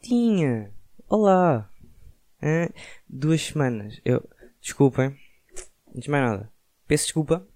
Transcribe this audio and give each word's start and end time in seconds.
Maltinha! 0.00 0.72
Olá! 1.08 1.70
Duas 3.06 3.42
semanas. 3.42 4.00
Eu. 4.02 4.26
Desculpem. 4.58 5.14
Antes 5.88 6.04
de 6.04 6.10
mais 6.10 6.24
nada. 6.24 6.50
Peço 6.88 7.04
desculpa. 7.04 7.46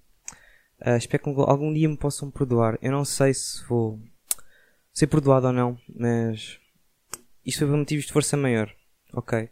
Ah, 0.79 0.97
espero 0.99 1.23
que 1.23 1.31
algum 1.31 1.73
dia 1.73 1.89
me 1.89 1.97
possam 1.97 2.31
perdoar. 2.31 2.79
Eu 2.83 2.93
não 2.93 3.03
sei 3.05 3.33
se 3.33 3.65
vou 3.65 3.99
ser 4.93 5.07
perdoado 5.07 5.47
ou 5.47 5.53
não, 5.55 5.79
mas. 5.89 6.61
Isto 7.47 7.61
foi 7.61 7.69
por 7.69 7.79
motivos 7.79 8.05
de 8.05 8.13
força 8.13 8.37
maior. 8.37 8.71
Ok? 9.15 9.49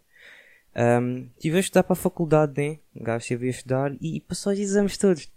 Um, 0.77 1.31
tive 1.39 1.57
a 1.57 1.61
estudar 1.61 1.85
para 1.85 1.95
a 1.95 1.97
faculdade, 1.97 2.61
né? 2.61 2.79
Um 2.95 3.03
gajo 3.03 3.35
a 3.35 3.47
estudar 3.47 3.97
e 4.03 4.21
passou 4.21 4.53
os 4.53 4.59
exames 4.59 4.99
todos. 4.99 5.33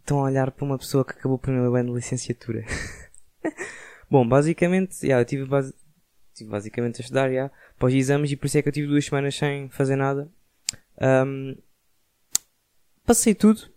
Estão 0.00 0.18
a 0.18 0.24
olhar 0.24 0.50
para 0.50 0.64
uma 0.64 0.78
pessoa 0.78 1.04
que 1.04 1.12
acabou 1.12 1.36
o 1.36 1.40
primeiro 1.40 1.72
ano 1.76 1.90
de 1.90 1.96
licenciatura. 1.96 2.64
Bom, 4.10 4.26
basicamente, 4.26 5.04
yeah, 5.04 5.20
eu 5.20 5.24
tive, 5.24 5.44
base... 5.44 5.74
tive 6.34 6.50
basicamente 6.50 7.00
a 7.00 7.02
estudar 7.02 7.28
yeah, 7.30 7.52
para 7.78 7.88
os 7.88 7.94
exames 7.94 8.30
e 8.30 8.36
por 8.36 8.46
isso 8.46 8.58
é 8.58 8.62
que 8.62 8.68
eu 8.68 8.72
tive 8.72 8.86
duas 8.86 9.04
semanas 9.04 9.34
sem 9.34 9.68
fazer 9.68 9.96
nada. 9.96 10.30
Um, 11.00 11.56
passei 13.04 13.34
tudo, 13.34 13.68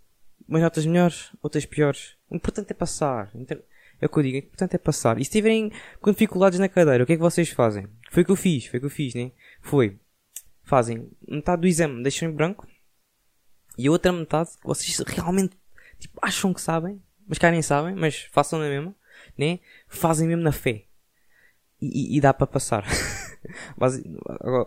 umas 0.48 0.62
notas 0.62 0.86
melhores, 0.86 1.32
outras 1.42 1.66
piores. 1.66 2.16
O 2.30 2.36
importante 2.36 2.72
é 2.72 2.74
passar. 2.74 3.32
É 4.02 4.06
o 4.06 4.10
que 4.10 4.20
eu 4.20 4.24
digo, 4.24 4.38
o 4.38 4.40
importante 4.40 4.76
é 4.76 4.80
passar. 4.80 5.20
E 5.20 5.26
se 5.26 5.32
tiverem 5.32 5.72
com 6.00 6.12
dificuldades 6.12 6.60
na 6.60 6.70
cadeira, 6.70 7.04
o 7.04 7.08
que 7.08 7.14
é 7.14 7.16
que 7.16 7.22
vocês 7.22 7.50
fazem? 7.50 7.88
Foi 8.12 8.24
o 8.24 8.26
que 8.26 8.32
eu 8.32 8.36
fiz, 8.36 8.66
foi 8.68 8.78
o 8.78 8.82
que 8.82 8.86
eu 8.86 8.92
fiz, 8.92 9.14
né? 9.14 9.32
Foi. 9.62 10.00
Fazem 10.64 11.10
metade 11.28 11.62
do 11.62 11.68
exame, 11.68 12.04
deixam 12.04 12.30
em 12.30 12.32
branco. 12.32 12.68
E 13.78 13.88
a 13.88 13.92
outra 13.92 14.12
metade, 14.12 14.52
vocês 14.64 14.98
realmente 15.08 15.58
tipo, 16.00 16.18
acham 16.22 16.54
que 16.54 16.62
sabem, 16.62 17.02
mas 17.28 17.38
cá 17.38 17.52
nem 17.52 17.62
sabem, 17.62 17.96
mas 17.96 18.22
façam 18.32 18.60
na 18.60 18.68
mesma, 18.68 18.96
né? 19.40 19.60
Fazem 19.88 20.28
mesmo 20.28 20.44
na 20.44 20.52
fé. 20.52 20.84
E, 21.82 22.18
e, 22.18 22.20
dá 22.20 22.34
para 22.34 22.46
passar. 22.46 22.86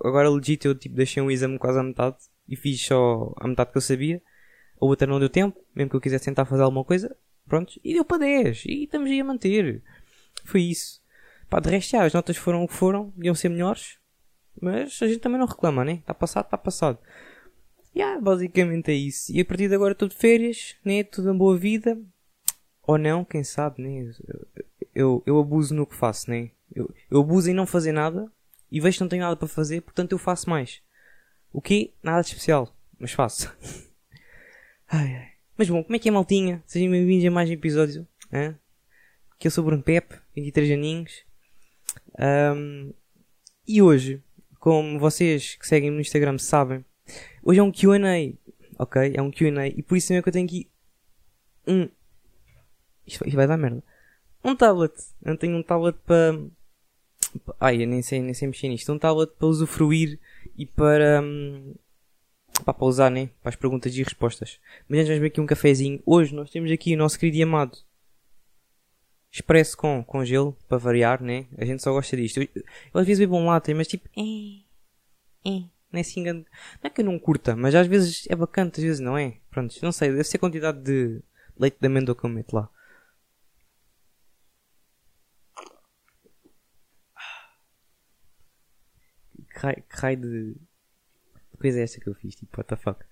agora, 0.03 0.31
legit, 0.31 0.67
eu 0.67 0.75
tipo, 0.75 0.97
deixei 0.97 1.23
um 1.23 1.31
exame 1.31 1.59
quase 1.59 1.79
à 1.79 1.83
metade 1.83 2.17
e 2.49 2.57
fiz 2.57 2.81
só 2.81 3.35
a 3.37 3.47
metade 3.47 3.71
que 3.71 3.77
eu 3.77 3.83
sabia. 3.83 4.23
A 4.81 4.87
outra 4.87 5.07
não 5.07 5.21
deu 5.21 5.29
tempo, 5.29 5.61
mesmo 5.75 5.91
que 5.91 5.97
eu 5.97 6.01
quisesse 6.01 6.25
tentar 6.25 6.47
fazer 6.47 6.63
alguma 6.63 6.85
coisa, 6.85 7.15
pronto, 7.47 7.79
e 7.85 7.93
deu 7.93 8.05
para 8.05 8.19
10. 8.19 8.65
E 8.67 8.85
estamos 8.85 9.11
aí 9.11 9.21
a 9.21 9.25
manter. 9.25 9.83
Foi 10.45 10.63
isso. 10.63 11.03
Pá, 11.51 11.61
de 11.61 11.69
resto, 11.69 11.91
já, 11.91 12.05
as 12.05 12.15
notas 12.15 12.39
foram 12.39 12.65
o 12.65 12.69
que 12.69 12.75
foram, 12.75 13.13
deviam 13.15 13.35
ser 13.35 13.51
melhores, 13.51 13.99
mas 14.61 14.99
a 15.03 15.07
gente 15.07 15.21
também 15.21 15.39
não 15.39 15.47
reclama, 15.47 15.85
né? 15.85 15.97
Está 15.97 16.15
passado, 16.15 16.47
está 16.47 16.57
passado. 16.57 16.99
Yeah, 17.95 18.19
basicamente 18.23 18.91
é 18.91 18.95
isso. 18.95 19.31
E 19.31 19.41
a 19.41 19.45
partir 19.45 19.69
de 19.69 19.75
agora 19.75 19.93
estou 19.93 20.09
de 20.09 20.17
férias, 20.17 20.77
né? 20.83 21.05
Tudo 21.05 21.31
em 21.31 21.37
boa 21.37 21.59
vida. 21.59 21.99
Ou 22.85 22.99
não, 22.99 23.25
quem 23.25 23.45
sabe, 23.45 23.83
né? 23.83 24.13
Eu, 24.95 25.23
eu 25.25 25.39
abuso 25.39 25.75
no 25.75 25.87
que 25.87 25.95
faço, 25.95 26.31
né? 26.31 26.51
Eu, 26.75 26.93
eu 27.11 27.21
abuso 27.21 27.51
em 27.51 27.55
não 27.55 27.67
fazer 27.67 27.93
nada 27.93 28.31
e 28.71 28.81
vejo 28.81 28.99
que 28.99 29.03
não 29.03 29.09
tenho 29.09 29.23
nada 29.23 29.37
para 29.37 29.49
fazer, 29.49 29.81
portanto 29.83 30.13
eu 30.13 30.19
faço 30.19 30.51
mais. 30.51 30.83
O 31.53 31.61
que? 31.61 31.93
Nada 32.03 32.23
de 32.23 32.29
especial, 32.29 32.75
mas 32.99 33.13
faço. 33.13 33.55
ai, 34.89 35.15
ai. 35.15 35.33
Mas 35.57 35.69
bom, 35.69 35.85
como 35.85 35.95
é 35.95 35.99
que 35.99 36.09
é, 36.09 36.13
maltinha? 36.13 36.63
Sejam 36.67 36.91
bem-vindos 36.91 37.27
a 37.27 37.31
mais 37.31 37.49
um 37.49 37.53
episódio. 37.53 38.09
Hein? 38.33 38.57
Que 39.39 39.47
eu 39.47 39.51
sou 39.51 39.63
o 39.63 39.67
Bruno 39.67 39.83
Pep, 39.83 40.19
23 40.35 40.73
aninhos. 40.73 41.25
Um, 42.19 42.93
e 43.69 43.83
hoje, 43.83 44.23
como 44.59 44.99
vocês 44.99 45.57
que 45.57 45.67
seguem 45.67 45.91
no 45.91 46.01
Instagram 46.01 46.39
sabem, 46.39 46.85
hoje 47.43 47.61
é 47.61 47.63
um 47.63 47.71
QA, 47.71 47.99
ok? 48.79 49.13
É 49.15 49.21
um 49.21 49.31
QA 49.31 49.69
e 49.69 49.83
por 49.83 49.97
isso 49.97 50.13
é 50.13 50.23
que 50.23 50.29
eu 50.29 50.33
tenho 50.33 50.47
aqui 50.47 50.71
um. 51.67 51.89
Isto 53.07 53.25
vai, 53.31 53.47
dar 53.47 53.57
merda. 53.57 53.83
Um 54.45 54.55
tablet. 54.57 54.93
Eu 55.25 55.37
tenho 55.37 55.57
um 55.57 55.63
tablet 55.63 55.97
para. 56.07 56.39
Ai, 57.61 57.83
eu 57.83 57.87
nem 57.87 58.03
sei, 58.03 58.21
nem 58.21 58.35
sei 58.35 58.49
mexer 58.49 58.69
nisto. 58.69 58.93
Um 58.93 58.99
tablet 58.99 59.33
para 59.39 59.49
usufruir 59.49 60.19
e 60.57 60.67
para. 60.67 61.21
Um... 61.23 61.75
Pá, 62.65 62.75
para 62.75 62.87
usar, 62.87 63.11
né? 63.11 63.31
Para 63.43 63.51
as 63.51 63.57
perguntas 63.57 63.97
e 63.97 64.03
respostas. 64.03 64.61
Mas 64.89 65.01
antes 65.01 65.09
vamos 65.09 65.21
ver 65.21 65.29
aqui 65.29 65.41
um 65.41 65.47
cafezinho. 65.47 66.03
Hoje 66.05 66.35
nós 66.35 66.51
temos 66.51 66.71
aqui 66.71 66.95
o 66.95 66.99
nosso 66.99 67.19
querido 67.19 67.43
amado 67.43 67.79
expresso 69.33 69.77
com, 69.77 70.05
com 70.05 70.25
gelo, 70.25 70.57
para 70.69 70.77
variar, 70.77 71.23
né? 71.23 71.47
A 71.57 71.65
gente 71.65 71.83
só 71.83 71.91
gosta 71.91 72.15
disto. 72.17 72.39
Eu, 72.39 72.49
eu 72.55 73.01
às 73.01 73.07
vezes 73.07 73.19
bebo 73.19 73.37
um 73.37 73.47
latte, 73.47 73.73
mas 73.73 73.89
tipo, 73.89 74.07
é, 74.15 74.21
é, 75.49 75.63
não 75.91 75.99
é 75.99 76.01
assim, 76.01 76.23
não 76.23 76.45
é 76.83 76.91
que 76.91 77.01
eu 77.01 77.05
não 77.05 77.19
curta, 77.19 77.57
mas 77.57 77.75
às 77.75 77.87
vezes 77.87 78.27
é 78.29 78.37
bacana, 78.37 78.71
às 78.73 78.83
vezes 78.83 79.01
não 79.01 79.17
é. 79.17 79.39
Pronto, 79.51 79.75
não 79.83 79.91
sei, 79.91 80.11
deve 80.11 80.25
ser 80.25 80.37
a 80.37 80.41
quantidade 80.41 80.83
de 80.83 81.23
leite 81.59 81.79
de 81.81 81.87
amêndoa 81.87 82.15
que 82.15 82.25
eu 82.25 82.31
meto 82.31 82.55
lá. 82.55 82.69
Que 89.75 89.97
raio 89.97 90.17
de... 90.17 90.57
coisa 91.59 91.81
é 91.81 91.83
esta 91.83 92.01
que 92.01 92.09
eu 92.09 92.15
fiz? 92.15 92.35
Tipo, 92.35 92.59
what 92.59 92.69
the 92.69 92.77
fuck? 92.77 93.05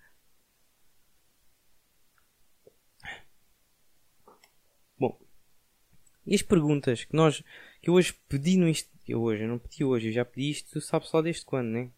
E 6.30 6.34
as 6.36 6.42
perguntas 6.42 7.04
que 7.04 7.16
nós, 7.16 7.42
que 7.82 7.90
eu 7.90 7.94
hoje 7.94 8.14
pedi 8.28 8.56
no 8.56 8.68
isto, 8.68 8.88
eu 9.08 9.20
hoje, 9.20 9.42
eu 9.42 9.48
não 9.48 9.58
pedi 9.58 9.84
hoje, 9.84 10.08
eu 10.08 10.12
já 10.12 10.24
pedi 10.24 10.50
isto, 10.50 10.80
sabe 10.80 11.08
só 11.08 11.20
desde 11.20 11.44
quando, 11.44 11.68
né? 11.68 11.90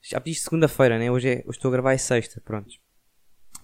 Já 0.00 0.20
pedi 0.20 0.38
segunda-feira, 0.38 1.00
né? 1.00 1.10
Hoje, 1.10 1.28
é, 1.28 1.32
hoje 1.44 1.58
estou 1.58 1.68
a 1.70 1.72
gravar 1.72 1.92
é 1.94 1.98
sexta, 1.98 2.40
pronto. 2.40 2.78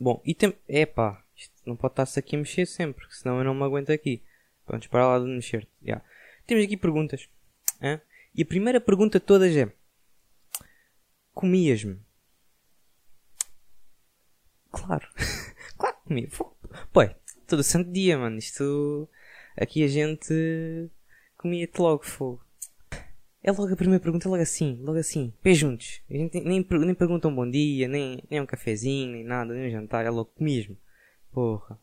Bom, 0.01 0.21
e 0.25 0.35
tem, 0.35 0.53
é 0.67 0.85
pá, 0.85 1.25
não 1.65 1.77
pode 1.77 1.93
estar-se 1.93 2.19
aqui 2.19 2.35
a 2.35 2.39
mexer 2.41 2.67
sempre, 2.67 3.06
senão 3.11 3.39
eu 3.39 3.45
não 3.45 3.55
me 3.55 3.62
aguento 3.62 3.91
aqui. 3.91 4.25
Pronto, 4.67 4.91
para 4.91 5.06
lá 5.06 5.19
de 5.21 5.27
mexer. 5.27 5.69
Yeah. 5.81 6.05
Temos 6.47 6.65
aqui 6.65 6.77
perguntas. 6.77 7.29
Hein? 7.81 8.01
E 8.34 8.43
a 8.43 8.47
primeira 8.47 8.81
pergunta 8.81 9.19
de 9.21 9.25
todas 9.25 9.55
é: 9.56 9.72
Comias-me? 11.33 12.00
Claro. 14.71 15.09
claro 15.78 15.97
que 15.97 16.03
comia. 16.09 16.28
Pô, 16.93 17.03
é, 17.03 17.17
todo 17.47 17.62
santo 17.62 17.91
dia, 17.93 18.19
mano. 18.19 18.39
Isto 18.39 19.09
Aqui 19.56 19.84
a 19.84 19.89
gente 19.89 20.91
comia-te 21.37 21.81
logo 21.81 22.05
fogo. 22.05 22.44
É 23.41 23.53
logo 23.53 23.73
a 23.73 23.77
primeira 23.77 24.03
pergunta, 24.03 24.27
é 24.27 24.31
logo 24.31 24.43
assim, 24.43 24.81
logo 24.83 24.99
assim, 24.99 25.33
pé 25.43 25.55
juntos. 25.55 26.03
A 26.11 26.15
gente 26.15 26.41
nem, 26.41 26.67
nem 26.69 26.94
pergunta 26.94 27.28
um 27.28 27.34
bom 27.34 27.49
dia, 27.49 27.87
nem, 27.87 28.21
nem 28.28 28.41
um 28.41 28.47
cafezinho, 28.47 29.12
nem 29.12 29.23
nada, 29.23 29.55
nem 29.55 29.69
um 29.69 29.71
jantar, 29.71 30.05
é 30.05 30.11
logo 30.11 30.33
mesmo. 30.41 30.77
Porra. 31.31 31.78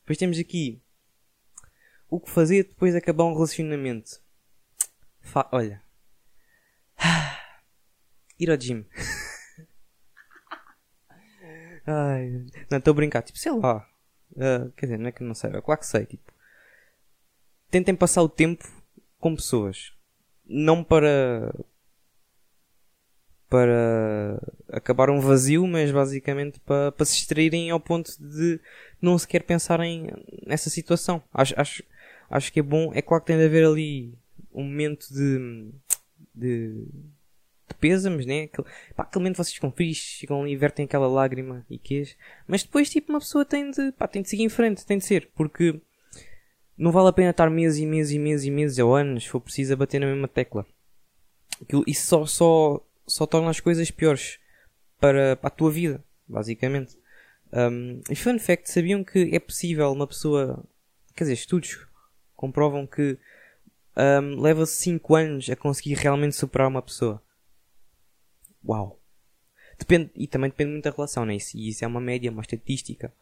Depois 0.00 0.16
temos 0.16 0.38
aqui 0.38 0.80
o 2.08 2.18
que 2.18 2.30
fazer 2.30 2.64
depois 2.64 2.92
de 2.92 2.98
acabar 2.98 3.24
um 3.24 3.34
relacionamento. 3.34 4.22
Fa 5.28 5.46
olha. 5.52 5.82
Ir 8.40 8.50
ao 8.50 8.56
gym. 8.56 8.86
Ai, 11.86 12.46
não, 12.70 12.78
estou 12.78 12.92
a 12.92 12.94
brincar. 12.94 13.22
Tipo, 13.22 13.38
sei 13.38 13.52
lá. 13.52 13.86
Uh, 14.32 14.70
quer 14.72 14.86
dizer, 14.86 14.98
não 14.98 15.08
é 15.08 15.12
que 15.12 15.22
não 15.22 15.34
sei. 15.34 15.50
É 15.50 15.60
claro 15.60 15.80
que 15.80 15.86
sei. 15.86 16.06
Tipo, 16.06 16.32
tentem 17.70 17.94
passar 17.94 18.22
o 18.22 18.28
tempo 18.28 18.66
com 19.18 19.36
pessoas. 19.36 19.92
Não 20.46 20.82
para. 20.82 21.54
para 23.50 24.40
acabar 24.72 25.10
um 25.10 25.20
vazio, 25.20 25.66
mas 25.66 25.90
basicamente 25.90 26.58
para, 26.60 26.92
para 26.92 27.04
se 27.04 27.16
extraírem 27.16 27.70
ao 27.70 27.80
ponto 27.80 28.12
de 28.18 28.60
não 29.00 29.18
sequer 29.18 29.42
pensarem 29.42 30.10
nessa 30.46 30.70
situação. 30.70 31.22
Acho, 31.34 31.54
acho, 31.60 31.82
acho 32.30 32.52
que 32.52 32.60
é 32.60 32.62
bom. 32.62 32.92
É 32.94 33.02
claro 33.02 33.22
que 33.22 33.26
tem 33.26 33.36
de 33.36 33.44
haver 33.44 33.66
ali 33.66 34.16
um 34.60 34.64
momento 34.64 35.06
de. 35.12 35.70
de 36.34 36.86
de 37.68 37.74
pêsames, 37.74 38.24
né? 38.24 38.44
Aquele, 38.44 38.66
pá, 38.96 39.02
aquele 39.02 39.22
momento 39.22 39.36
vocês 39.36 39.52
ficam 39.52 39.70
tristes, 39.70 40.20
ficam 40.20 40.42
ali 40.42 40.52
e 40.52 40.56
vertem 40.56 40.86
aquela 40.86 41.06
lágrima 41.06 41.64
e 41.68 41.78
queijo. 41.78 42.16
Mas 42.46 42.62
depois, 42.62 42.88
tipo, 42.88 43.12
uma 43.12 43.20
pessoa 43.20 43.44
tem 43.44 43.70
de, 43.70 43.92
pá, 43.92 44.08
tem 44.08 44.22
de 44.22 44.28
seguir 44.28 44.44
em 44.44 44.48
frente, 44.48 44.86
tem 44.86 44.98
de 44.98 45.04
ser. 45.04 45.30
Porque 45.34 45.80
não 46.76 46.90
vale 46.90 47.08
a 47.08 47.12
pena 47.12 47.30
estar 47.30 47.50
meses 47.50 47.78
e 47.78 47.86
meses 47.86 48.12
e 48.12 48.18
meses 48.18 48.46
e 48.46 48.50
meses 48.50 48.78
ou 48.78 48.94
anos, 48.94 49.24
se 49.24 49.28
for 49.28 49.40
preciso, 49.40 49.74
a 49.74 49.76
bater 49.76 50.00
na 50.00 50.06
mesma 50.06 50.28
tecla. 50.28 50.66
Isso 51.86 52.06
só, 52.06 52.24
só, 52.24 52.86
só 53.06 53.26
torna 53.26 53.50
as 53.50 53.60
coisas 53.60 53.90
piores 53.90 54.38
para, 54.98 55.36
para 55.36 55.48
a 55.48 55.50
tua 55.50 55.70
vida, 55.70 56.02
basicamente. 56.26 56.96
Um, 57.52 58.00
e 58.10 58.14
fun 58.14 58.38
fact, 58.38 58.70
sabiam 58.70 59.02
que 59.02 59.34
é 59.34 59.40
possível 59.40 59.90
uma 59.90 60.06
pessoa, 60.06 60.64
quer 61.16 61.24
dizer, 61.24 61.34
estudos 61.34 61.86
comprovam 62.36 62.86
que 62.86 63.18
um, 63.98 64.40
leva 64.40 64.64
5 64.64 65.14
anos 65.14 65.50
a 65.50 65.56
conseguir 65.56 65.94
realmente 65.94 66.36
superar 66.36 66.68
uma 66.68 66.82
pessoa. 66.82 67.22
Uau! 68.66 69.00
Depende, 69.78 70.10
e 70.14 70.26
também 70.26 70.50
depende 70.50 70.72
muito 70.72 70.84
da 70.84 70.90
relação, 70.90 71.24
né? 71.24 71.36
Isso, 71.36 71.56
e 71.56 71.68
isso 71.68 71.84
é 71.84 71.88
uma 71.88 72.00
média, 72.00 72.30
uma 72.30 72.42
estatística. 72.42 73.12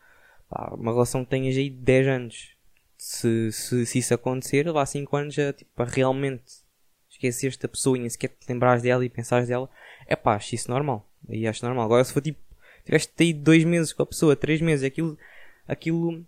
Uma 0.51 0.93
relação 0.93 1.25
que 1.25 1.31
tenhas 1.31 1.57
aí 1.57 1.69
10 1.69 2.07
anos 2.07 2.57
se, 2.97 3.53
se, 3.53 3.85
se 3.87 3.99
isso 3.99 4.15
acontecer, 4.15 4.71
lá 4.71 4.87
5 4.87 5.17
anos 5.17 5.35
já, 5.35 5.53
tipo, 5.53 5.83
realmente 5.83 6.65
esqueceste 7.11 7.61
da 7.61 7.69
pessoa 7.69 7.97
e 7.97 8.01
nem 8.01 8.11
sequer 8.11 8.29
te 8.29 8.47
lembrares 8.49 8.83
dela 8.83 9.05
e 9.05 9.09
pensares 9.09 9.49
dela, 9.49 9.69
é 10.07 10.15
pá, 10.15 10.37
acho 10.37 10.55
isso 10.55 10.71
normal. 10.71 11.09
Aí 11.29 11.47
acho 11.47 11.65
normal. 11.65 11.85
Agora 11.85 12.05
se 12.05 12.13
for 12.13 12.23
tipo, 12.23 12.39
tiveste 12.85 13.13
aí 13.19 13.33
2 13.33 13.65
meses 13.65 13.93
com 13.93 14.03
a 14.03 14.07
pessoa, 14.07 14.37
3 14.37 14.61
meses, 14.61 14.85
aquilo, 14.85 15.19
aquilo, 15.67 16.25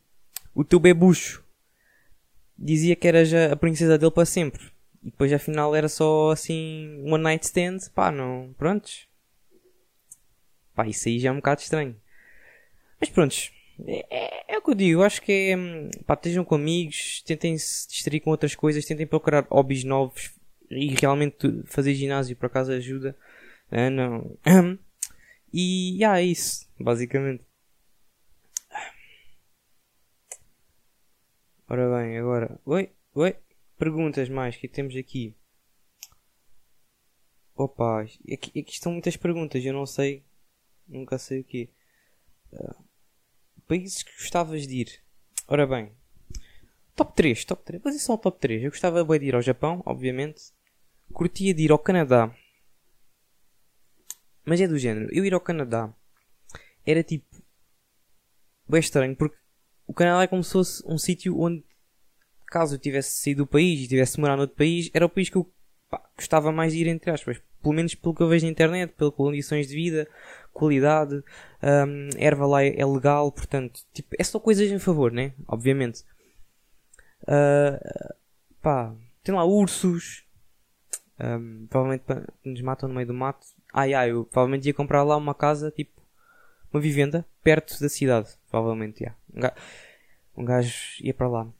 o 0.55 0.65
teu 0.65 0.79
bebucho 0.79 1.45
dizia 2.58 2.96
que 2.96 3.06
era 3.06 3.25
já 3.25 3.52
a 3.52 3.56
princesa 3.56 3.96
dele 3.96 4.10
para 4.10 4.25
sempre. 4.25 4.64
E 5.02 5.10
depois 5.10 5.32
afinal 5.32 5.75
era 5.75 5.88
só 5.88 6.31
assim, 6.31 7.02
one 7.06 7.22
night 7.22 7.44
stand, 7.46 7.78
pá, 7.94 8.10
não, 8.10 8.55
prontos. 8.58 9.06
Pá, 10.75 10.87
isso 10.87 11.08
aí 11.08 11.19
já 11.19 11.28
é 11.28 11.32
um 11.32 11.37
bocado 11.37 11.60
estranho. 11.60 11.96
Mas 13.00 13.10
prontos, 13.10 13.52
é, 13.87 14.06
é, 14.10 14.55
é, 14.55 14.58
o 14.58 14.62
que 14.62 14.70
eu 14.70 14.75
digo, 14.75 15.02
acho 15.02 15.22
que 15.22 15.32
é, 15.32 15.56
hum, 15.56 15.90
pá, 16.05 16.14
estejam 16.14 16.44
com 16.44 16.56
amigos, 16.56 17.22
tentem 17.25 17.56
se 17.56 17.88
distrair 17.88 18.20
com 18.20 18.31
outras 18.31 18.55
coisas, 18.55 18.84
tentem 18.84 19.06
procurar 19.06 19.46
hobbies 19.50 19.84
novos 19.84 20.32
e 20.70 20.88
realmente 20.94 21.62
fazer 21.66 21.94
ginásio 21.94 22.37
por 22.37 22.46
acaso 22.46 22.72
ajuda. 22.72 23.16
É, 23.70 23.90
não. 23.90 24.37
E, 25.50 25.96
yeah, 25.96 26.20
é 26.20 26.25
isso, 26.25 26.69
basicamente. 26.78 27.43
Ora 31.70 31.87
bem, 31.99 32.17
agora. 32.17 32.59
Oi, 32.65 32.91
oi. 33.15 33.37
Perguntas 33.76 34.31
mais 34.31 34.56
que 34.56 34.67
temos 34.67 34.97
aqui. 34.97 35.37
Opa, 37.55 38.00
aqui, 38.00 38.61
aqui 38.61 38.73
estão 38.73 38.91
muitas 38.93 39.19
perguntas, 39.19 39.62
eu 39.62 39.75
não 39.75 39.85
sei. 39.85 40.25
Nunca 40.87 41.19
sei 41.19 41.41
o 41.41 41.44
quê. 41.44 41.69
Uh, 42.50 42.82
países 43.67 44.03
que 44.03 44.11
gostavas 44.12 44.67
de 44.67 44.76
ir? 44.76 45.03
Ora 45.47 45.67
bem. 45.67 45.93
Top 46.97 47.12
3, 47.15 47.44
top 47.44 47.62
3. 47.62 47.82
Vou 47.82 47.93
dizer 47.93 48.03
só 48.03 48.14
o 48.14 48.19
top 48.19 48.41
3. 48.41 48.64
Eu 48.64 48.71
gostava 48.71 49.05
bem 49.05 49.21
de 49.21 49.26
ir 49.26 49.35
ao 49.35 49.43
Japão, 49.43 49.82
obviamente. 49.85 50.55
Curtia 51.12 51.53
de 51.53 51.64
ir 51.64 51.71
ao 51.71 51.79
Canadá. 51.79 52.35
Mas 54.43 54.59
é 54.59 54.67
do 54.67 54.79
género. 54.79 55.11
Eu 55.12 55.23
ir 55.23 55.35
ao 55.35 55.41
Canadá 55.41 55.94
era 56.87 57.03
tipo. 57.03 57.26
Bem 58.67 58.81
estranho, 58.81 59.14
porque 59.14 59.37
o 59.88 59.94
Canadá 59.94 60.23
é 60.23 60.26
como 60.26 60.44
se 60.44 60.52
fosse 60.52 60.85
um 60.87 60.99
sítio 60.99 61.40
onde, 61.40 61.64
caso 62.46 62.75
eu 62.75 62.79
tivesse 62.79 63.23
saído 63.23 63.44
do 63.44 63.46
país 63.46 63.81
e 63.81 63.88
tivesse 63.88 64.20
morado 64.20 64.38
noutro 64.38 64.55
país, 64.55 64.90
era 64.93 65.06
o 65.06 65.08
país 65.08 65.31
que 65.31 65.37
eu 65.37 65.50
pá, 65.90 66.00
gostava 66.14 66.52
mais 66.52 66.75
de 66.75 66.81
ir, 66.81 66.87
entre 66.87 67.11
aspas. 67.11 67.40
Pelo 67.62 67.75
menos 67.75 67.94
pelo 67.94 68.14
que 68.14 68.23
eu 68.23 68.29
vejo 68.29 68.44
na 68.44 68.52
internet, 68.52 68.93
pelas 68.93 69.14
condições 69.14 69.67
de 69.67 69.75
vida, 69.75 70.06
qualidade, 70.52 71.25
um, 71.62 72.11
erva 72.19 72.46
lá 72.46 72.62
é, 72.62 72.85
legal, 72.85 73.32
portanto, 73.32 73.81
tipo, 73.93 74.14
é 74.19 74.23
só 74.23 74.38
coisas 74.38 74.70
em 74.70 74.79
favor, 74.79 75.11
né? 75.11 75.32
Obviamente. 75.49 76.05
Uh, 77.23 78.14
pá, 78.61 78.94
tem 79.25 79.35
lá 79.35 79.44
ursos, 79.44 80.25
um, 81.19 81.67
provavelmente 81.67 82.05
nos 82.44 82.61
matam 82.61 82.88
no 82.88 82.94
meio 82.94 83.06
do 83.06 83.14
mato. 83.14 83.46
Ai 83.73 83.94
ai, 83.94 84.11
eu 84.11 84.25
provavelmente 84.26 84.67
ia 84.67 84.75
comprar 84.75 85.02
lá 85.02 85.17
uma 85.17 85.35
casa, 85.35 85.70
tipo, 85.70 85.98
uma 86.73 86.81
vivenda, 86.81 87.26
perto 87.43 87.81
da 87.81 87.88
cidade. 87.88 88.29
Provavelmente, 88.50 89.03
yeah. 89.03 89.19
um, 89.35 89.41
gajo, 89.41 89.55
um 90.37 90.44
gajo 90.44 90.76
ia 91.00 91.15
para 91.15 91.29
lá. 91.29 91.53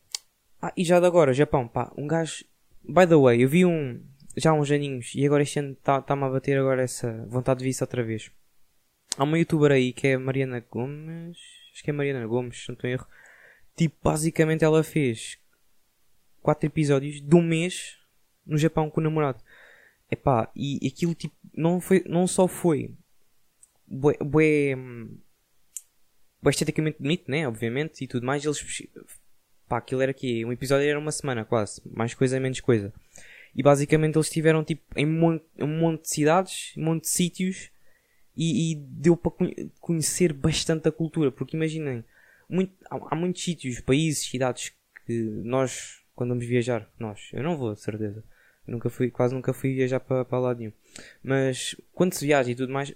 Ah, 0.60 0.72
e 0.76 0.84
já 0.84 0.99
de 0.99 1.06
agora, 1.06 1.32
Japão, 1.32 1.69
pá, 1.69 1.93
um 1.96 2.06
gajo. 2.06 2.44
By 2.82 3.06
the 3.06 3.16
way, 3.16 3.43
eu 3.43 3.49
vi 3.49 3.64
um. 3.64 4.02
Já 4.37 4.50
há 4.50 4.55
uns 4.55 4.70
aninhos, 4.70 5.12
e 5.14 5.26
agora 5.26 5.43
este 5.43 5.58
ano 5.58 5.72
está-me 5.72 6.02
tá 6.05 6.14
a 6.14 6.31
bater 6.31 6.58
agora 6.58 6.82
essa 6.82 7.26
vontade 7.28 7.60
de 7.60 7.70
ver 7.70 7.76
outra 7.81 8.05
vez. 8.05 8.31
Há 9.16 9.25
uma 9.25 9.38
youtuber 9.38 9.72
aí 9.72 9.93
que 9.93 10.08
é 10.08 10.16
Mariana 10.16 10.60
Gomes. 10.70 11.38
Acho 11.72 11.82
que 11.82 11.90
é 11.90 11.93
Mariana 11.93 12.25
Gomes, 12.26 12.62
se 12.62 12.69
não 12.69 12.75
estou 12.75 12.88
erro. 12.88 13.06
Tipo, 13.76 13.96
basicamente 14.02 14.64
ela 14.64 14.82
fez 14.84 15.38
4 16.43 16.66
episódios 16.66 17.20
de 17.20 17.37
um 17.37 17.43
mês 17.43 17.99
no 18.46 18.56
Japão 18.56 18.90
com 18.90 19.00
o 19.00 19.04
namorado. 19.04 19.43
Epá, 20.11 20.50
e 20.54 20.87
aquilo 20.87 21.14
tipo, 21.14 21.34
não, 21.54 21.81
foi, 21.81 22.02
não 22.06 22.26
só 22.26 22.49
foi 22.49 22.94
bué, 23.88 24.17
bué, 24.20 24.76
bué 26.43 26.50
esteticamente 26.50 26.99
bonito, 27.00 27.31
né? 27.31 27.46
Obviamente, 27.46 28.05
e 28.05 28.06
tudo 28.06 28.26
mais. 28.26 28.44
Eles, 28.44 28.87
pá, 29.69 29.79
aquilo 29.79 30.02
era 30.02 30.11
aqui, 30.11 30.44
um 30.44 30.52
episódio 30.52 30.88
era 30.88 30.99
uma 30.99 31.12
semana 31.12 31.44
quase, 31.44 31.81
mais 31.85 32.14
coisa, 32.14 32.38
menos 32.38 32.61
coisa. 32.61 32.93
E 33.55 33.62
basicamente 33.62 34.17
eles 34.17 34.26
estiveram 34.26 34.62
tipo 34.62 34.82
em 34.96 35.06
um, 35.06 35.40
monte 35.67 36.02
de 36.02 36.11
cidades, 36.11 36.75
um 36.76 36.85
monte 36.85 37.02
de 37.02 37.08
sítios 37.08 37.70
e, 38.37 38.73
e 38.73 38.75
deu 38.76 39.17
para 39.17 39.32
conhecer 39.81 40.32
bastante 40.32 40.88
a 40.88 40.93
cultura, 40.93 41.32
porque 41.32 41.56
imaginem, 41.56 42.05
muito, 42.49 42.73
há, 42.90 43.14
há 43.14 43.17
muitos 43.17 43.43
sítios, 43.43 43.81
países, 43.81 44.29
cidades 44.29 44.73
que 45.06 45.12
nós, 45.43 46.02
quando 46.14 46.31
vamos 46.31 46.46
viajar, 46.46 46.88
nós, 46.99 47.31
eu 47.32 47.43
não 47.43 47.56
vou, 47.56 47.75
de 47.75 47.81
certeza, 47.81 48.23
Nunca 48.69 48.90
fui, 48.90 49.11
quase 49.11 49.35
nunca 49.35 49.55
fui 49.55 49.75
viajar 49.75 49.99
para, 49.99 50.26
para 50.26 50.38
lá 50.38 50.55
nenhum. 50.55 50.73
Mas 51.23 51.75
quando 51.94 52.12
se 52.12 52.26
viaja 52.26 52.50
e 52.50 52.55
tudo 52.55 52.70
mais, 52.70 52.94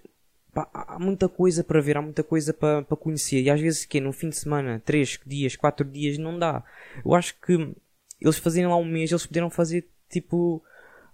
pá, 0.52 0.69
há 0.72 0.99
muita 0.99 1.28
coisa 1.28 1.64
para 1.64 1.81
ver, 1.81 1.96
há 1.96 2.02
muita 2.02 2.22
coisa 2.22 2.52
para, 2.52 2.82
para 2.82 2.96
conhecer. 2.96 3.43
E 3.43 3.50
às 3.50 3.60
vezes 3.60 3.84
que 3.84 4.00
no 4.00 4.12
fim 4.12 4.28
de 4.28 4.37
semana, 4.37 4.82
3 4.84 5.20
dias, 5.26 5.56
4 5.56 5.84
dias, 5.87 6.19
não 6.19 6.38
dá. 6.38 6.64
Eu 7.04 7.14
acho 7.14 7.38
que 7.40 7.75
eles 8.20 8.38
fazerem 8.38 8.69
lá 8.69 8.76
um 8.76 8.84
mês, 8.84 9.10
eles 9.10 9.26
poderiam 9.26 9.50
fazer 9.50 9.88
tipo 10.08 10.62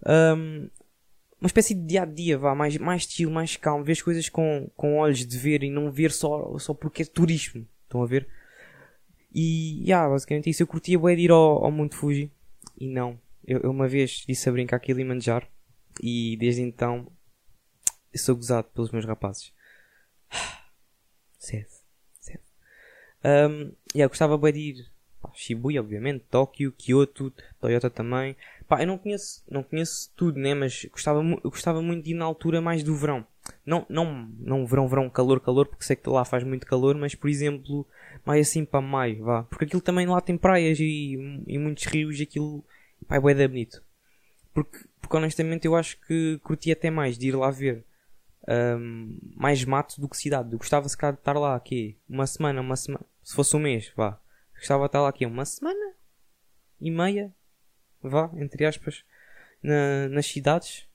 um, 0.06 0.68
uma 1.40 1.46
espécie 1.46 1.74
de 1.74 1.86
dia 1.86 2.02
a 2.02 2.04
dia, 2.04 2.36
vá, 2.36 2.54
mais, 2.54 2.76
mais 2.76 3.02
estilo, 3.02 3.32
mais 3.32 3.56
calmo, 3.56 3.84
ver 3.84 3.92
as 3.92 4.02
coisas 4.02 4.28
com, 4.28 4.70
com 4.76 4.98
olhos 4.98 5.24
de 5.24 5.38
ver 5.38 5.62
e 5.62 5.70
não 5.70 5.90
ver 5.90 6.10
só, 6.10 6.58
só 6.58 6.74
porque 6.74 7.02
é 7.02 7.04
turismo. 7.04 7.66
Estão 7.84 8.02
a 8.02 8.06
ver? 8.06 8.28
E, 9.32 9.82
yeah, 9.84 10.08
basicamente 10.08 10.50
isso. 10.50 10.62
Eu 10.62 10.66
curtia 10.66 10.98
bem 10.98 11.16
de 11.16 11.22
ir 11.22 11.30
ao, 11.30 11.64
ao 11.64 11.70
Monte 11.70 11.94
Fuji. 11.94 12.30
E 12.78 12.88
não, 12.88 13.18
eu, 13.46 13.60
eu 13.60 13.70
uma 13.70 13.88
vez 13.88 14.24
disse 14.26 14.48
a 14.48 14.52
brincar 14.52 14.78
que 14.78 14.92
ia 14.92 15.04
manjar 15.04 15.48
e 16.02 16.36
desde 16.36 16.62
então 16.62 17.10
eu 18.12 18.18
sou 18.18 18.36
gozado 18.36 18.68
pelos 18.74 18.90
meus 18.90 19.04
rapazes. 19.04 19.52
Cedo, 21.38 21.68
cedo. 22.20 22.40
Um, 23.24 23.72
yeah, 23.94 24.08
gostava 24.08 24.36
bem 24.36 24.52
de 24.52 24.58
ir 24.58 24.86
pá, 25.22 25.30
Shibuya, 25.34 25.80
obviamente, 25.80 26.24
Tóquio, 26.30 26.72
Kyoto, 26.72 27.32
Toyota 27.60 27.88
também. 27.88 28.36
Pá, 28.66 28.82
eu 28.82 28.86
não 28.86 28.98
conheço, 28.98 29.42
não 29.50 29.62
conheço 29.62 30.10
tudo, 30.16 30.38
né? 30.38 30.54
Mas 30.54 30.84
gostava, 30.86 31.22
gostava 31.44 31.80
muito 31.80 32.04
de 32.04 32.10
ir 32.10 32.14
na 32.14 32.24
altura 32.24 32.60
mais 32.60 32.82
do 32.82 32.94
verão. 32.94 33.26
Não, 33.64 33.86
não, 33.88 34.28
não 34.38 34.66
verão, 34.66 34.88
verão, 34.88 35.08
calor, 35.08 35.40
calor, 35.40 35.66
porque 35.66 35.84
sei 35.84 35.96
que 35.96 36.08
lá 36.10 36.24
faz 36.24 36.44
muito 36.44 36.66
calor, 36.66 36.94
mas 36.96 37.14
por 37.14 37.30
exemplo, 37.30 37.86
mais 38.24 38.46
assim 38.46 38.64
para 38.64 38.80
maio, 38.80 39.24
vá. 39.24 39.44
Porque 39.44 39.64
aquilo 39.64 39.80
também 39.80 40.06
lá 40.06 40.20
tem 40.20 40.36
praias 40.36 40.78
e, 40.78 41.44
e 41.46 41.58
muitos 41.58 41.84
rios, 41.84 42.18
e 42.20 42.24
aquilo 42.24 42.62
Pá, 43.06 43.16
é 43.16 43.20
bué 43.20 43.48
bonito. 43.48 43.82
Porque, 44.52 44.78
porque 45.00 45.16
honestamente 45.16 45.66
eu 45.66 45.76
acho 45.76 45.98
que 46.00 46.38
curti 46.42 46.72
até 46.72 46.90
mais 46.90 47.16
de 47.16 47.28
ir 47.28 47.36
lá 47.36 47.50
ver 47.50 47.84
mais 49.36 49.64
mato 49.64 50.00
do 50.00 50.08
que 50.08 50.16
cidade. 50.16 50.52
Eu 50.52 50.58
gostava 50.58 50.88
se 50.88 50.96
calhar 50.96 51.14
de 51.14 51.20
estar 51.20 51.38
lá 51.38 51.54
aqui 51.54 51.96
uma 52.08 52.26
semana, 52.26 52.60
uma 52.60 52.76
semana. 52.76 53.04
Se 53.22 53.34
fosse 53.34 53.56
um 53.56 53.60
mês, 53.60 53.92
vá. 53.94 54.18
Gostava 54.56 54.84
de 54.84 54.88
estar 54.88 55.02
lá 55.02 55.08
aqui 55.08 55.26
uma 55.26 55.44
semana 55.44 55.94
e 56.80 56.90
meia, 56.90 57.32
vá, 58.02 58.30
entre 58.36 58.64
aspas, 58.64 59.04
na, 59.62 60.08
nas 60.08 60.26
cidades. 60.26 60.86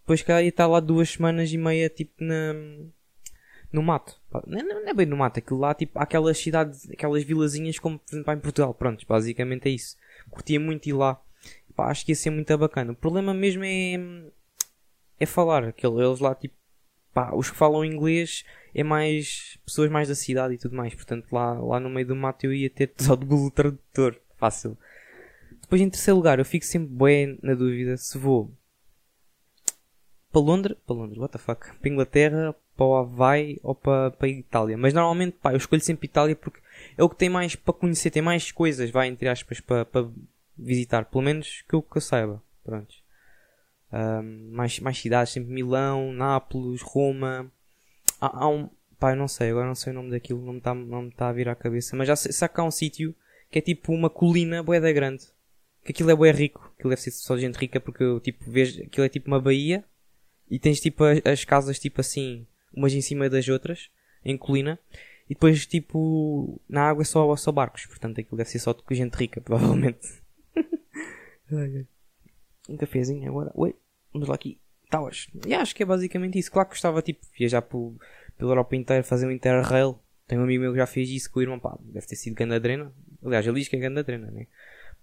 Depois 0.00 0.22
calhar 0.22 0.42
ia 0.42 0.48
estar 0.48 0.66
lá 0.66 0.80
duas 0.80 1.10
semanas 1.10 1.52
e 1.52 1.58
meia 1.58 1.88
tipo 1.88 2.22
na, 2.22 2.54
no 3.72 3.82
mato. 3.82 4.20
Não, 4.46 4.62
não, 4.62 4.88
é 4.88 4.94
bem 4.94 5.06
no 5.06 5.16
mato, 5.16 5.38
aquilo 5.38 5.60
lá, 5.60 5.74
tipo, 5.74 5.98
aquelas 5.98 6.38
cidades, 6.38 6.88
aquelas 6.90 7.22
vilazinhas 7.22 7.78
como 7.78 7.98
por 7.98 8.14
exemplo 8.14 8.32
em 8.32 8.38
Portugal. 8.38 8.74
Pronto, 8.74 9.04
basicamente 9.06 9.68
é 9.68 9.70
isso. 9.70 9.96
Curtia 10.30 10.60
muito 10.60 10.88
ir 10.88 10.92
lá. 10.92 11.20
Pá, 11.74 11.90
acho 11.90 12.04
que 12.04 12.12
ia 12.12 12.16
ser 12.16 12.30
muito 12.30 12.56
bacana. 12.58 12.92
O 12.92 12.96
problema 12.96 13.32
mesmo 13.32 13.64
é, 13.64 13.94
é 15.18 15.26
falar. 15.26 15.64
Aquele, 15.64 16.04
eles 16.04 16.20
lá, 16.20 16.34
tipo, 16.34 16.54
pá, 17.12 17.32
os 17.34 17.50
que 17.50 17.56
falam 17.56 17.84
inglês 17.84 18.44
é 18.74 18.82
mais 18.82 19.58
pessoas 19.64 19.90
mais 19.90 20.08
da 20.08 20.14
cidade 20.14 20.54
e 20.54 20.58
tudo 20.58 20.76
mais. 20.76 20.94
Portanto, 20.94 21.26
lá, 21.32 21.52
lá 21.54 21.80
no 21.80 21.90
meio 21.90 22.06
do 22.06 22.16
mato 22.16 22.44
eu 22.44 22.52
ia 22.52 22.70
ter 22.70 22.92
só 22.98 23.14
de 23.14 23.26
Google 23.26 23.50
Tradutor. 23.50 24.16
Fácil. 24.36 24.76
Depois, 25.60 25.80
em 25.80 25.88
terceiro 25.88 26.16
lugar, 26.16 26.38
eu 26.38 26.44
fico 26.44 26.64
sempre 26.64 26.92
bem 26.92 27.38
na 27.42 27.54
dúvida 27.54 27.96
se 27.96 28.18
vou 28.18 28.52
para 30.32 30.40
Londres, 30.40 30.76
para 30.86 30.96
Londres, 30.96 31.18
what 31.18 31.30
the 31.30 31.38
fuck, 31.38 31.76
para 31.76 31.90
Inglaterra, 31.90 32.54
para 32.74 32.86
o 32.86 32.96
Havaí 32.96 33.60
ou 33.62 33.74
para, 33.74 34.10
para 34.12 34.28
Itália. 34.28 34.78
Mas 34.78 34.94
normalmente, 34.94 35.36
pá, 35.40 35.52
eu 35.52 35.58
escolho 35.58 35.82
sempre 35.82 36.06
Itália 36.06 36.34
porque 36.34 36.60
é 36.96 37.04
o 37.04 37.08
que 37.08 37.16
tem 37.16 37.28
mais 37.28 37.54
para 37.54 37.74
conhecer, 37.74 38.10
tem 38.10 38.22
mais 38.22 38.50
coisas, 38.50 38.90
vai, 38.90 39.08
entre 39.08 39.28
aspas, 39.28 39.60
para, 39.60 39.84
para 39.84 40.08
visitar, 40.56 41.04
pelo 41.04 41.22
menos 41.22 41.62
que 41.68 41.74
eu, 41.74 41.82
que 41.82 41.98
eu 41.98 42.00
saiba. 42.00 42.42
Pronto. 42.64 43.01
Um, 43.92 44.50
mais, 44.52 44.80
mais 44.80 44.98
cidades, 44.98 45.32
sempre 45.32 45.52
Milão, 45.52 46.12
Nápoles, 46.12 46.80
Roma. 46.80 47.50
Há, 48.20 48.44
há, 48.44 48.48
um. 48.48 48.70
Pá, 48.98 49.12
eu 49.12 49.16
não 49.16 49.28
sei, 49.28 49.50
agora 49.50 49.66
não 49.66 49.74
sei 49.74 49.92
o 49.92 49.96
nome 49.96 50.10
daquilo, 50.10 50.40
não 50.40 50.52
me 50.54 50.58
está 50.58 50.74
não 50.74 51.02
me 51.02 51.10
tá 51.10 51.28
a 51.28 51.32
vir 51.32 51.48
à 51.48 51.54
cabeça. 51.54 51.94
Mas 51.96 52.08
já 52.08 52.16
sei, 52.16 52.32
sabe 52.32 52.54
que 52.54 52.60
há 52.60 52.64
um 52.64 52.70
sítio 52.70 53.14
que 53.50 53.58
é 53.58 53.62
tipo 53.62 53.92
uma 53.92 54.08
colina 54.08 54.62
boeda 54.62 54.90
grande. 54.92 55.24
Que 55.84 55.92
aquilo 55.92 56.10
é 56.10 56.14
bué 56.14 56.30
rico. 56.30 56.72
Aquilo 56.78 56.90
deve 56.90 57.02
ser 57.02 57.10
só 57.10 57.36
gente 57.36 57.56
rica 57.56 57.80
porque 57.80 58.02
eu 58.02 58.20
tipo 58.20 58.50
vejo. 58.50 58.82
Aquilo 58.82 59.04
é 59.04 59.08
tipo 59.08 59.28
uma 59.28 59.40
baía. 59.40 59.84
E 60.50 60.58
tens 60.58 60.80
tipo 60.80 61.04
as, 61.04 61.20
as 61.24 61.44
casas 61.44 61.78
tipo 61.78 62.00
assim, 62.00 62.46
umas 62.74 62.94
em 62.94 63.00
cima 63.00 63.28
das 63.28 63.48
outras, 63.48 63.90
em 64.24 64.36
colina. 64.38 64.78
E 65.28 65.34
depois 65.34 65.66
tipo 65.66 66.60
na 66.68 66.88
água 66.88 67.02
é 67.02 67.04
só, 67.04 67.34
só 67.36 67.52
barcos. 67.52 67.86
Portanto 67.86 68.20
aquilo 68.20 68.36
deve 68.36 68.48
ser 68.48 68.58
só 68.58 68.72
de 68.72 68.82
gente 68.94 69.14
rica, 69.14 69.40
provavelmente 69.42 70.22
um 72.68 72.76
cafezinho 72.76 73.28
agora. 73.28 73.50
Oi, 73.54 73.74
vamos 74.12 74.28
lá 74.28 74.34
aqui. 74.34 74.58
Tauas. 74.90 75.28
E 75.46 75.54
acho 75.54 75.74
que 75.74 75.82
é 75.82 75.86
basicamente 75.86 76.38
isso. 76.38 76.52
Claro 76.52 76.68
que 76.68 76.74
gostava 76.74 77.00
tipo 77.00 77.24
viajar 77.38 77.62
por, 77.62 77.94
pela 78.36 78.50
Europa 78.50 78.76
inteira, 78.76 79.02
fazer 79.02 79.26
um 79.26 79.30
Interrail. 79.30 79.98
Tenho 80.26 80.40
um 80.40 80.44
amigo 80.44 80.62
meu 80.62 80.72
que 80.72 80.78
já 80.78 80.86
fez 80.86 81.08
isso 81.08 81.30
com 81.30 81.38
o 81.38 81.42
irmão. 81.42 81.58
Pá, 81.58 81.76
deve 81.80 82.06
ter 82.06 82.16
sido 82.16 82.34
grande 82.34 82.54
adrena. 82.54 82.92
Aliás, 83.24 83.46
ele 83.46 83.58
diz 83.58 83.68
que 83.68 83.76
é 83.76 83.78
grande 83.78 84.00
adrena, 84.00 84.30
né? 84.30 84.46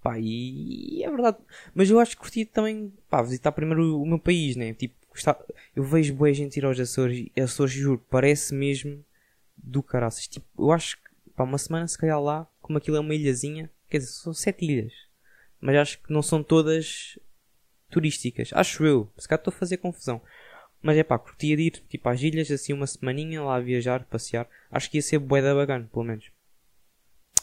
Pá, 0.01 0.17
e, 0.19 1.03
é 1.03 1.09
verdade. 1.09 1.37
Mas 1.73 1.89
eu 1.89 1.99
acho 1.99 2.15
que 2.15 2.21
curti 2.21 2.45
também, 2.45 2.93
pá, 3.09 3.21
visitar 3.21 3.51
primeiro 3.51 4.01
o, 4.01 4.05
meu 4.05 4.19
país, 4.19 4.55
né? 4.55 4.73
Tipo, 4.73 4.95
está, 5.13 5.37
eu 5.75 5.83
vejo 5.83 6.13
boa 6.13 6.31
gente 6.33 6.57
ir 6.57 6.65
aos 6.65 6.79
Açores 6.79 7.27
Açores, 7.37 7.73
juro, 7.73 8.03
parece 8.09 8.53
mesmo 8.53 9.03
do 9.57 9.83
caraças. 9.83 10.27
Tipo, 10.27 10.45
eu 10.57 10.71
acho 10.71 10.97
que, 10.97 11.09
pá, 11.35 11.43
uma 11.43 11.57
semana 11.57 11.87
se 11.87 11.97
calhar 11.97 12.21
lá, 12.21 12.47
como 12.61 12.77
aquilo 12.77 12.97
é 12.97 12.99
uma 12.99 13.15
ilhazinha, 13.15 13.69
quer 13.89 13.97
dizer, 13.97 14.11
são 14.11 14.33
sete 14.33 14.65
ilhas. 14.65 14.93
Mas 15.59 15.75
acho 15.75 16.01
que 16.01 16.13
não 16.13 16.21
são 16.21 16.41
todas 16.41 17.19
turísticas. 17.89 18.51
Acho 18.53 18.85
eu. 18.85 19.11
Se 19.17 19.27
calhar 19.27 19.39
estou 19.39 19.53
a 19.53 19.57
fazer 19.57 19.77
confusão. 19.77 20.21
Mas 20.81 20.97
é 20.97 21.03
pá, 21.03 21.19
curtia 21.19 21.57
de 21.57 21.63
ir 21.63 21.71
tipo 21.89 22.07
às 22.07 22.21
ilhas, 22.21 22.49
assim 22.51 22.71
uma 22.73 22.87
semaninha 22.87 23.43
lá 23.43 23.55
a 23.55 23.59
viajar, 23.59 24.05
passear. 24.05 24.49
Acho 24.71 24.89
que 24.89 24.97
ia 24.97 25.01
ser 25.01 25.19
bué 25.19 25.41
da 25.41 25.53
bacana, 25.53 25.89
pelo 25.91 26.05
menos. 26.05 26.31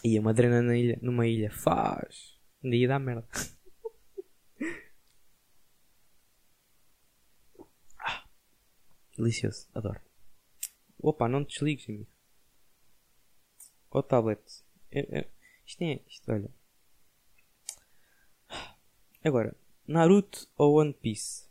Ia 0.02 0.20
uma 0.20 0.32
drena 0.32 0.62
na 0.62 0.76
ilha, 0.76 0.98
numa 1.02 1.26
ilha. 1.26 1.50
Faz. 1.50 2.38
Ainda 2.64 2.76
ia 2.76 2.88
dar 2.88 2.98
merda. 2.98 3.26
ah, 8.00 8.24
delicioso. 9.16 9.68
Adoro. 9.74 10.00
Opa, 10.98 11.28
não 11.28 11.44
te 11.44 11.54
desligues, 11.54 11.88
amigo. 11.88 12.06
O 13.90 14.02
tablet. 14.02 14.40
É, 14.90 15.18
é, 15.18 15.28
isto 15.66 15.82
é 15.82 16.00
isto, 16.06 16.32
olha. 16.32 16.50
Agora, 19.24 19.56
Naruto 19.86 20.48
ou 20.56 20.80
One 20.80 20.92
Piece? 20.92 21.46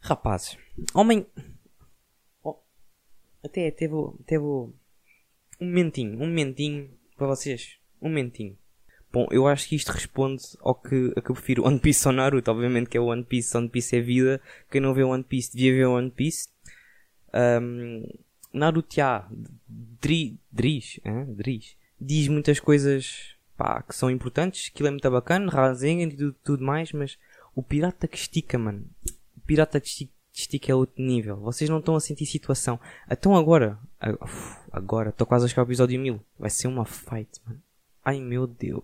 Rapazes, 0.00 0.56
homem. 0.94 1.26
Oh, 2.42 2.56
até, 3.44 3.74
vou, 3.88 4.16
até. 4.20 4.38
Um 4.38 4.72
momentinho, 5.60 6.14
um 6.14 6.26
momentinho 6.26 6.90
para 7.16 7.26
vocês. 7.26 7.78
Um 8.00 8.08
momentinho. 8.08 8.56
Bom, 9.12 9.26
eu 9.30 9.46
acho 9.46 9.68
que 9.68 9.74
isto 9.74 9.90
responde 9.90 10.42
ao 10.60 10.74
que, 10.74 11.12
a 11.16 11.20
que 11.20 11.30
eu 11.30 11.34
prefiro 11.34 11.66
One 11.66 11.80
Piece 11.80 12.06
ou 12.06 12.14
Naruto. 12.14 12.50
Obviamente 12.50 12.88
que 12.88 12.96
é 12.96 13.00
One 13.00 13.24
Piece, 13.24 13.56
One 13.56 13.68
Piece 13.68 13.96
é 13.96 14.00
vida. 14.00 14.40
Quem 14.70 14.80
não 14.80 14.94
vê 14.94 15.02
One 15.02 15.24
Piece 15.24 15.52
devia 15.52 15.72
ver 15.72 15.86
One 15.86 16.10
Piece. 16.10 16.48
Um, 17.34 18.04
Naruto, 18.52 18.96
Dri, 19.68 20.38
Driz, 20.50 21.00
hein? 21.04 21.34
Driz, 21.34 21.76
diz 22.00 22.28
muitas 22.28 22.58
coisas 22.60 23.36
pá, 23.60 23.82
que 23.82 23.94
são 23.94 24.10
importantes. 24.10 24.70
Aquilo 24.72 24.88
é 24.88 24.90
muito 24.90 25.10
bacana, 25.10 25.52
Rasengan 25.52 26.04
e 26.04 26.16
tudo, 26.16 26.36
tudo 26.42 26.64
mais, 26.64 26.92
mas 26.92 27.18
o 27.54 27.62
pirata 27.62 28.08
que 28.08 28.16
estica, 28.16 28.56
mano. 28.56 28.86
Pirata 29.46 29.78
de 29.78 30.08
Stick 30.32 30.70
é 30.70 30.74
outro 30.74 31.02
nível. 31.02 31.36
Vocês 31.36 31.68
não 31.68 31.78
estão 31.78 31.94
a 31.94 32.00
sentir 32.00 32.24
situação. 32.24 32.80
Então 33.10 33.36
agora, 33.36 33.78
agora, 34.72 35.10
estou 35.10 35.26
quase 35.26 35.44
a 35.44 35.48
chegar 35.48 35.60
ao 35.60 35.66
episódio 35.66 36.00
1000. 36.00 36.18
Vai 36.38 36.48
ser 36.48 36.68
uma 36.68 36.86
fight, 36.86 37.28
mano. 37.44 37.62
Ai 38.02 38.18
meu 38.18 38.46
Deus. 38.46 38.82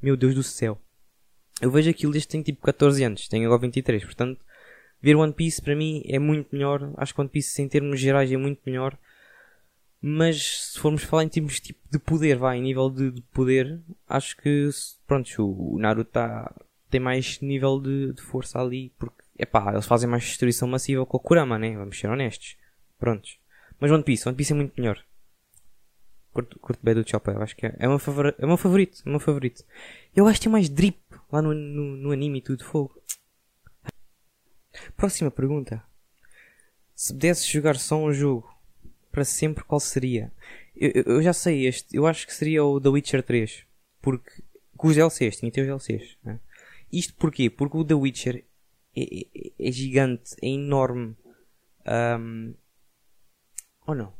Meu 0.00 0.16
Deus 0.16 0.34
do 0.34 0.42
céu. 0.42 0.80
Eu 1.60 1.70
vejo 1.70 1.90
aquilo 1.90 2.12
desde 2.12 2.26
que 2.26 2.32
tenho 2.32 2.44
tipo 2.44 2.62
14 2.62 3.04
anos. 3.04 3.28
Tenho 3.28 3.44
agora 3.44 3.60
23. 3.60 4.02
Portanto, 4.02 4.40
ver 5.02 5.14
One 5.14 5.34
Piece 5.34 5.60
para 5.60 5.76
mim 5.76 6.02
é 6.06 6.18
muito 6.18 6.48
melhor. 6.52 6.90
Acho 6.96 7.12
que 7.12 7.20
One 7.20 7.28
Piece 7.28 7.60
em 7.60 7.68
termos 7.68 8.00
gerais 8.00 8.32
é 8.32 8.36
muito 8.38 8.62
melhor. 8.64 8.96
Mas 10.00 10.72
se 10.72 10.78
formos 10.78 11.02
falar 11.02 11.24
em 11.24 11.28
termos 11.28 11.58
tipo, 11.60 11.80
de 11.90 11.98
poder, 11.98 12.36
vai, 12.36 12.58
em 12.58 12.62
nível 12.62 12.88
de, 12.88 13.10
de 13.10 13.20
poder, 13.22 13.80
acho 14.08 14.36
que 14.36 14.70
pronto, 15.06 15.28
o 15.44 15.78
Naruto 15.78 16.10
tá, 16.12 16.54
tem 16.88 17.00
mais 17.00 17.40
nível 17.40 17.80
de, 17.80 18.12
de 18.12 18.22
força 18.22 18.60
ali, 18.60 18.92
porque 18.98 19.18
Epá, 19.38 19.72
eles 19.72 19.86
fazem 19.86 20.10
mais 20.10 20.24
destruição 20.24 20.66
massiva 20.66 21.06
com 21.06 21.16
o 21.16 21.20
Kurama, 21.20 21.58
né? 21.58 21.76
Vamos 21.76 21.98
ser 21.98 22.08
honestos. 22.08 22.56
Prontos. 22.98 23.38
Mas 23.78 23.90
One 23.90 24.02
Piece, 24.02 24.28
One 24.28 24.36
Piece 24.36 24.52
é 24.52 24.56
muito 24.56 24.74
melhor. 24.76 25.00
Curto, 26.32 26.58
curto 26.58 26.80
bem 26.82 26.94
do 26.94 27.08
Chopper, 27.08 27.40
acho 27.40 27.54
que 27.54 27.66
é, 27.66 27.76
é, 27.78 27.86
o 27.86 27.90
meu 27.90 27.98
favorito, 28.00 28.40
é 28.40 28.44
o 28.44 28.48
meu 28.48 28.56
favorito, 28.56 29.02
é 29.04 29.08
o 29.08 29.10
meu 29.10 29.20
favorito. 29.20 29.64
Eu 30.14 30.26
acho 30.26 30.40
que 30.40 30.44
tem 30.44 30.52
mais 30.52 30.68
drip 30.68 30.98
lá 31.30 31.40
no, 31.40 31.54
no, 31.54 31.96
no 31.96 32.10
anime 32.10 32.38
e 32.38 32.42
tudo, 32.42 32.64
fogo. 32.64 33.00
Próxima 34.96 35.30
pergunta. 35.30 35.82
Se 36.94 37.12
pudesse 37.12 37.48
jogar 37.50 37.76
só 37.76 37.96
um 37.96 38.12
jogo 38.12 38.52
para 39.18 39.24
sempre, 39.24 39.64
qual 39.64 39.80
seria? 39.80 40.32
Eu, 40.76 41.02
eu, 41.04 41.22
já 41.22 41.32
sei 41.32 41.66
este, 41.66 41.96
eu 41.96 42.06
acho 42.06 42.24
que 42.24 42.32
seria 42.32 42.64
o 42.64 42.80
The 42.80 42.88
Witcher 42.88 43.20
3. 43.20 43.66
Porque, 44.00 44.44
com 44.76 44.86
os 44.86 44.94
DLCs, 44.94 45.38
tinha 45.38 45.50
ter 45.50 45.62
os 45.62 45.66
DLCs. 45.66 46.16
Né? 46.22 46.38
Isto 46.92 47.14
porquê? 47.14 47.50
Porque 47.50 47.76
o 47.76 47.84
The 47.84 47.94
Witcher 47.94 48.44
é, 48.96 49.02
é, 49.02 49.52
é 49.58 49.72
gigante, 49.72 50.36
é 50.40 50.46
enorme. 50.46 51.16
Um, 51.84 52.54
ou 53.88 53.94
não? 53.96 54.14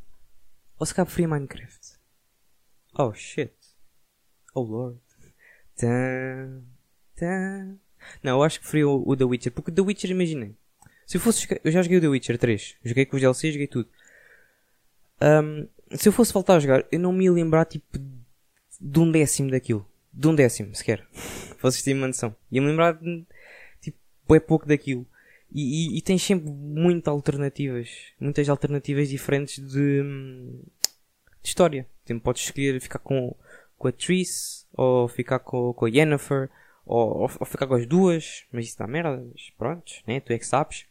Ou 0.77 0.85
se 0.85 0.93
calhar 0.93 1.05
preferia 1.05 1.29
Minecraft? 1.29 1.97
Oh 2.95 3.13
shit. 3.13 3.53
Oh 4.53 4.63
lord. 4.63 4.99
Não, 8.21 8.37
eu 8.37 8.43
acho 8.43 8.59
que 8.59 8.65
preferia 8.65 8.89
o, 8.89 9.09
o 9.09 9.15
The 9.15 9.23
Witcher. 9.23 9.51
Porque 9.53 9.71
The 9.71 9.81
Witcher, 9.81 10.11
imaginei. 10.11 10.57
Se 11.07 11.15
eu 11.15 11.21
fosse. 11.21 11.47
Eu 11.63 11.71
já 11.71 11.81
joguei 11.81 11.99
o 11.99 12.01
The 12.01 12.07
Witcher 12.09 12.37
3. 12.37 12.75
Joguei 12.83 13.05
com 13.05 13.15
os 13.15 13.21
DLC, 13.21 13.53
joguei 13.53 13.67
tudo. 13.67 13.89
Um, 15.21 15.67
se 15.95 16.07
eu 16.07 16.13
fosse 16.13 16.33
voltar 16.33 16.55
a 16.55 16.59
jogar, 16.59 16.85
eu 16.91 16.99
não 16.99 17.11
me 17.11 17.25
ia 17.25 17.31
lembrar 17.31 17.65
tipo 17.65 17.99
de 18.79 18.99
um 18.99 19.11
décimo 19.11 19.51
daquilo. 19.51 19.85
De 20.13 20.27
um 20.27 20.35
décimo, 20.35 20.73
sequer. 20.75 21.05
Vocês 21.61 21.83
têm 21.83 21.93
uma 21.93 22.07
noção. 22.07 22.35
Ia-me 22.51 22.67
lembrar 22.67 22.93
de 22.93 23.25
é 24.35 24.39
pouco 24.39 24.67
daquilo. 24.67 25.05
E, 25.51 25.95
e, 25.95 25.97
e, 25.97 26.01
tens 26.01 26.21
sempre 26.21 26.49
muitas 26.49 27.11
alternativas, 27.11 27.89
muitas 28.19 28.47
alternativas 28.47 29.09
diferentes 29.09 29.57
de, 29.57 30.03
de 30.03 31.49
história. 31.49 31.87
Tipo, 32.05 32.19
podes 32.19 32.43
escolher 32.43 32.79
ficar 32.79 32.99
com, 32.99 33.35
com 33.77 33.87
a 33.87 33.91
Triss, 33.91 34.67
ou 34.73 35.07
ficar 35.07 35.39
com, 35.39 35.73
com 35.73 35.85
a 35.85 35.89
Yennefer, 35.89 36.49
ou, 36.85 37.21
ou, 37.21 37.31
ou, 37.39 37.45
ficar 37.45 37.65
com 37.65 37.73
as 37.73 37.87
duas, 37.87 38.45
mas 38.51 38.67
isso 38.67 38.77
dá 38.77 38.85
merda, 38.85 39.25
mas 39.31 39.51
pronto, 39.57 39.91
né? 40.05 40.19
Tu 40.19 40.33
é 40.33 40.37
que 40.37 40.45
sabes. 40.45 40.85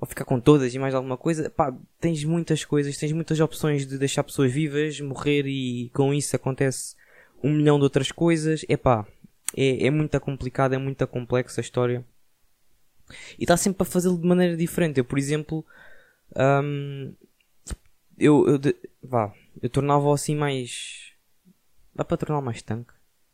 Ou 0.00 0.06
ficar 0.06 0.24
com 0.24 0.38
todas 0.38 0.74
e 0.74 0.78
mais 0.78 0.94
alguma 0.94 1.16
coisa. 1.16 1.50
Pá, 1.50 1.74
tens 2.00 2.22
muitas 2.24 2.64
coisas, 2.64 2.96
tens 2.96 3.12
muitas 3.12 3.40
opções 3.40 3.86
de 3.86 3.98
deixar 3.98 4.22
pessoas 4.22 4.52
vivas, 4.52 5.00
morrer 5.00 5.44
e 5.46 5.90
com 5.90 6.14
isso 6.14 6.36
acontece 6.36 6.94
um 7.42 7.52
milhão 7.52 7.78
de 7.78 7.84
outras 7.84 8.12
coisas. 8.12 8.64
É 8.68 8.76
pá, 8.76 9.06
é, 9.56 9.86
é 9.86 9.90
muito 9.90 10.18
complicado, 10.20 10.74
é 10.74 10.78
muito 10.78 11.06
complexa 11.06 11.60
a 11.60 11.62
história. 11.62 12.04
E 13.38 13.44
está 13.44 13.56
sempre 13.56 13.82
a 13.82 13.86
fazê-lo 13.86 14.18
de 14.18 14.26
maneira 14.26 14.56
diferente. 14.56 14.98
Eu, 14.98 15.04
por 15.04 15.18
exemplo, 15.18 15.64
um, 16.36 17.14
eu, 18.18 18.46
eu 18.46 18.58
de, 18.58 18.76
vá, 19.02 19.32
eu 19.60 19.70
tornava-o 19.70 20.12
assim 20.12 20.34
mais. 20.34 21.12
Dá 21.94 22.04
para 22.04 22.16
tornar 22.16 22.40
mais 22.40 22.62
tanque? 22.62 22.92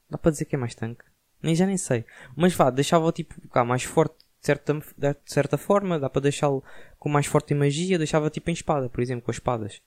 Dá 0.09 0.16
para 0.16 0.30
dizer 0.30 0.44
que 0.44 0.54
é 0.54 0.59
mais 0.59 0.75
tanque? 0.75 1.04
Nem 1.42 1.54
já 1.54 1.66
nem 1.66 1.76
sei. 1.76 2.04
Mas 2.35 2.54
vá, 2.54 2.71
deixava-o 2.71 3.12
tipo 3.12 3.35
cá, 3.49 3.64
mais 3.64 3.83
forte 3.83 4.24
certa, 4.47 4.75
de 4.75 5.17
certa 5.27 5.59
forma. 5.59 5.99
Dá 5.99 6.09
para 6.11 6.23
deixá-lo 6.23 6.63
com 6.99 7.09
mais 7.09 7.27
forte 7.27 7.55
magia. 7.55 7.99
Deixava 7.99 8.31
tipo 8.31 8.51
em 8.51 8.53
espada, 8.53 8.89
por 8.89 9.01
exemplo, 9.01 9.25
com 9.25 9.31
as 9.31 9.37
espadas. 9.37 9.81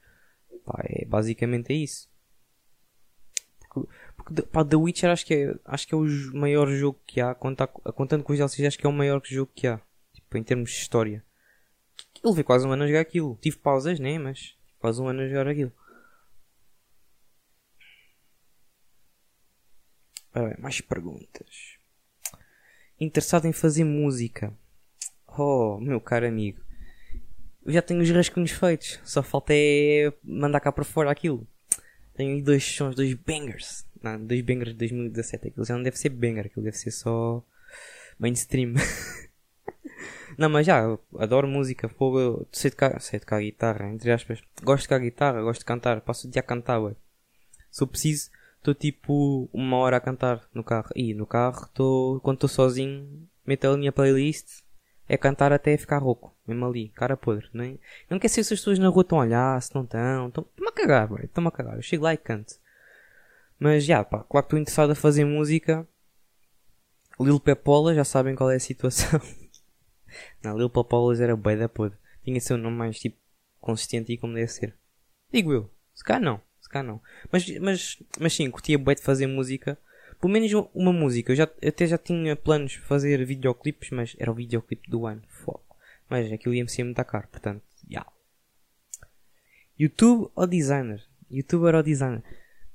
Pá, 0.66 0.82
é, 0.84 1.06
basicamente 1.06 1.72
é 1.72 1.76
isso. 1.76 2.10
Porque, 3.60 3.90
porque 4.16 4.42
pá, 4.44 4.66
The 4.66 4.76
Witcher 4.76 5.10
acho 5.10 5.26
que 5.26 5.34
é, 5.34 5.56
acho 5.66 5.88
que 5.88 5.94
é 5.94 5.98
o 5.98 6.06
maior 6.34 6.68
jogo 6.70 7.00
que 7.06 7.22
há. 7.22 7.34
Contando, 7.36 7.70
contando 7.70 8.24
com 8.24 8.34
os 8.34 8.40
DLCs, 8.40 8.68
acho 8.68 8.78
que 8.78 8.86
é 8.86 8.90
o 8.90 8.94
maior 8.94 9.22
jogo 9.24 9.52
que 9.54 9.68
há. 9.68 9.80
Tipo, 10.14 10.38
em 10.38 10.44
termos 10.44 10.72
de 10.72 10.78
história. 10.78 11.24
Eu 12.24 12.32
levei 12.32 12.44
quase 12.44 12.68
um 12.68 12.72
ano 12.72 12.84
a 12.84 12.88
jogar 12.88 13.02
aquilo. 13.02 13.38
Tive 13.42 13.58
pausas, 13.58 14.00
né? 14.00 14.18
Mas 14.18 14.56
quase 14.80 15.02
um 15.02 15.08
ano 15.08 15.22
a 15.22 15.28
jogar 15.28 15.48
aquilo. 15.48 15.72
Mais 20.60 20.82
perguntas. 20.82 21.77
Interessado 23.00 23.46
em 23.46 23.52
fazer 23.52 23.84
música? 23.84 24.52
Oh, 25.38 25.78
meu 25.80 26.02
caro 26.02 26.28
amigo. 26.28 26.60
Eu 27.64 27.72
já 27.72 27.82
tenho 27.82 28.02
os 28.02 28.10
rascunhos 28.10 28.52
feitos. 28.52 29.00
Só 29.04 29.22
falta 29.22 29.54
é 29.54 30.12
mandar 30.24 30.60
cá 30.60 30.72
para 30.72 30.84
fora 30.84 31.12
aquilo. 31.12 31.46
Tenho 32.16 32.44
dois 32.44 32.64
sons, 32.64 32.96
dois 32.96 33.14
bangers. 33.14 33.86
Não, 34.02 34.20
dois 34.26 34.42
bangers 34.42 34.72
de 34.72 34.80
2017. 34.80 35.50
Aquilo 35.50 35.66
já 35.66 35.76
não 35.76 35.84
deve 35.84 35.98
ser 35.98 36.10
banger, 36.10 36.48
aquilo 36.48 36.64
deve 36.64 36.78
ser 36.78 36.90
só 36.90 37.44
mainstream. 38.18 38.74
não, 40.36 40.50
mas 40.50 40.66
já, 40.66 40.82
adoro 41.20 41.48
música, 41.48 41.88
fogo, 41.88 42.48
sei 42.52 42.72
tocar, 42.72 43.00
sei 43.00 43.20
tocar 43.20 43.42
guitarra, 43.42 43.92
entre 43.92 44.12
aspas. 44.12 44.42
Gosto 44.64 44.84
de 44.84 44.88
tocar 44.88 45.00
guitarra, 45.00 45.42
gosto 45.44 45.60
de 45.60 45.66
cantar, 45.66 46.02
passo 46.02 46.28
o 46.28 46.32
dia 46.32 46.40
a 46.40 46.44
cantar, 46.44 46.80
ué. 46.80 46.96
Se 47.70 47.84
eu 47.84 47.88
preciso, 47.88 48.32
estou 48.68 48.74
tipo 48.74 49.50
uma 49.54 49.78
hora 49.78 49.98
a 49.98 50.02
cantar 50.02 50.48
no 50.54 50.64
carro. 50.64 50.90
E 50.96 51.14
no 51.14 51.26
carro, 51.26 51.66
estou, 51.66 52.20
quando 52.20 52.38
estou 52.38 52.50
sozinho, 52.50 53.28
meto 53.46 53.66
a 53.66 53.78
minha 53.78 53.92
playlist, 53.92 54.62
é 55.08 55.18
cantar 55.18 55.54
até 55.54 55.78
ficar 55.78 56.00
rouco, 56.00 56.36
mesmo 56.46 56.66
ali, 56.66 56.90
cara 56.90 57.16
podre, 57.16 57.50
nem, 57.54 57.80
não 58.10 58.20
quer 58.20 58.28
se 58.28 58.42
as 58.42 58.50
pessoas 58.50 58.78
na 58.78 58.90
rua 58.90 59.04
estão 59.04 59.20
a 59.20 59.22
olhar, 59.22 59.62
se 59.62 59.74
não 59.74 59.84
estão, 59.84 60.28
estão-me 60.28 60.68
a 60.68 60.72
cagar, 60.72 61.24
estão-me 61.24 61.48
a 61.48 61.52
cagar, 61.52 61.76
eu 61.78 61.82
chego 61.82 62.04
lá 62.04 62.14
e 62.14 62.18
canto. 62.18 62.56
Mas 63.58 63.86
já, 63.86 64.04
pá, 64.04 64.24
claro 64.24 64.46
que 64.46 64.50
estou 64.50 64.60
interessado 64.60 64.92
a 64.92 64.96
fazer 64.96 65.26
música. 65.26 65.88
Lil 67.20 67.40
Pepola, 67.40 67.96
já 67.96 68.04
sabem 68.04 68.36
qual 68.36 68.52
é 68.52 68.58
a 68.58 68.60
situação. 68.60 69.20
Não, 70.44 70.56
Lil 70.56 70.70
Pepolas 70.70 71.20
era 71.20 71.36
bem 71.36 71.58
da 71.58 71.68
podre. 71.68 71.98
Tinha 72.24 72.40
seu 72.40 72.58
nome 72.58 72.78
mais 72.78 73.00
tipo 73.00 73.18
consistente 73.60 74.14
e 74.14 74.18
como 74.18 74.36
deve 74.36 74.48
ser. 74.50 74.78
Digo 75.32 75.52
eu. 75.52 75.74
Se 75.96 76.04
cá 76.04 76.20
não. 76.20 76.40
Se 76.68 76.70
cá 76.70 76.84
não. 76.84 77.02
Mas, 77.32 77.50
mas, 77.60 78.04
mas 78.20 78.34
sim, 78.34 78.52
curtia 78.52 78.78
bem 78.78 78.94
de 78.94 79.02
fazer 79.02 79.26
música. 79.26 79.78
Pelo 80.20 80.34
menos 80.34 80.54
um- 80.54 80.68
uma 80.76 80.92
música. 80.92 81.32
Eu 81.32 81.36
já, 81.38 81.44
até 81.66 81.88
já 81.88 81.98
tinha 81.98 82.36
planos 82.36 82.74
de 82.74 82.80
fazer 82.80 83.24
videoclipes, 83.26 83.90
mas 83.92 84.16
era 84.20 84.30
o 84.30 84.34
videoclipe 84.36 84.90
do 84.90 85.06
ano. 85.08 85.24
Fogo. 85.30 85.64
Mas 86.10 86.30
aquilo 86.30 86.54
ia-me 86.54 86.70
ser 86.70 86.84
muito 86.84 87.02
caro, 87.06 87.26
portanto, 87.30 87.64
já. 87.90 88.06
YouTube 89.80 90.30
ou 90.36 90.46
designer? 90.46 91.02
Youtuber 91.32 91.74
ou 91.76 91.84
designer? 91.84 92.22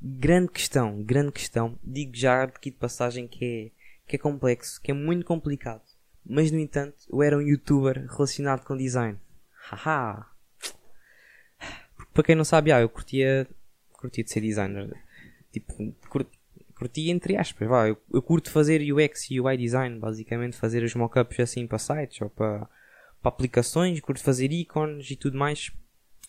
Grande 0.00 0.48
questão, 0.50 1.02
grande 1.02 1.32
questão. 1.32 1.78
Digo 1.84 2.12
já 2.16 2.44
aqui 2.44 2.70
de 2.70 2.76
passagem 2.76 3.28
que 3.28 3.44
é, 3.44 4.08
que 4.08 4.16
é 4.16 4.18
complexo, 4.18 4.80
que 4.80 4.90
é 4.90 4.94
muito 4.94 5.26
complicado. 5.26 5.82
Mas 6.24 6.50
no 6.50 6.58
entanto, 6.58 6.96
eu 7.12 7.22
era 7.22 7.36
um 7.36 7.42
youtuber 7.42 8.06
relacionado 8.10 8.64
com 8.64 8.74
design. 8.76 9.18
Haha! 9.70 10.26
Para 12.14 12.22
quem 12.22 12.34
não 12.34 12.44
sabe, 12.44 12.72
ah, 12.72 12.80
eu 12.80 12.88
curtia, 12.88 13.46
curtia 14.02 14.24
de 14.24 14.30
ser 14.30 14.40
designer. 14.40 14.94
Tipo, 15.52 15.94
cur- 16.08 16.26
curtia 16.76 17.12
entre 17.12 17.36
aspas, 17.36 17.68
vá. 17.68 17.88
Eu, 17.88 17.96
eu 18.12 18.20
curto 18.20 18.50
fazer 18.50 18.80
UX 18.92 19.30
e 19.30 19.40
UI 19.40 19.56
design, 19.56 19.98
basicamente 19.98 20.56
fazer 20.56 20.82
os 20.82 20.94
mockups 20.94 21.40
assim 21.40 21.66
para 21.66 21.78
sites 21.78 22.20
ou 22.20 22.28
para, 22.28 22.68
para 23.22 23.28
aplicações, 23.28 24.00
curto 24.00 24.20
fazer 24.22 24.50
ícones 24.52 25.10
e 25.10 25.16
tudo 25.16 25.38
mais. 25.38 25.70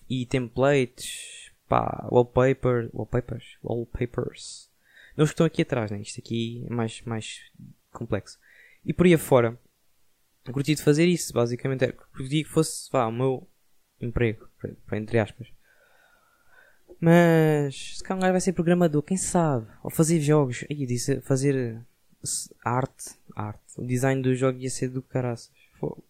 E 0.09 0.25
templates, 0.25 1.51
pá, 1.67 2.07
wallpaper, 2.11 2.89
wallpapers, 2.93 3.57
wallpapers. 3.63 4.69
Não 5.17 5.23
os 5.23 5.29
que 5.29 5.33
estão 5.33 5.45
aqui 5.45 5.61
atrás, 5.61 5.89
né? 5.91 5.99
Isto 6.01 6.19
aqui 6.19 6.65
é 6.69 6.73
mais, 6.73 7.01
mais 7.03 7.39
complexo. 7.91 8.37
E 8.85 8.93
por 8.93 9.05
aí 9.05 9.13
afora, 9.13 9.57
curti 10.51 10.75
de 10.75 10.81
fazer 10.83 11.07
isso, 11.07 11.33
basicamente. 11.33 11.91
Curti 12.15 12.43
que 12.43 12.49
fosse, 12.49 12.89
vá, 12.91 13.07
o 13.07 13.11
meu 13.11 13.47
emprego, 14.01 14.47
entre 14.91 15.19
aspas. 15.19 15.47
Mas, 17.05 17.97
se 17.97 18.03
calhar 18.03 18.29
um 18.29 18.31
vai 18.31 18.39
ser 18.39 18.53
programador, 18.53 19.03
quem 19.03 19.17
sabe? 19.17 19.67
Ou 19.83 19.89
fazer 19.89 20.21
jogos. 20.21 20.63
Aí, 20.69 20.85
disse, 20.85 21.19
fazer 21.19 21.85
arte, 22.63 23.15
arte. 23.35 23.61
O 23.75 23.85
design 23.85 24.21
do 24.21 24.33
jogo 24.33 24.57
ia 24.59 24.69
ser 24.69 24.87
do 24.87 25.01
caraças. 25.01 25.51
Fogo. 25.77 26.01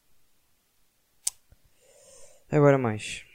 Agora 2.51 2.77
mais. 2.77 3.25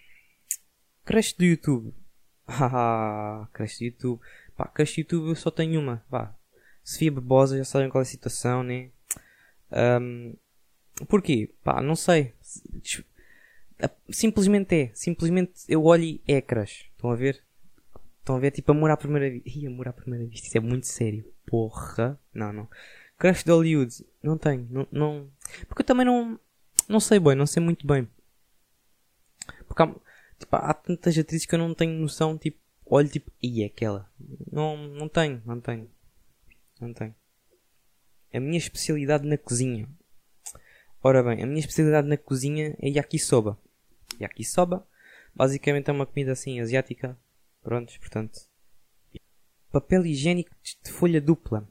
Crush 1.05 1.33
do 1.33 1.45
YouTube. 1.45 1.93
Haha, 2.47 3.49
crush 3.53 3.79
do 3.79 3.85
YouTube. 3.87 4.21
Pá, 4.57 4.69
crush 4.69 4.95
do 4.95 4.99
YouTube 5.00 5.29
eu 5.31 5.35
só 5.35 5.50
tenho 5.50 5.81
uma. 5.81 6.05
Vá. 6.09 6.33
Sofia 6.85 7.11
Barbosa, 7.11 7.59
já 7.59 7.65
sabem 7.65 7.91
qual 7.91 8.03
é 8.03 8.03
a 8.03 8.05
situação, 8.05 8.62
né? 8.62 8.93
Ahm, 9.73 10.35
porquê? 11.09 11.53
Pá, 11.65 11.83
não 11.83 11.97
sei. 11.97 12.37
Simplesmente 14.09 14.77
é. 14.77 14.91
Simplesmente 14.95 15.55
eu 15.69 15.85
olho 15.85 16.05
e 16.05 16.23
é 16.29 16.41
crush. 16.41 16.88
Estão 16.95 17.11
a 17.11 17.17
ver? 17.17 17.48
Estão 18.28 18.37
a 18.37 18.40
ver? 18.40 18.50
Tipo, 18.50 18.73
amor 18.73 18.90
à 18.90 18.97
primeira 18.99 19.30
vista. 19.30 19.49
Ih, 19.49 19.66
amor 19.68 19.88
à 19.88 19.92
primeira 19.92 20.26
vista. 20.26 20.49
Isso 20.49 20.58
é 20.58 20.61
muito 20.61 20.87
sério. 20.87 21.25
Porra. 21.47 22.20
Não, 22.35 22.52
não. 22.52 22.68
Crush 23.16 23.42
de 23.42 23.50
Hollywood. 23.50 24.04
Não 24.23 24.37
tenho. 24.37 24.68
Não, 24.70 24.87
não... 24.92 25.30
Porque 25.66 25.80
eu 25.80 25.87
também 25.87 26.04
não... 26.04 26.38
Não 26.87 27.00
sei 27.00 27.18
bem. 27.18 27.35
Não 27.35 27.47
sei 27.47 27.62
muito 27.62 27.87
bem. 27.87 28.06
Porque 29.66 29.82
há, 29.82 29.87
tipo, 30.38 30.56
há 30.56 30.75
tantas 30.75 31.16
atrizes 31.16 31.47
que 31.47 31.54
eu 31.54 31.58
não 31.58 31.73
tenho 31.73 31.99
noção. 31.99 32.37
Tipo, 32.37 32.58
olho 32.85 33.08
tipo... 33.08 33.32
Ih, 33.42 33.62
é 33.62 33.66
aquela. 33.66 34.12
Não, 34.52 34.76
não 34.76 35.08
tenho. 35.08 35.42
Não 35.47 35.58
tenho. 35.58 35.90
Não 36.78 36.92
tenho. 36.92 37.14
A 38.35 38.40
minha 38.40 38.58
especialidade 38.58 39.26
na 39.26 39.38
cozinha. 39.38 39.88
Ora 41.02 41.23
bem, 41.23 41.42
a 41.42 41.47
minha 41.47 41.61
especialidade 41.61 42.06
na 42.06 42.18
cozinha 42.18 42.76
é 42.78 42.90
yakisoba. 42.90 43.58
Yakisoba, 44.20 44.87
basicamente 45.35 45.88
é 45.88 45.92
uma 45.94 46.04
comida 46.04 46.32
assim 46.32 46.61
asiática. 46.61 47.16
Prontos, 47.68 47.98
portanto. 47.98 48.40
Papel 49.70 50.06
higiênico 50.06 50.50
de 50.82 50.90
folha 50.90 51.20
dupla. 51.20 51.68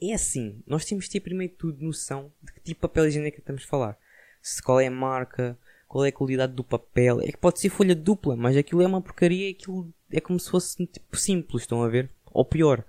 É 0.00 0.12
assim, 0.12 0.62
nós 0.64 0.84
temos 0.84 1.06
de 1.06 1.10
ter 1.10 1.18
primeiro 1.18 1.54
tudo 1.54 1.84
noção 1.84 2.32
de 2.40 2.52
que 2.52 2.60
tipo 2.60 2.78
de 2.78 2.82
papel 2.82 3.08
higiênico 3.08 3.38
é 3.38 3.40
estamos 3.40 3.64
a 3.64 3.66
falar. 3.66 3.98
Se 4.40 4.62
qual 4.62 4.78
é 4.78 4.86
a 4.86 4.90
marca, 4.92 5.58
qual 5.88 6.04
é 6.04 6.10
a 6.10 6.12
qualidade 6.12 6.52
do 6.52 6.62
papel. 6.62 7.20
É 7.20 7.32
que 7.32 7.36
pode 7.36 7.58
ser 7.58 7.68
folha 7.68 7.96
dupla, 7.96 8.36
mas 8.36 8.56
aquilo 8.56 8.80
é 8.80 8.86
uma 8.86 9.02
porcaria, 9.02 9.50
aquilo 9.50 9.92
é 10.08 10.20
como 10.20 10.38
se 10.38 10.48
fosse 10.48 10.86
tipo 10.86 11.16
simples, 11.16 11.64
estão 11.64 11.82
a 11.82 11.88
ver? 11.88 12.08
Ou 12.26 12.44
pior. 12.44 12.84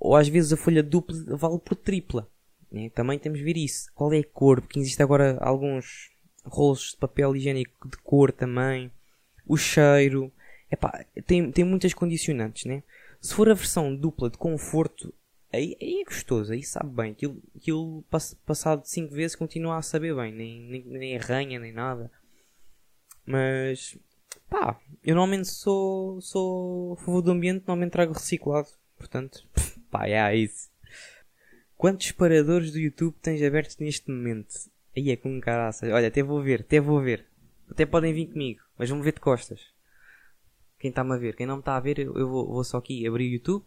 Ou 0.00 0.16
às 0.16 0.26
vezes 0.26 0.52
a 0.52 0.56
folha 0.56 0.82
dupla 0.82 1.16
vale 1.36 1.60
por 1.60 1.76
tripla. 1.76 2.28
né? 2.72 2.90
Também 2.90 3.20
temos 3.20 3.38
de 3.38 3.44
ver 3.44 3.56
isso. 3.56 3.88
Qual 3.94 4.12
é 4.12 4.18
a 4.18 4.24
cor? 4.24 4.60
Porque 4.60 4.80
existe 4.80 5.00
agora 5.00 5.38
alguns 5.40 6.10
rolos 6.44 6.90
de 6.90 6.96
papel 6.96 7.36
higiênico 7.36 7.88
de 7.88 7.98
cor 7.98 8.32
também. 8.32 8.90
O 9.46 9.56
cheiro. 9.56 10.32
Epá, 10.70 11.04
tem, 11.26 11.50
tem 11.52 11.64
muitas 11.64 11.94
condicionantes, 11.94 12.64
né? 12.64 12.82
Se 13.20 13.34
for 13.34 13.48
a 13.48 13.54
versão 13.54 13.94
dupla 13.94 14.28
de 14.28 14.36
conforto, 14.36 15.14
aí, 15.52 15.76
aí 15.80 16.00
é 16.00 16.04
gostoso, 16.04 16.52
aí 16.52 16.62
sabe 16.62 16.90
bem. 16.90 17.12
Aquilo, 17.12 17.42
aquilo 17.56 18.02
pass- 18.10 18.34
passado 18.44 18.84
5 18.84 19.14
vezes 19.14 19.36
continua 19.36 19.78
a 19.78 19.82
saber 19.82 20.14
bem, 20.14 20.32
nem, 20.32 20.60
nem, 20.68 20.84
nem 20.84 21.16
arranha, 21.16 21.58
nem 21.58 21.72
nada. 21.72 22.10
Mas, 23.24 23.96
pá, 24.48 24.78
eu 25.04 25.14
normalmente 25.14 25.48
sou, 25.48 26.20
sou 26.20 26.92
a 26.94 26.96
favor 26.96 27.22
do 27.22 27.30
ambiente, 27.30 27.60
normalmente 27.66 27.92
trago 27.92 28.12
reciclado. 28.12 28.68
Portanto, 28.98 29.46
pá, 29.90 30.06
é 30.08 30.36
isso. 30.36 30.68
Quantos 31.76 32.10
paradores 32.12 32.72
do 32.72 32.78
YouTube 32.78 33.14
tens 33.20 33.42
abertos 33.42 33.76
neste 33.78 34.10
momento? 34.10 34.54
Aí 34.96 35.10
é 35.10 35.16
com 35.16 35.38
caraças. 35.40 35.90
Olha, 35.92 36.08
até 36.08 36.22
vou 36.22 36.42
ver, 36.42 36.62
até 36.62 36.80
vou 36.80 37.00
ver. 37.02 37.26
Até 37.70 37.84
podem 37.84 38.14
vir 38.14 38.26
comigo, 38.28 38.62
mas 38.78 38.88
vão-me 38.88 39.04
ver 39.04 39.12
de 39.12 39.20
costas. 39.20 39.75
Quem 40.78 40.90
está-me 40.90 41.14
a 41.14 41.16
ver, 41.16 41.34
quem 41.36 41.46
não 41.46 41.56
me 41.56 41.60
está 41.60 41.76
a 41.76 41.80
ver, 41.80 41.98
eu 41.98 42.28
vou, 42.28 42.46
vou 42.46 42.64
só 42.64 42.78
aqui 42.78 43.06
abrir 43.06 43.28
o 43.28 43.32
YouTube. 43.34 43.64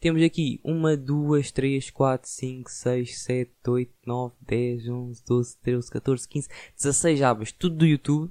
Temos 0.00 0.22
aqui 0.22 0.60
1, 0.64 0.96
2, 1.02 1.50
3, 1.50 1.90
4, 1.90 2.28
5, 2.28 2.70
6, 2.70 3.18
7, 3.18 3.52
8, 3.66 3.92
9, 4.06 4.34
10, 4.40 4.88
11, 4.88 5.24
12, 5.26 5.56
13, 5.62 5.90
14, 5.90 6.28
15, 6.28 6.48
16 6.76 7.22
abas, 7.22 7.52
tudo 7.52 7.76
do 7.76 7.86
YouTube. 7.86 8.30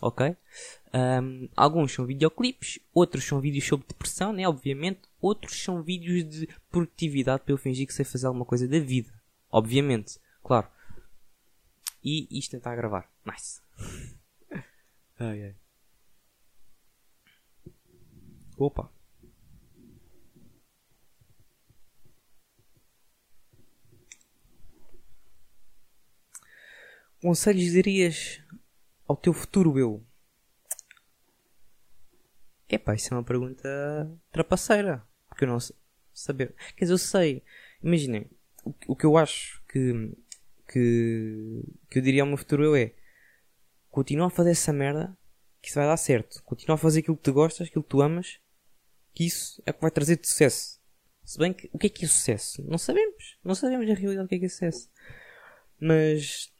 Ok? 0.00 0.36
Um, 0.94 1.48
alguns 1.56 1.92
são 1.92 2.06
videoclipes, 2.06 2.78
outros 2.94 3.24
são 3.24 3.40
vídeos 3.40 3.66
sobre 3.66 3.88
depressão, 3.88 4.32
né? 4.32 4.46
Obviamente. 4.48 5.00
Outros 5.20 5.60
são 5.60 5.82
vídeos 5.82 6.24
de 6.24 6.48
produtividade 6.70 7.42
para 7.42 7.52
eu 7.52 7.58
fingir 7.58 7.86
que 7.86 7.92
sei 7.92 8.04
fazer 8.04 8.28
alguma 8.28 8.44
coisa 8.44 8.68
da 8.68 8.78
vida. 8.78 9.12
Obviamente. 9.50 10.20
Claro. 10.42 10.68
E 12.04 12.28
isto 12.38 12.56
está 12.56 12.72
a 12.72 12.76
gravar. 12.76 13.10
Nice. 13.26 13.60
ai, 15.18 15.42
ai. 15.42 15.54
Opa. 18.58 18.90
Conselhos 27.22 27.72
dirias 27.72 28.42
ao 29.06 29.16
teu 29.16 29.32
futuro 29.32 29.78
eu? 29.78 30.04
Epá, 32.68 32.94
isso 32.94 33.14
é 33.14 33.16
uma 33.16 33.24
pergunta 33.24 33.68
trapaceira. 34.30 35.06
Porque 35.28 35.44
eu 35.44 35.48
não 35.48 35.60
sei 35.60 35.76
saber. 36.12 36.54
Quer 36.76 36.84
dizer, 36.84 36.94
eu 36.94 36.98
sei. 36.98 37.42
Imaginem, 37.82 38.28
o, 38.86 38.96
que 38.96 39.06
eu 39.06 39.16
acho 39.16 39.62
que, 39.68 40.12
que, 40.68 41.62
que 41.90 41.98
eu 41.98 42.02
diria 42.02 42.22
ao 42.22 42.28
meu 42.28 42.36
futuro 42.36 42.64
eu 42.64 42.76
é 42.76 42.92
continua 43.90 44.26
a 44.26 44.30
fazer 44.30 44.50
essa 44.50 44.72
merda 44.72 45.16
que 45.62 45.68
isso 45.68 45.78
vai 45.78 45.86
dar 45.86 45.96
certo. 45.96 46.42
Continua 46.44 46.74
a 46.74 46.78
fazer 46.78 47.00
aquilo 47.00 47.16
que 47.16 47.22
tu 47.22 47.32
gostas, 47.32 47.68
aquilo 47.68 47.82
que 47.82 47.90
tu 47.90 48.02
amas, 48.02 48.40
que 49.18 49.26
isso 49.26 49.60
é 49.66 49.72
o 49.72 49.74
que 49.74 49.80
vai 49.80 49.90
trazer-te 49.90 50.28
sucesso. 50.28 50.78
Se 51.24 51.36
bem 51.40 51.52
que 51.52 51.68
o 51.72 51.78
que 51.78 51.88
é 51.88 51.90
que 51.90 52.04
é 52.04 52.08
sucesso? 52.08 52.62
Não 52.62 52.78
sabemos. 52.78 53.36
Não 53.44 53.52
sabemos 53.52 53.88
na 53.88 53.94
realidade 53.94 54.26
o 54.26 54.28
que 54.28 54.36
é 54.36 54.38
que 54.38 54.44
é 54.44 54.48
sucesso. 54.48 54.88
Mas 55.80 56.52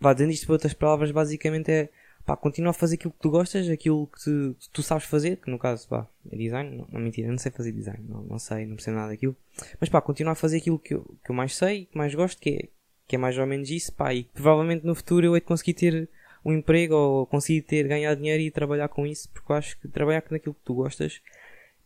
vá, 0.00 0.12
dizendo 0.12 0.32
isto 0.32 0.44
por 0.44 0.54
outras 0.54 0.74
palavras, 0.74 1.12
basicamente 1.12 1.70
é 1.70 1.88
pá, 2.26 2.36
continua 2.36 2.70
a 2.70 2.74
fazer 2.74 2.96
aquilo 2.96 3.12
que 3.12 3.20
tu 3.20 3.30
gostas, 3.30 3.68
aquilo 3.68 4.08
que 4.08 4.24
tu, 4.24 4.56
que 4.58 4.70
tu 4.70 4.82
sabes 4.82 5.04
fazer, 5.04 5.36
que 5.36 5.48
no 5.48 5.56
caso, 5.56 5.88
pá, 5.88 6.08
é 6.28 6.36
design, 6.36 6.78
não, 6.78 6.88
não 6.90 7.00
mentira, 7.00 7.28
não 7.28 7.38
sei 7.38 7.52
fazer 7.52 7.70
design, 7.70 8.04
não, 8.08 8.22
não 8.22 8.38
sei, 8.40 8.66
não 8.66 8.74
percebo 8.74 8.96
nada 8.96 9.10
daquilo, 9.10 9.36
mas 9.80 9.88
pá, 9.88 10.00
continua 10.02 10.32
a 10.32 10.34
fazer 10.34 10.56
aquilo 10.56 10.80
que 10.80 10.94
eu, 10.94 11.16
que 11.24 11.30
eu 11.30 11.34
mais 11.34 11.54
sei, 11.56 11.86
que 11.86 11.96
mais 11.96 12.12
gosto, 12.12 12.40
que 12.40 12.50
é, 12.50 12.68
que 13.06 13.14
é 13.14 13.18
mais 13.18 13.38
ou 13.38 13.46
menos 13.46 13.70
isso, 13.70 13.92
pá, 13.94 14.12
e 14.12 14.24
provavelmente 14.24 14.84
no 14.84 14.96
futuro 14.96 15.24
eu 15.24 15.36
hei 15.36 15.40
de 15.40 15.46
conseguir 15.46 15.74
ter 15.74 16.08
um 16.44 16.52
emprego 16.52 16.94
ou 16.94 17.26
conseguir 17.26 17.62
ter, 17.62 17.86
ganhar 17.86 18.14
dinheiro 18.14 18.42
e 18.42 18.50
trabalhar 18.50 18.88
com 18.88 19.06
isso, 19.06 19.30
porque 19.30 19.52
eu 19.52 19.56
acho 19.56 19.80
que 19.80 19.88
trabalhar 19.88 20.24
naquilo 20.30 20.54
que 20.54 20.64
tu 20.64 20.74
gostas 20.74 21.22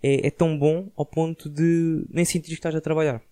é, 0.03 0.27
é 0.27 0.31
tão 0.31 0.59
bom 0.59 0.91
ao 0.97 1.07
ponto 1.07 1.49
de 1.49 2.05
nem 2.11 2.25
sentir 2.25 2.49
que 2.49 2.55
estás 2.55 2.75
a 2.75 2.81
trabalhar. 2.81 3.23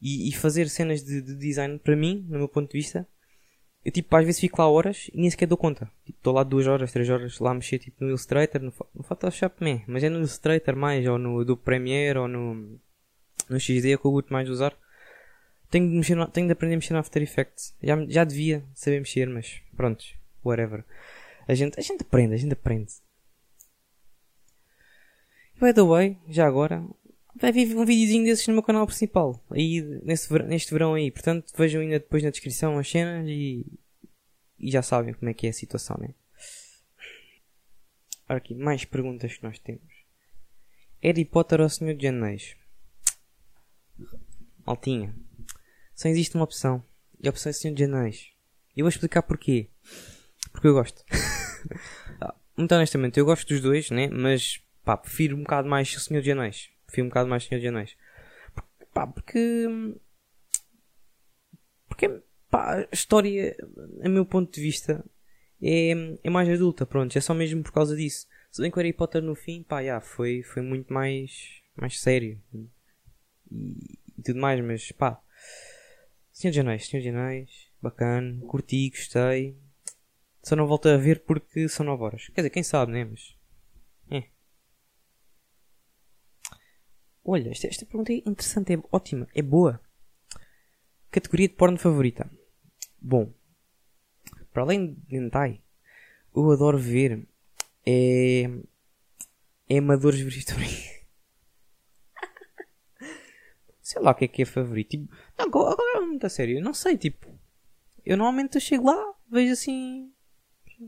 E, 0.00 0.28
e 0.28 0.32
fazer 0.32 0.68
cenas 0.68 1.02
de, 1.02 1.20
de 1.20 1.34
design, 1.36 1.78
para 1.78 1.96
mim, 1.96 2.26
no 2.28 2.38
meu 2.38 2.48
ponto 2.48 2.70
de 2.70 2.78
vista, 2.78 3.08
eu 3.84 3.92
tipo 3.92 4.14
às 4.16 4.24
vezes 4.24 4.40
fico 4.40 4.60
lá 4.60 4.68
horas 4.68 5.10
e 5.12 5.20
nem 5.20 5.30
sequer 5.30 5.46
dou 5.46 5.58
conta. 5.58 5.90
Tipo, 6.04 6.18
estou 6.18 6.32
lá 6.32 6.42
duas 6.42 6.66
horas, 6.66 6.92
três 6.92 7.08
horas 7.10 7.38
lá 7.38 7.50
a 7.50 7.54
mexer 7.54 7.78
tipo 7.78 8.02
no 8.02 8.10
Illustrator, 8.10 8.62
no, 8.62 8.72
no 8.94 9.02
Photoshop, 9.02 9.62
meh, 9.62 9.82
mas 9.86 10.02
é 10.02 10.08
no 10.08 10.18
Illustrator 10.18 10.74
mais, 10.76 11.06
ou 11.06 11.18
no 11.18 11.44
do 11.44 11.56
Premiere, 11.56 12.18
ou 12.18 12.28
no, 12.28 12.80
no 13.48 13.60
XD 13.60 13.92
é 13.92 13.98
que 13.98 14.04
eu 14.04 14.12
gosto 14.12 14.32
mais 14.32 14.46
de 14.46 14.52
usar. 14.52 14.74
Tenho 15.70 15.88
de, 15.90 15.96
mexer 15.96 16.16
tenho 16.28 16.46
de 16.46 16.52
aprender 16.52 16.74
a 16.74 16.78
mexer 16.78 16.94
no 16.94 17.00
After 17.00 17.22
Effects. 17.22 17.74
Já, 17.82 17.96
já 18.06 18.24
devia 18.24 18.64
saber 18.74 19.00
mexer, 19.00 19.28
mas 19.28 19.60
pronto, 19.76 20.04
whatever. 20.44 20.84
A 21.46 21.54
gente, 21.54 21.78
a 21.78 21.82
gente 21.82 22.02
aprende, 22.02 22.34
a 22.34 22.38
gente 22.38 22.52
aprende. 22.52 22.92
By 25.64 25.72
the 25.72 25.80
way, 25.80 26.18
já 26.28 26.46
agora, 26.46 26.86
vai 27.34 27.50
vir 27.50 27.74
um 27.74 27.86
videozinho 27.86 28.24
desses 28.24 28.46
no 28.46 28.52
meu 28.52 28.62
canal 28.62 28.86
principal. 28.86 29.42
Aí, 29.50 29.80
neste, 30.02 30.30
neste 30.42 30.70
verão 30.70 30.92
aí. 30.92 31.10
Portanto, 31.10 31.50
vejam 31.56 31.80
ainda 31.80 31.98
depois 31.98 32.22
na 32.22 32.28
descrição 32.28 32.76
as 32.76 32.86
cenas 32.86 33.26
e, 33.26 33.64
e 34.58 34.70
já 34.70 34.82
sabem 34.82 35.14
como 35.14 35.30
é 35.30 35.32
que 35.32 35.46
é 35.46 35.50
a 35.50 35.54
situação, 35.54 35.96
né? 35.98 36.12
Ora 38.28 38.36
aqui, 38.36 38.54
mais 38.54 38.84
perguntas 38.84 39.38
que 39.38 39.42
nós 39.42 39.58
temos. 39.58 39.90
Harry 41.02 41.24
Potter 41.24 41.62
ou 41.62 41.70
Senhor 41.70 41.94
de 41.94 42.08
Anéis? 42.08 42.56
Altinha. 44.66 45.16
Só 45.94 46.10
existe 46.10 46.34
uma 46.34 46.44
opção. 46.44 46.84
E 47.22 47.26
a 47.26 47.30
opção 47.30 47.48
é 47.48 47.54
Senhor 47.54 47.74
de 47.74 47.84
Anéis. 47.84 48.28
E 48.76 48.80
eu 48.80 48.84
vou 48.84 48.90
explicar 48.90 49.22
porquê. 49.22 49.70
Porque 50.52 50.68
eu 50.68 50.74
gosto. 50.74 51.02
Ah, 52.20 52.34
muito 52.54 52.74
honestamente, 52.74 53.18
eu 53.18 53.24
gosto 53.24 53.48
dos 53.48 53.62
dois, 53.62 53.88
né? 53.88 54.06
Mas, 54.08 54.62
pá, 54.84 54.96
prefiro 54.96 55.36
um 55.36 55.42
bocado 55.42 55.68
mais 55.68 55.92
Senhor 56.02 56.22
de 56.22 56.32
Anéis. 56.32 56.70
Prefiro 56.86 57.06
um 57.06 57.08
bocado 57.08 57.28
mais 57.28 57.44
Senhor 57.44 57.60
de 57.60 57.68
Anéis. 57.68 57.96
Pá, 58.92 59.06
porque... 59.06 59.66
Porque, 61.88 62.22
pá, 62.50 62.80
a 62.80 62.88
história, 62.94 63.56
a 64.02 64.08
meu 64.08 64.26
ponto 64.26 64.52
de 64.52 64.60
vista, 64.60 65.04
é, 65.62 65.92
é 66.22 66.30
mais 66.30 66.48
adulta, 66.48 66.84
pronto. 66.84 67.16
É 67.16 67.20
só 67.20 67.34
mesmo 67.34 67.62
por 67.62 67.72
causa 67.72 67.96
disso. 67.96 68.26
Se 68.50 68.62
bem 68.62 68.70
que 68.70 68.76
o 68.76 68.80
Harry 68.80 68.92
Potter 68.92 69.22
no 69.22 69.34
fim, 69.34 69.62
pá, 69.62 69.82
já, 69.82 70.00
foi, 70.00 70.42
foi 70.42 70.62
muito 70.62 70.92
mais, 70.92 71.62
mais 71.76 72.00
sério. 72.00 72.40
E, 73.50 73.98
e 74.18 74.22
tudo 74.22 74.40
mais, 74.40 74.60
mas, 74.64 74.92
pá... 74.92 75.20
Senhor 76.34 76.52
de 76.52 76.60
Anéis, 76.60 76.88
Senhor 76.88 77.00
de 77.00 77.10
Anéis, 77.10 77.70
bacana, 77.80 78.44
curti, 78.48 78.90
gostei. 78.90 79.56
Só 80.42 80.56
não 80.56 80.66
volto 80.66 80.88
a 80.88 80.96
ver 80.96 81.20
porque 81.20 81.68
são 81.68 81.86
9 81.86 82.02
horas. 82.02 82.26
Quer 82.26 82.42
dizer, 82.42 82.50
quem 82.50 82.62
sabe, 82.62 82.90
né? 82.90 83.04
Mas. 83.04 83.36
É. 84.10 84.24
Olha, 87.24 87.50
esta, 87.50 87.66
esta 87.66 87.86
pergunta 87.86 88.12
é 88.12 88.16
interessante, 88.16 88.74
é 88.74 88.78
ótima, 88.92 89.26
é 89.34 89.40
boa. 89.40 89.80
Categoria 91.10 91.48
de 91.48 91.54
porno 91.54 91.78
favorita. 91.78 92.30
Bom, 93.00 93.32
para 94.52 94.62
além 94.62 94.94
de 94.94 95.16
hentai, 95.16 95.62
eu 96.34 96.50
adoro 96.50 96.78
ver 96.78 97.26
é, 97.86 98.44
é 99.68 99.78
amadores 99.78 100.20
vegetarianos. 100.20 100.90
sei 103.80 104.02
lá 104.02 104.10
o 104.10 104.14
que 104.14 104.26
é 104.26 104.28
que 104.28 104.42
é 104.42 104.44
favorito. 104.44 104.90
Tipo, 104.90 105.14
não, 105.38 105.46
agora 105.46 105.76
é 105.96 106.00
muito 106.00 106.26
a 106.26 106.28
sério. 106.28 106.58
Eu 106.58 106.62
não 106.62 106.74
sei, 106.74 106.98
tipo, 106.98 107.26
eu 108.04 108.16
normalmente 108.16 108.56
eu 108.56 108.60
chego 108.60 108.86
lá, 108.86 109.14
vejo 109.30 109.52
assim, 109.52 110.12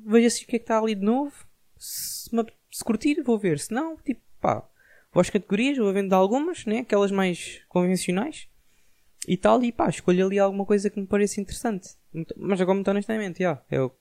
vejo 0.04 0.26
assim 0.26 0.44
o 0.44 0.46
que 0.48 0.56
é 0.56 0.58
que 0.58 0.64
está 0.64 0.78
ali 0.78 0.94
de 0.94 1.04
novo. 1.04 1.46
Se, 1.78 2.30
se 2.70 2.84
curtir, 2.84 3.22
vou 3.22 3.38
ver. 3.38 3.58
Se 3.58 3.72
não, 3.72 3.96
tipo, 3.96 4.20
pá, 4.38 4.68
às 5.20 5.30
categorias, 5.30 5.78
vou 5.78 5.92
vendo 5.92 6.12
algumas, 6.12 6.64
né? 6.66 6.80
Aquelas 6.80 7.10
mais 7.10 7.62
convencionais. 7.68 8.48
E 9.26 9.36
tal, 9.36 9.62
e 9.62 9.72
pá, 9.72 9.88
escolho 9.88 10.26
ali 10.26 10.38
alguma 10.38 10.64
coisa 10.64 10.88
que 10.88 11.00
me 11.00 11.06
pareça 11.06 11.40
interessante. 11.40 11.96
Mas 12.36 12.60
agora, 12.60 12.74
muito 12.74 12.90
honestamente, 12.90 13.40
já, 13.40 13.62
é 13.70 13.80
o 13.80 13.90
que 13.90 13.96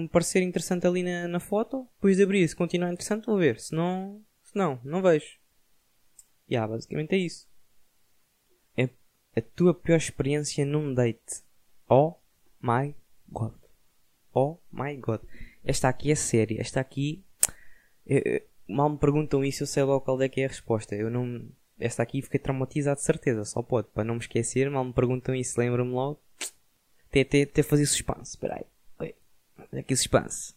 me 0.00 0.08
parecer 0.08 0.42
interessante 0.42 0.86
ali 0.86 1.02
na, 1.02 1.28
na 1.28 1.40
foto. 1.40 1.88
Depois 1.96 2.16
de 2.16 2.22
abrir, 2.22 2.48
se 2.48 2.56
continuar 2.56 2.92
interessante, 2.92 3.26
vou 3.26 3.38
ver. 3.38 3.60
Se 3.60 3.74
não, 3.74 4.20
se 4.42 4.56
não, 4.56 4.80
não 4.84 5.00
vejo. 5.00 5.38
Já, 6.48 6.56
yeah, 6.56 6.72
basicamente 6.72 7.14
é 7.14 7.18
isso. 7.18 7.48
É 9.36 9.40
a 9.40 9.42
tua 9.42 9.74
pior 9.74 9.96
experiência 9.96 10.64
num 10.64 10.94
date. 10.94 11.42
Oh 11.88 12.14
my 12.62 12.94
god. 13.28 13.54
Oh 14.32 14.58
my 14.72 14.96
god. 14.96 15.20
Esta 15.64 15.88
aqui 15.88 16.12
é 16.12 16.14
séria. 16.14 16.60
Esta 16.60 16.80
aqui. 16.80 17.24
Eu, 18.06 18.42
mal 18.68 18.90
me 18.90 18.98
perguntam 18.98 19.44
isso, 19.44 19.62
eu 19.62 19.66
sei 19.66 19.82
logo 19.82 20.04
qual 20.04 20.20
é 20.22 20.28
que 20.28 20.40
é 20.40 20.46
a 20.46 20.48
resposta. 20.48 20.94
Eu 20.94 21.10
não. 21.10 21.48
Esta 21.78 22.02
aqui 22.02 22.22
fiquei 22.22 22.38
traumatizado 22.38 22.98
de 22.98 23.04
certeza, 23.04 23.44
só 23.44 23.62
pode. 23.62 23.88
Para 23.88 24.04
não 24.04 24.14
me 24.14 24.20
esquecer, 24.20 24.70
mal 24.70 24.84
me 24.84 24.92
perguntam 24.92 25.34
isso, 25.34 25.58
lembro-me 25.58 25.92
logo. 25.92 26.20
Até, 27.08 27.42
até, 27.42 27.62
fazer 27.62 27.86
suspense. 27.86 28.30
Espera 28.30 28.56
aí. 28.56 28.64
Oi. 29.00 29.14
Aqui 29.80 29.94
suspense. 29.96 30.54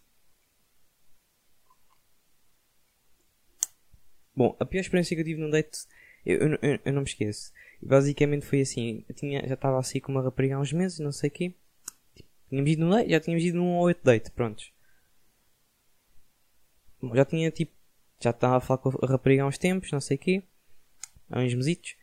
Bom, 4.36 4.56
a 4.60 4.66
pior 4.66 4.82
experiência 4.82 5.16
que 5.16 5.22
eu 5.22 5.26
tive 5.26 5.42
num 5.42 5.50
date, 5.50 5.88
eu, 6.24 6.38
eu, 6.38 6.60
eu, 6.62 6.80
eu 6.86 6.94
não 6.94 7.02
me 7.02 7.08
esqueço. 7.08 7.52
Basicamente 7.82 8.46
foi 8.46 8.62
assim, 8.62 9.04
eu 9.10 9.16
tinha, 9.16 9.48
já 9.48 9.56
estava 9.56 9.80
assim 9.80 10.00
com 10.00 10.12
uma 10.12 10.22
rapariga 10.22 10.56
há 10.56 10.60
uns 10.60 10.72
meses, 10.74 11.00
não 11.00 11.12
sei 11.12 11.30
o 11.30 11.34
quê. 11.34 11.54
Tínhamos 12.50 12.72
ido 12.72 12.86
num 12.86 12.92
date, 12.92 13.10
já 13.10 13.20
tínhamos 13.20 13.44
ido 13.44 13.58
num 13.58 13.76
ou 13.76 13.88
outro 13.88 14.04
date, 14.04 14.32
prontos. 14.32 14.72
Já 17.14 17.26
tinha 17.26 17.52
tipo, 17.52 17.72
já 18.20 18.32
estava 18.32 18.58
a 18.58 18.60
falar 18.60 18.80
com 18.80 18.90
a 18.90 19.08
rapariga 19.08 19.44
há 19.44 19.48
uns 19.48 19.58
tempos, 19.58 19.92
não 19.92 20.02
sei 20.02 20.18
o 20.18 20.20
quê. 20.20 20.44
Há 21.30 21.40
uns 21.40 21.54
mesitos. 21.54 21.96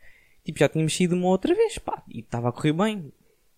Tipo, 0.44 0.58
já 0.58 0.68
tínhamos 0.68 0.98
ido 1.00 1.14
uma 1.16 1.28
outra 1.28 1.54
vez, 1.54 1.78
pá. 1.78 2.02
E 2.08 2.20
estava 2.20 2.48
a 2.48 2.52
correr 2.52 2.72
bem. 2.72 3.12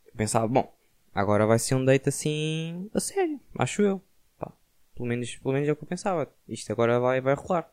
Eu 0.06 0.12
pensava, 0.16 0.46
bom, 0.46 0.72
agora 1.14 1.46
vai 1.46 1.58
ser 1.58 1.74
um 1.74 1.84
date 1.84 2.08
assim, 2.08 2.88
a 2.94 3.00
sério, 3.00 3.40
acho 3.58 3.82
eu. 3.82 4.02
Pá, 4.38 4.52
pelo 4.94 5.08
menos, 5.08 5.34
pelo 5.36 5.54
menos 5.54 5.68
é 5.68 5.72
o 5.72 5.76
que 5.76 5.84
eu 5.84 5.88
pensava. 5.88 6.32
Isto 6.48 6.72
agora 6.72 7.00
vai, 7.00 7.20
vai 7.20 7.34
rolar. 7.34 7.70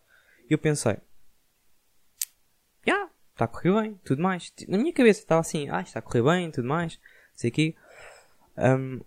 E 0.50 0.54
eu 0.54 0.58
pensei, 0.58 0.98
já, 2.86 2.94
yeah, 2.94 3.12
está 3.32 3.46
a 3.46 3.48
correr 3.48 3.82
bem, 3.82 4.00
tudo 4.04 4.22
mais. 4.22 4.52
Na 4.68 4.78
minha 4.78 4.92
cabeça 4.92 5.22
estava 5.22 5.42
assim, 5.42 5.70
ah, 5.70 5.82
está 5.82 6.00
a 6.00 6.02
correr 6.02 6.24
bem, 6.24 6.52
tudo 6.52 6.68
mais, 6.68 7.00
sei 7.34 7.50
que 7.52 7.76
um, 8.58 9.00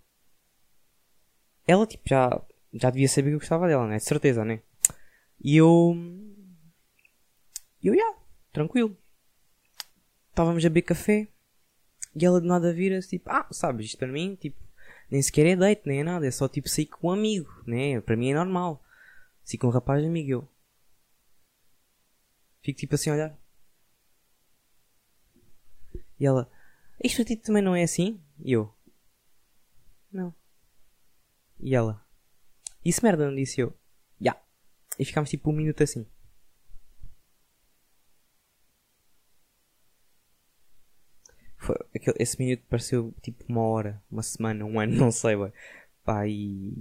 ela, 1.67 1.87
tipo, 1.87 2.09
já, 2.09 2.41
já 2.73 2.91
devia 2.91 3.09
saber 3.09 3.31
que 3.31 3.35
eu 3.35 3.41
gostava 3.41 3.67
dela, 3.67 3.87
né? 3.87 3.97
De 3.97 4.05
certeza, 4.05 4.45
né? 4.45 4.61
E 5.43 5.57
eu. 5.57 5.95
E 7.83 7.89
eu, 7.89 7.95
já, 7.95 8.01
yeah, 8.01 8.19
tranquilo. 8.53 8.97
Estávamos 10.31 10.65
a 10.65 10.69
beber 10.69 10.83
café 10.83 11.29
e 12.15 12.25
ela 12.25 12.41
de 12.41 12.47
nada 12.47 12.73
vira-se, 12.73 13.11
tipo, 13.11 13.31
ah, 13.31 13.47
sabes, 13.51 13.87
isto 13.87 13.99
para 13.99 14.09
mim, 14.09 14.37
tipo, 14.37 14.59
nem 15.11 15.21
sequer 15.21 15.47
é 15.47 15.57
date, 15.57 15.83
nem 15.87 16.01
é 16.01 16.05
nada, 16.05 16.27
é 16.27 16.31
só 16.31 16.49
tipo 16.49 16.69
sair 16.69 16.87
com 16.87 17.09
um 17.09 17.11
amigo, 17.13 17.51
né? 17.67 18.01
Para 18.01 18.17
mim 18.17 18.31
é 18.31 18.35
normal. 18.35 18.83
Sair 19.45 19.59
com 19.59 19.67
um 19.69 19.71
rapaz 19.71 20.05
amigo, 20.05 20.31
eu. 20.31 20.49
Fico 22.63 22.79
tipo 22.81 22.95
assim 22.95 23.11
a 23.11 23.13
olhar. 23.15 23.39
E 26.19 26.27
ela, 26.27 26.51
isto 27.05 27.17
para 27.17 27.25
ti 27.27 27.37
também 27.37 27.63
não 27.63 27.77
é 27.77 27.83
assim? 27.83 28.21
E 28.43 28.53
eu, 28.53 28.73
não. 30.11 30.35
E 31.61 31.75
ela? 31.75 32.05
Isso 32.85 33.03
merda, 33.03 33.27
não 33.27 33.35
disse 33.37 33.61
eu. 33.61 33.77
E 34.99 35.05
ficámos 35.05 35.31
tipo 35.31 35.51
um 35.51 35.53
minuto 35.53 35.83
assim. 35.83 36.07
Foi, 41.59 41.77
aquele, 41.95 42.17
esse 42.21 42.39
minuto 42.39 42.63
pareceu 42.69 43.15
tipo 43.23 43.45
uma 43.49 43.63
hora, 43.63 44.03
uma 44.11 44.23
semana, 44.23 44.65
um 44.65 44.79
ano, 44.79 44.95
não 44.97 45.11
sei, 45.11 45.37
ué. 45.37 45.53
Pá, 46.05 46.27
e. 46.29 46.73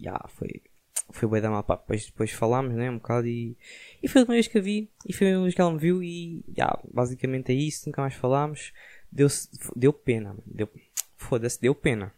Yeah, 0.00 0.28
foi. 0.28 0.62
Foi 1.10 1.28
bem 1.28 1.40
da 1.40 1.50
mal, 1.50 1.64
pá. 1.64 1.76
Depois, 1.76 2.06
depois 2.06 2.30
falámos, 2.32 2.74
né? 2.74 2.90
Um 2.90 2.98
bocado 2.98 3.26
e. 3.26 3.56
E 4.02 4.08
foi 4.08 4.22
a 4.22 4.24
primeira 4.24 4.42
vez 4.42 4.48
que 4.48 4.58
a 4.58 4.60
vi. 4.60 4.90
E 5.06 5.12
foi 5.12 5.28
a 5.28 5.30
primeira 5.30 5.42
vez 5.42 5.54
que 5.54 5.60
ela 5.60 5.72
me 5.72 5.78
viu 5.78 6.02
e. 6.02 6.44
Yeah, 6.56 6.78
basicamente 6.92 7.52
é 7.52 7.54
isso. 7.54 7.88
Nunca 7.88 8.02
mais 8.02 8.14
falámos. 8.14 8.72
Deu, 9.10 9.28
deu 9.76 9.92
pena, 9.92 10.36
deu. 10.46 10.68
Foda-se, 11.16 11.60
deu 11.60 11.74
pena 11.74 12.12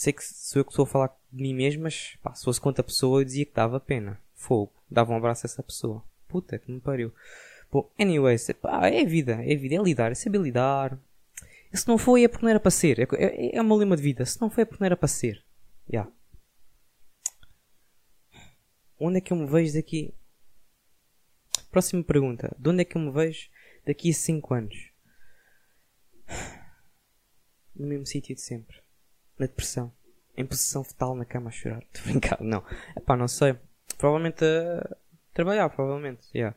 sei 0.00 0.14
que 0.14 0.24
sou 0.24 0.60
eu 0.60 0.64
que 0.64 0.72
estou 0.72 0.84
a 0.84 0.86
falar 0.86 1.14
de 1.30 1.42
mim 1.42 1.52
mesmo, 1.52 1.82
mas 1.82 2.16
pá, 2.22 2.34
se 2.34 2.42
fosse 2.42 2.58
contra 2.58 2.80
a 2.80 2.84
pessoa 2.84 3.20
eu 3.20 3.24
dizia 3.24 3.44
que 3.44 3.52
dava 3.52 3.78
pena. 3.78 4.18
Fogo. 4.34 4.72
Dava 4.90 5.12
um 5.12 5.16
abraço 5.16 5.44
a 5.44 5.48
essa 5.48 5.62
pessoa. 5.62 6.02
Puta 6.26 6.58
que 6.58 6.72
me 6.72 6.80
pariu. 6.80 7.12
Bom, 7.70 7.86
anyways, 7.98 8.50
pá, 8.62 8.88
é 8.88 9.04
vida, 9.04 9.44
é 9.44 9.54
vida, 9.54 9.74
é 9.74 9.78
lidar, 9.78 10.10
é 10.10 10.14
saber 10.14 10.40
lidar. 10.40 10.98
E 11.70 11.76
se 11.76 11.86
não 11.86 11.98
foi 11.98 12.24
é 12.24 12.28
porque 12.28 12.42
não 12.46 12.48
era 12.48 12.58
para 12.58 12.70
ser. 12.70 12.98
É, 12.98 13.06
é, 13.12 13.56
é 13.56 13.60
uma 13.60 13.76
lema 13.76 13.94
de 13.94 14.02
vida. 14.02 14.24
Se 14.24 14.40
não 14.40 14.48
foi 14.48 14.62
é 14.62 14.64
porque 14.64 14.82
não 14.82 14.86
era 14.86 14.96
para 14.96 15.06
ser. 15.06 15.44
Já. 15.86 15.92
Yeah. 15.92 16.12
Onde 18.98 19.18
é 19.18 19.20
que 19.20 19.34
eu 19.34 19.36
me 19.36 19.46
vejo 19.46 19.74
daqui? 19.74 20.14
Próxima 21.70 22.02
pergunta. 22.02 22.56
De 22.58 22.70
onde 22.70 22.80
é 22.80 22.84
que 22.86 22.96
eu 22.96 23.02
me 23.02 23.10
vejo 23.10 23.50
daqui 23.86 24.08
a 24.08 24.14
5 24.14 24.54
anos? 24.54 24.90
No 27.76 27.86
mesmo 27.86 28.06
sítio 28.06 28.34
de 28.34 28.40
sempre 28.40 28.80
na 29.40 29.46
depressão, 29.46 29.92
em 30.36 30.44
posição 30.44 30.84
fetal 30.84 31.14
na 31.16 31.24
cama 31.24 31.48
a 31.48 31.52
chorar. 31.52 31.82
Estou 31.92 32.04
brincando, 32.04 32.44
não. 32.44 32.64
É 32.94 33.00
pá, 33.00 33.16
não 33.16 33.26
sei. 33.26 33.56
Provavelmente 33.98 34.44
a 34.44 34.96
trabalhar, 35.32 35.68
provavelmente, 35.70 36.28
yeah. 36.34 36.56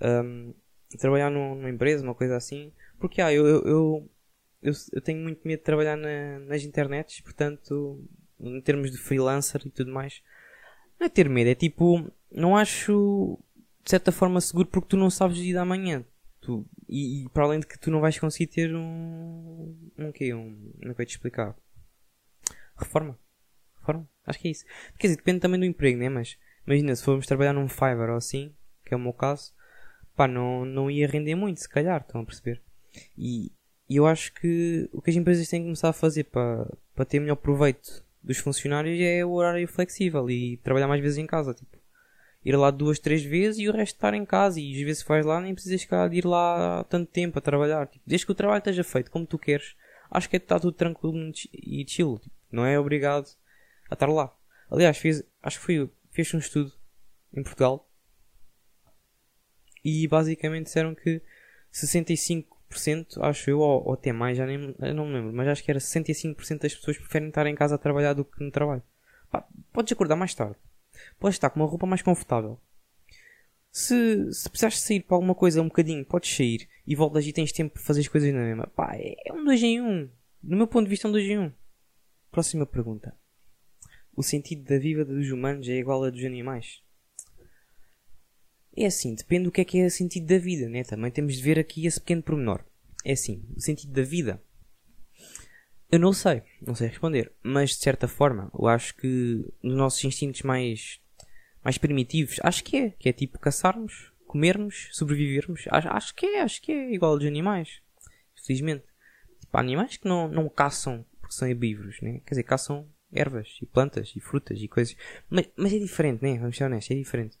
Um, 0.00 0.52
trabalhar 0.98 1.30
num, 1.30 1.54
numa 1.54 1.70
empresa, 1.70 2.02
uma 2.02 2.14
coisa 2.14 2.36
assim. 2.36 2.72
Porque, 2.98 3.20
ah, 3.20 3.32
eu, 3.32 3.46
eu, 3.46 3.62
eu, 3.62 4.10
eu, 4.62 4.72
eu 4.92 5.00
tenho 5.00 5.20
muito 5.20 5.46
medo 5.46 5.60
de 5.60 5.64
trabalhar 5.64 5.96
na, 5.96 6.40
nas 6.40 6.62
internets, 6.62 7.20
portanto, 7.20 8.04
em 8.40 8.60
termos 8.60 8.90
de 8.90 8.98
freelancer 8.98 9.62
e 9.64 9.70
tudo 9.70 9.92
mais, 9.92 10.22
não 10.98 11.06
é 11.06 11.08
ter 11.08 11.28
medo, 11.28 11.48
é 11.48 11.54
tipo, 11.54 12.10
não 12.30 12.56
acho 12.56 13.38
de 13.84 13.90
certa 13.90 14.12
forma 14.12 14.40
seguro 14.40 14.68
porque 14.68 14.88
tu 14.88 14.96
não 14.96 15.10
sabes 15.10 15.38
o 15.38 15.42
dia 15.42 15.54
da 15.54 15.64
manhã. 15.64 16.04
Tu, 16.40 16.64
e, 16.88 17.24
e, 17.24 17.28
para 17.28 17.44
além 17.44 17.60
de 17.60 17.66
que 17.66 17.78
tu 17.78 17.90
não 17.90 18.00
vais 18.00 18.18
conseguir 18.18 18.48
ter 18.48 18.74
um. 18.74 19.76
Um 19.96 20.10
quê? 20.10 20.34
Um. 20.34 20.72
Não 20.80 20.94
é 20.96 21.04
te 21.04 21.10
explicar. 21.10 21.56
Reforma. 22.82 23.18
Reforma. 23.78 24.08
Acho 24.26 24.38
que 24.38 24.48
é 24.48 24.50
isso. 24.50 24.64
Quer 24.98 25.08
dizer, 25.08 25.16
depende 25.16 25.40
também 25.40 25.58
do 25.58 25.66
emprego, 25.66 25.98
né? 25.98 26.08
Mas 26.08 26.36
imagina, 26.66 26.94
se 26.94 27.04
formos 27.04 27.26
trabalhar 27.26 27.52
num 27.52 27.68
Fiverr 27.68 28.10
ou 28.10 28.16
assim, 28.16 28.54
que 28.84 28.94
é 28.94 28.96
o 28.96 29.00
meu 29.00 29.12
caso, 29.12 29.52
pá, 30.16 30.28
não, 30.28 30.64
não 30.64 30.90
ia 30.90 31.08
render 31.08 31.34
muito, 31.34 31.60
se 31.60 31.68
calhar, 31.68 32.00
estão 32.00 32.20
a 32.20 32.24
perceber? 32.24 32.62
E, 33.16 33.50
eu 33.88 34.06
acho 34.06 34.32
que 34.34 34.88
o 34.92 35.02
que 35.02 35.10
as 35.10 35.16
empresas 35.16 35.48
têm 35.48 35.60
que 35.60 35.66
começar 35.66 35.90
a 35.90 35.92
fazer 35.92 36.24
para, 36.24 36.66
para 36.94 37.04
ter 37.04 37.20
melhor 37.20 37.36
proveito 37.36 38.04
dos 38.22 38.38
funcionários 38.38 38.98
é 39.00 39.24
o 39.24 39.32
horário 39.32 39.66
flexível 39.68 40.30
e 40.30 40.56
trabalhar 40.58 40.88
mais 40.88 41.00
vezes 41.00 41.18
em 41.18 41.26
casa, 41.26 41.52
tipo. 41.52 41.80
Ir 42.44 42.56
lá 42.56 42.72
duas, 42.72 42.98
três 42.98 43.22
vezes 43.22 43.60
e 43.60 43.68
o 43.68 43.72
resto 43.72 43.94
estar 43.94 44.14
em 44.14 44.24
casa. 44.24 44.60
E 44.60 44.74
às 44.74 44.82
vezes 44.82 45.02
faz 45.02 45.24
lá, 45.24 45.40
nem 45.40 45.54
precisas 45.54 45.86
de 46.10 46.16
ir 46.16 46.26
lá 46.26 46.84
tanto 46.84 47.08
tempo 47.08 47.38
a 47.38 47.42
trabalhar. 47.42 47.86
Tipo, 47.86 48.02
desde 48.04 48.26
que 48.26 48.32
o 48.32 48.34
trabalho 48.34 48.58
esteja 48.58 48.82
feito 48.82 49.12
como 49.12 49.26
tu 49.26 49.38
queres, 49.38 49.76
acho 50.10 50.28
que 50.28 50.36
está 50.36 50.58
tudo 50.58 50.72
tranquilo 50.72 51.14
e 51.52 51.84
chill. 51.86 52.18
Tipo, 52.18 52.34
não 52.52 52.64
é 52.64 52.78
obrigado 52.78 53.28
a 53.90 53.94
estar 53.94 54.06
lá. 54.06 54.34
Aliás, 54.70 54.96
fiz, 54.96 55.24
acho 55.42 55.58
que 55.58 55.64
foi, 55.64 55.90
fez 56.10 56.32
um 56.34 56.38
estudo 56.38 56.72
em 57.32 57.42
Portugal 57.42 57.88
e 59.84 60.06
basicamente 60.06 60.66
disseram 60.66 60.94
que 60.94 61.22
65%, 61.72 62.46
acho 63.20 63.50
eu, 63.50 63.58
ou, 63.58 63.86
ou 63.86 63.94
até 63.94 64.12
mais, 64.12 64.38
já 64.38 64.46
nem, 64.46 64.74
não 64.94 65.06
me 65.06 65.14
lembro, 65.14 65.32
mas 65.32 65.48
acho 65.48 65.64
que 65.64 65.70
era 65.70 65.80
65% 65.80 66.60
das 66.60 66.74
pessoas 66.74 66.98
preferem 66.98 67.28
estar 67.28 67.46
em 67.46 67.54
casa 67.54 67.74
a 67.74 67.78
trabalhar 67.78 68.14
do 68.14 68.24
que 68.24 68.42
no 68.42 68.50
trabalho. 68.50 68.82
Pá, 69.30 69.46
podes 69.72 69.92
acordar 69.92 70.16
mais 70.16 70.34
tarde. 70.34 70.56
Podes 71.18 71.36
estar 71.36 71.50
com 71.50 71.60
uma 71.60 71.66
roupa 71.66 71.86
mais 71.86 72.02
confortável. 72.02 72.60
Se, 73.70 74.30
se 74.32 74.50
precisares 74.50 74.80
sair 74.80 75.00
para 75.00 75.16
alguma 75.16 75.34
coisa 75.34 75.62
um 75.62 75.68
bocadinho, 75.68 76.04
podes 76.04 76.36
sair 76.36 76.68
e 76.86 76.94
voltas 76.94 77.26
e 77.26 77.32
tens 77.32 77.52
tempo 77.52 77.74
para 77.74 77.82
fazer 77.82 78.00
as 78.00 78.08
coisas 78.08 78.32
na 78.32 78.40
mesma. 78.40 78.66
Pá, 78.66 78.94
é, 78.94 79.14
é 79.26 79.32
um 79.32 79.44
2 79.44 79.62
em 79.62 79.80
1. 79.80 79.88
Um. 79.88 80.10
No 80.42 80.56
meu 80.58 80.66
ponto 80.66 80.84
de 80.84 80.90
vista, 80.90 81.08
é 81.08 81.10
um 81.10 81.12
2 81.12 81.24
em 81.24 81.38
1. 81.38 81.42
Um. 81.42 81.52
Próxima 82.32 82.64
pergunta. 82.64 83.14
O 84.16 84.22
sentido 84.22 84.64
da 84.64 84.78
vida 84.78 85.04
dos 85.04 85.30
humanos 85.30 85.68
é 85.68 85.76
igual 85.76 86.02
a 86.02 86.08
dos 86.08 86.24
animais? 86.24 86.82
É 88.74 88.86
assim, 88.86 89.14
depende 89.14 89.44
do 89.44 89.52
que 89.52 89.60
é 89.60 89.64
que 89.66 89.78
é 89.78 89.84
o 89.84 89.90
sentido 89.90 90.26
da 90.26 90.38
vida, 90.38 90.66
né? 90.66 90.82
Também 90.82 91.10
temos 91.10 91.36
de 91.36 91.42
ver 91.42 91.58
aqui 91.58 91.84
esse 91.84 92.00
pequeno 92.00 92.22
pormenor. 92.22 92.64
É 93.04 93.12
assim, 93.12 93.44
o 93.54 93.60
sentido 93.60 93.92
da 93.92 94.02
vida. 94.02 94.42
Eu 95.90 95.98
não 95.98 96.14
sei, 96.14 96.42
não 96.62 96.74
sei 96.74 96.88
responder, 96.88 97.30
mas 97.42 97.70
de 97.70 97.76
certa 97.76 98.08
forma, 98.08 98.50
eu 98.58 98.66
acho 98.66 98.96
que 98.96 99.44
nos 99.62 99.76
nossos 99.76 100.02
instintos 100.02 100.40
mais, 100.40 101.02
mais 101.62 101.76
primitivos, 101.76 102.40
acho 102.42 102.64
que 102.64 102.78
é, 102.78 102.90
que 102.92 103.10
é 103.10 103.12
tipo 103.12 103.38
caçarmos, 103.38 104.10
comermos, 104.26 104.88
sobrevivermos, 104.92 105.66
acho, 105.70 105.88
acho 105.88 106.14
que 106.14 106.24
é, 106.24 106.40
acho 106.40 106.62
que 106.62 106.72
é 106.72 106.94
igual 106.94 107.12
aos 107.12 107.24
animais, 107.24 107.82
felizmente. 108.42 108.84
Tipo, 109.38 109.54
há 109.54 109.60
animais 109.60 109.98
que 109.98 110.08
não, 110.08 110.28
não 110.28 110.48
caçam 110.48 111.04
porque 111.32 111.38
são 111.38 111.48
herbívoros, 111.48 112.00
né? 112.02 112.20
Quer 112.26 112.30
dizer, 112.30 112.42
caçam 112.42 112.88
ervas 113.10 113.58
e 113.60 113.66
plantas 113.66 114.12
e 114.14 114.20
frutas 114.20 114.60
e 114.60 114.68
coisas, 114.68 114.96
mas, 115.28 115.48
mas 115.56 115.72
é 115.72 115.78
diferente, 115.78 116.22
né? 116.22 116.38
Vamos 116.38 116.56
ser 116.56 116.64
honestos, 116.64 116.90
é 116.90 116.98
diferente. 116.98 117.38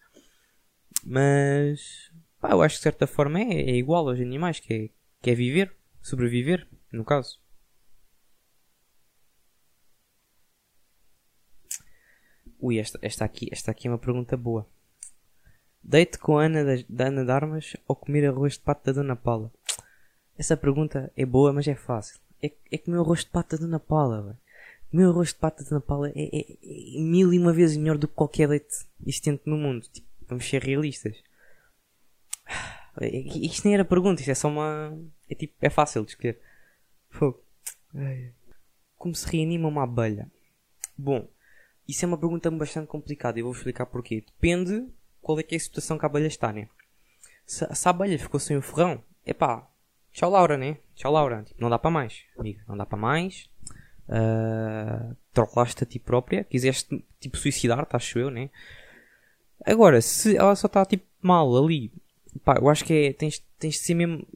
Mas 1.04 2.10
pá, 2.40 2.50
eu 2.52 2.62
acho 2.62 2.76
que 2.76 2.80
de 2.80 2.82
certa 2.82 3.06
forma 3.06 3.40
é, 3.40 3.70
é 3.70 3.76
igual 3.76 4.08
aos 4.08 4.20
animais, 4.20 4.60
que 4.60 4.74
é, 4.74 4.90
que 5.20 5.30
é 5.30 5.34
viver, 5.34 5.74
sobreviver, 6.00 6.66
no 6.90 7.04
caso. 7.04 7.40
Ui, 12.58 12.78
esta, 12.78 12.98
esta, 13.02 13.24
aqui, 13.24 13.48
esta 13.50 13.72
aqui 13.72 13.88
é 13.88 13.90
uma 13.90 13.98
pergunta 13.98 14.36
boa. 14.36 14.68
Deite 15.82 16.16
com 16.16 16.38
a 16.38 16.44
Ana 16.44 16.64
da, 16.64 16.82
da 16.88 17.06
Ana 17.08 17.24
de 17.24 17.30
Armas 17.32 17.76
ou 17.88 17.96
comer 17.96 18.24
arroz 18.24 18.52
de 18.54 18.60
pato 18.60 18.84
da 18.86 18.92
Dona 18.92 19.16
Paula? 19.16 19.52
Essa 20.38 20.56
pergunta 20.56 21.12
é 21.16 21.26
boa, 21.26 21.52
mas 21.52 21.66
é 21.66 21.74
fácil. 21.74 22.21
É, 22.42 22.52
é 22.70 22.78
comer 22.78 22.98
arroz 22.98 23.20
de 23.20 23.30
pato 23.30 23.56
da 23.56 23.62
Dona 23.62 23.78
Paula, 23.78 24.22
véio. 24.22 24.38
Comer 24.90 25.04
arroz 25.04 25.28
de 25.28 25.36
pato 25.36 25.62
da 25.62 25.70
Dona 25.70 25.80
Paula 25.80 26.08
é, 26.08 26.12
é, 26.14 26.40
é, 26.40 27.00
mil 27.00 27.32
e 27.32 27.38
uma 27.38 27.52
vezes 27.52 27.76
melhor 27.76 27.96
do 27.96 28.08
que 28.08 28.14
qualquer 28.14 28.48
leite 28.48 28.86
existente 29.06 29.42
no 29.46 29.56
mundo. 29.56 29.86
Tipo, 29.92 30.12
Vamos 30.32 30.48
ser 30.48 30.62
realistas. 30.62 31.22
Isto 33.00 33.66
nem 33.66 33.74
era 33.74 33.84
pergunta, 33.84 34.22
isto 34.22 34.30
é 34.30 34.34
só 34.34 34.48
uma. 34.48 34.98
É 35.28 35.34
tipo, 35.34 35.54
é 35.60 35.68
fácil 35.68 36.04
de 36.04 36.12
escolher. 36.12 36.40
Como 38.96 39.14
se 39.14 39.28
reanima 39.28 39.68
uma 39.68 39.84
abelha? 39.84 40.30
Bom, 40.96 41.28
isso 41.86 42.04
é 42.04 42.08
uma 42.08 42.16
pergunta 42.16 42.50
bastante 42.50 42.86
complicada 42.86 43.38
e 43.38 43.42
vou 43.42 43.52
explicar 43.52 43.84
porquê. 43.84 44.24
Depende 44.26 44.88
qual 45.20 45.38
é 45.38 45.42
que 45.42 45.54
é 45.54 45.58
a 45.58 45.60
situação 45.60 45.98
que 45.98 46.06
a 46.06 46.08
abelha 46.08 46.28
está, 46.28 46.50
né? 46.50 46.66
Se, 47.44 47.66
se 47.74 47.88
a 47.88 47.90
abelha 47.90 48.18
ficou 48.18 48.40
sem 48.40 48.56
o 48.56 48.62
ferrão, 48.62 49.04
é 49.26 49.34
pá, 49.34 49.68
tchau 50.12 50.30
Laura, 50.30 50.56
né? 50.56 50.78
Tchau 50.94 51.12
Laura. 51.12 51.42
Tipo, 51.42 51.60
não 51.60 51.70
dá 51.70 51.78
para 51.78 51.90
mais, 51.90 52.22
amiga, 52.38 52.60
não 52.68 52.76
dá 52.76 52.86
para 52.86 52.98
mais. 52.98 53.50
Uh, 54.08 55.16
trollaste 55.32 55.84
a 55.84 55.86
ti 55.86 55.98
própria, 55.98 56.44
quiseste 56.44 57.04
tipo 57.20 57.36
suicidar-te, 57.36 57.96
acho 57.96 58.18
eu, 58.18 58.30
né? 58.30 58.50
Agora, 59.64 60.00
se 60.00 60.36
ela 60.36 60.54
só 60.56 60.66
está 60.66 60.84
tipo 60.84 61.04
mal 61.20 61.56
ali, 61.56 61.90
pá, 62.44 62.58
eu 62.60 62.68
acho 62.68 62.84
que 62.84 62.92
é, 62.92 63.12
tens, 63.12 63.42
tens 63.58 63.74
de 63.74 63.80
ser 63.80 63.94
mesmo, 63.94 64.26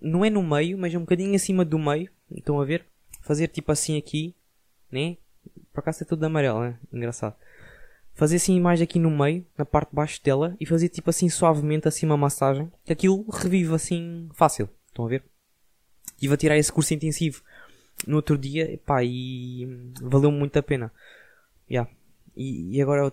não 0.00 0.24
é 0.24 0.30
no 0.30 0.42
meio, 0.42 0.78
mas 0.78 0.94
um 0.94 1.00
bocadinho 1.00 1.34
acima 1.34 1.64
do 1.64 1.78
meio, 1.78 2.08
estão 2.30 2.60
a 2.60 2.64
ver? 2.64 2.86
Fazer 3.22 3.48
tipo 3.48 3.72
assim 3.72 3.98
aqui, 3.98 4.34
né? 4.90 5.16
Por 5.72 5.80
acaso 5.80 6.04
é 6.04 6.06
tudo 6.06 6.24
amarelo, 6.24 6.60
né? 6.60 6.78
Engraçado. 6.92 7.34
Fazer 8.14 8.36
assim 8.36 8.60
mais 8.60 8.80
aqui 8.80 8.98
no 8.98 9.10
meio, 9.10 9.44
na 9.56 9.64
parte 9.64 9.90
de 9.90 9.96
baixo 9.96 10.22
dela, 10.24 10.56
e 10.60 10.66
fazer 10.66 10.88
tipo 10.88 11.10
assim 11.10 11.28
suavemente 11.28 11.86
assim 11.86 12.06
uma 12.06 12.16
massagem, 12.16 12.70
que 12.84 12.92
aquilo 12.92 13.24
revive 13.30 13.74
assim 13.74 14.28
fácil, 14.32 14.68
estão 14.98 15.06
a 15.06 15.08
ver? 15.08 15.24
E 16.20 16.26
vou 16.26 16.36
tirar 16.36 16.56
esse 16.56 16.72
curso 16.72 16.92
intensivo 16.92 17.42
no 18.06 18.16
outro 18.16 18.36
dia, 18.36 18.80
pá, 18.84 19.02
e 19.04 19.92
valeu 20.00 20.30
muito 20.30 20.58
a 20.58 20.62
pena. 20.62 20.92
Yeah. 21.70 21.90
E, 22.36 22.76
e 22.76 22.82
agora 22.82 23.12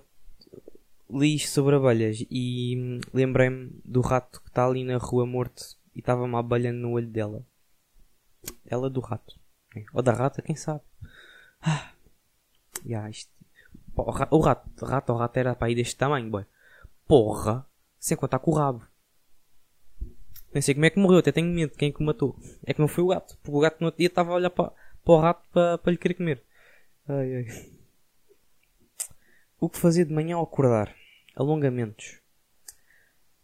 li 1.10 1.38
sobre 1.38 1.76
abelhas 1.76 2.26
e 2.30 3.00
lembrei-me 3.14 3.80
do 3.86 4.02
rato 4.02 4.42
que 4.42 4.50
está 4.50 4.66
ali 4.66 4.84
na 4.84 4.98
rua 4.98 5.26
morto 5.26 5.78
e 5.94 6.00
estava 6.00 6.24
uma 6.24 6.40
abelha 6.40 6.74
no 6.74 6.92
olho 6.92 7.08
dela. 7.08 7.46
Ela 8.66 8.90
do 8.90 9.00
rato. 9.00 9.40
Ou 9.94 10.02
da 10.02 10.14
rata, 10.14 10.42
quem 10.42 10.56
sabe. 10.56 10.82
Ah. 11.62 11.92
Yeah, 12.86 13.10
isto... 13.10 13.32
O 13.96 14.12
rato, 14.12 14.36
o 14.36 14.40
rato, 14.86 15.14
o 15.14 15.16
rato 15.16 15.38
era 15.38 15.56
para 15.56 15.72
ir 15.72 15.76
deste 15.76 15.96
tamanho, 15.96 16.30
boy. 16.30 16.46
Porra! 17.08 17.66
Sem 17.98 18.18
contar 18.18 18.40
com 18.40 18.52
o 18.52 18.56
rabo. 18.56 18.86
Nem 20.56 20.62
sei 20.62 20.74
como 20.74 20.86
é 20.86 20.90
que 20.90 20.98
morreu, 20.98 21.20
até 21.20 21.34
tenho 21.34 21.54
medo 21.54 21.72
de 21.72 21.78
quem 21.78 21.90
é 21.90 21.92
que 21.92 22.02
o 22.02 22.06
matou. 22.06 22.34
É 22.66 22.74
que 22.74 22.80
não 22.80 22.88
foi 22.88 23.04
o 23.04 23.08
gato, 23.08 23.38
porque 23.44 23.58
o 23.58 23.60
gato 23.60 23.82
no 23.82 23.88
outro 23.88 23.98
dia 23.98 24.08
estava 24.08 24.32
a 24.32 24.36
olhar 24.36 24.50
para, 24.50 24.72
para 25.04 25.14
o 25.14 25.20
rato 25.20 25.46
para, 25.52 25.78
para 25.78 25.92
lhe 25.92 25.98
querer 25.98 26.14
comer. 26.14 26.42
Ai, 27.10 27.36
ai. 27.36 27.46
O 29.60 29.70
que 29.70 29.78
fazer 29.78 30.06
de 30.06 30.14
manhã 30.14 30.38
ao 30.38 30.44
acordar? 30.44 30.96
Alongamentos. 31.36 32.22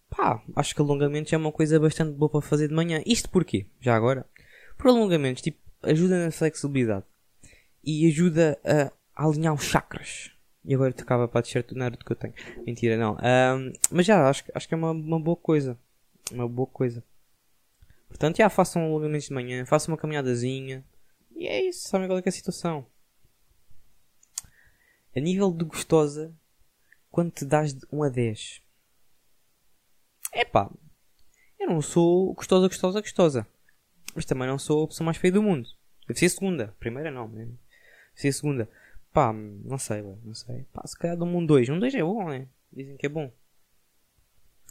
Pá, 0.10 0.42
acho 0.56 0.74
que 0.74 0.82
alongamentos 0.82 1.34
é 1.34 1.36
uma 1.36 1.52
coisa 1.52 1.78
bastante 1.82 2.14
boa 2.14 2.32
para 2.32 2.40
fazer 2.40 2.70
de 2.70 2.74
manhã. 2.74 3.04
Isto 3.06 3.30
porquê? 3.30 3.66
Já 3.82 3.94
agora? 3.94 4.26
Por 4.78 4.88
alongamentos, 4.88 5.42
tipo, 5.42 5.60
ajuda 5.84 6.24
na 6.24 6.32
flexibilidade. 6.32 7.04
E 7.84 8.08
ajuda 8.08 8.58
a, 8.64 8.90
alinhar 9.28 9.54
os 9.54 9.66
chakras. 9.66 10.32
E 10.64 10.74
agora 10.74 10.94
te 10.94 11.04
acaba 11.04 11.28
para 11.28 11.42
descer 11.42 11.64
tudo 11.64 11.90
do 11.90 12.06
que 12.06 12.12
eu 12.14 12.16
tenho. 12.16 12.34
Mentira, 12.66 12.96
não. 12.96 13.18
Um, 13.18 13.74
mas 13.92 14.06
já, 14.06 14.30
acho, 14.30 14.46
acho 14.56 14.66
que 14.66 14.74
é 14.74 14.78
uma, 14.78 14.92
uma 14.92 15.20
boa 15.20 15.36
coisa. 15.36 15.78
Uma 16.32 16.48
boa 16.48 16.68
coisa. 16.68 17.04
Portanto, 18.08 18.38
já 18.38 18.50
façam 18.50 18.84
alongamentos 18.84 19.28
de 19.28 19.34
manhã, 19.34 19.66
façam 19.66 19.92
uma 19.92 19.98
caminhadazinha. 19.98 20.86
E 21.36 21.48
é 21.48 21.64
isso, 21.64 21.88
sabem 21.88 22.08
qual 22.08 22.20
é, 22.20 22.22
é 22.26 22.30
a 22.30 22.32
situação. 22.32 22.86
A 25.16 25.20
nível 25.20 25.52
de 25.52 25.66
gostosa, 25.66 26.34
quando 27.10 27.32
te 27.32 27.46
dás 27.46 27.74
de 27.74 27.86
1 27.92 28.04
a 28.04 28.10
10? 28.10 28.62
Epá, 30.34 30.72
eu 31.60 31.68
não 31.68 31.82
sou 31.82 32.34
gostosa, 32.34 32.68
gostosa, 32.68 33.02
gostosa. 33.02 33.48
Mas 34.16 34.26
também 34.26 34.48
não 34.48 34.58
sou 34.60 34.84
a 34.84 34.88
pessoa 34.88 35.06
mais 35.06 35.18
feia 35.18 35.34
do 35.34 35.44
mundo. 35.44 35.70
Deve 36.08 36.20
ser 36.20 36.30
segunda. 36.30 36.76
Primeira 36.80 37.12
não, 37.12 37.28
né? 37.28 37.46
Deve 37.46 37.58
ser 38.16 38.32
segunda. 38.34 38.70
Pá, 39.14 39.34
não 39.34 39.78
sei, 39.78 40.02
não 40.02 40.34
sei. 40.34 40.66
Pá, 40.74 40.86
se 40.86 40.98
calhar 40.98 41.18
dou 41.18 41.28
um 41.28 41.46
2. 41.46 41.70
Um 41.70 41.80
2 41.80 41.96
é 41.96 42.02
bom, 42.02 42.30
né? 42.30 42.48
Dizem 42.72 42.98
que 42.98 43.06
é 43.06 43.10
bom. 43.10 43.32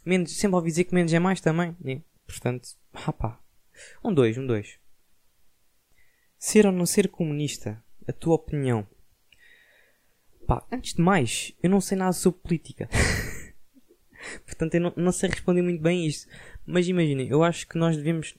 Menos, 0.05 0.33
sempre 0.33 0.57
ouvi 0.57 0.71
dizer 0.71 0.85
que 0.85 0.95
menos 0.95 1.13
é 1.13 1.19
mais 1.19 1.41
também, 1.41 1.77
né? 1.81 2.03
Portanto, 2.27 2.69
ah 2.93 3.13
pá. 3.13 3.41
Um 4.05 4.13
2, 4.13 4.39
um 4.39 4.47
2. 4.47 4.79
Ser 6.39 6.67
ou 6.67 6.73
não 6.73 6.87
ser 6.87 7.09
comunista? 7.09 7.83
A 8.09 8.13
tua 8.13 8.35
opinião? 8.35 8.87
Pá, 10.47 10.67
antes 10.73 10.95
de 10.95 11.03
mais, 11.03 11.53
eu 11.63 11.71
não 11.71 11.81
sei 11.81 11.97
nada 11.99 12.13
sobre 12.13 12.41
política. 12.41 12.89
Portanto, 14.45 14.75
eu 14.75 14.81
não, 14.81 14.93
não, 14.97 15.13
sei 15.13 15.31
responder 15.31 15.63
muito 15.63 15.83
bem 15.83 16.07
isto. 16.07 16.29
Mas 16.67 16.89
imaginem, 16.89 17.29
eu 17.29 17.43
acho 17.43 17.67
que 17.67 17.79
nós 17.79 17.97
devemos. 17.97 18.35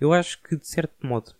Eu 0.00 0.12
acho 0.12 0.40
que, 0.42 0.56
de 0.56 0.66
certo 0.66 1.06
modo, 1.06 1.34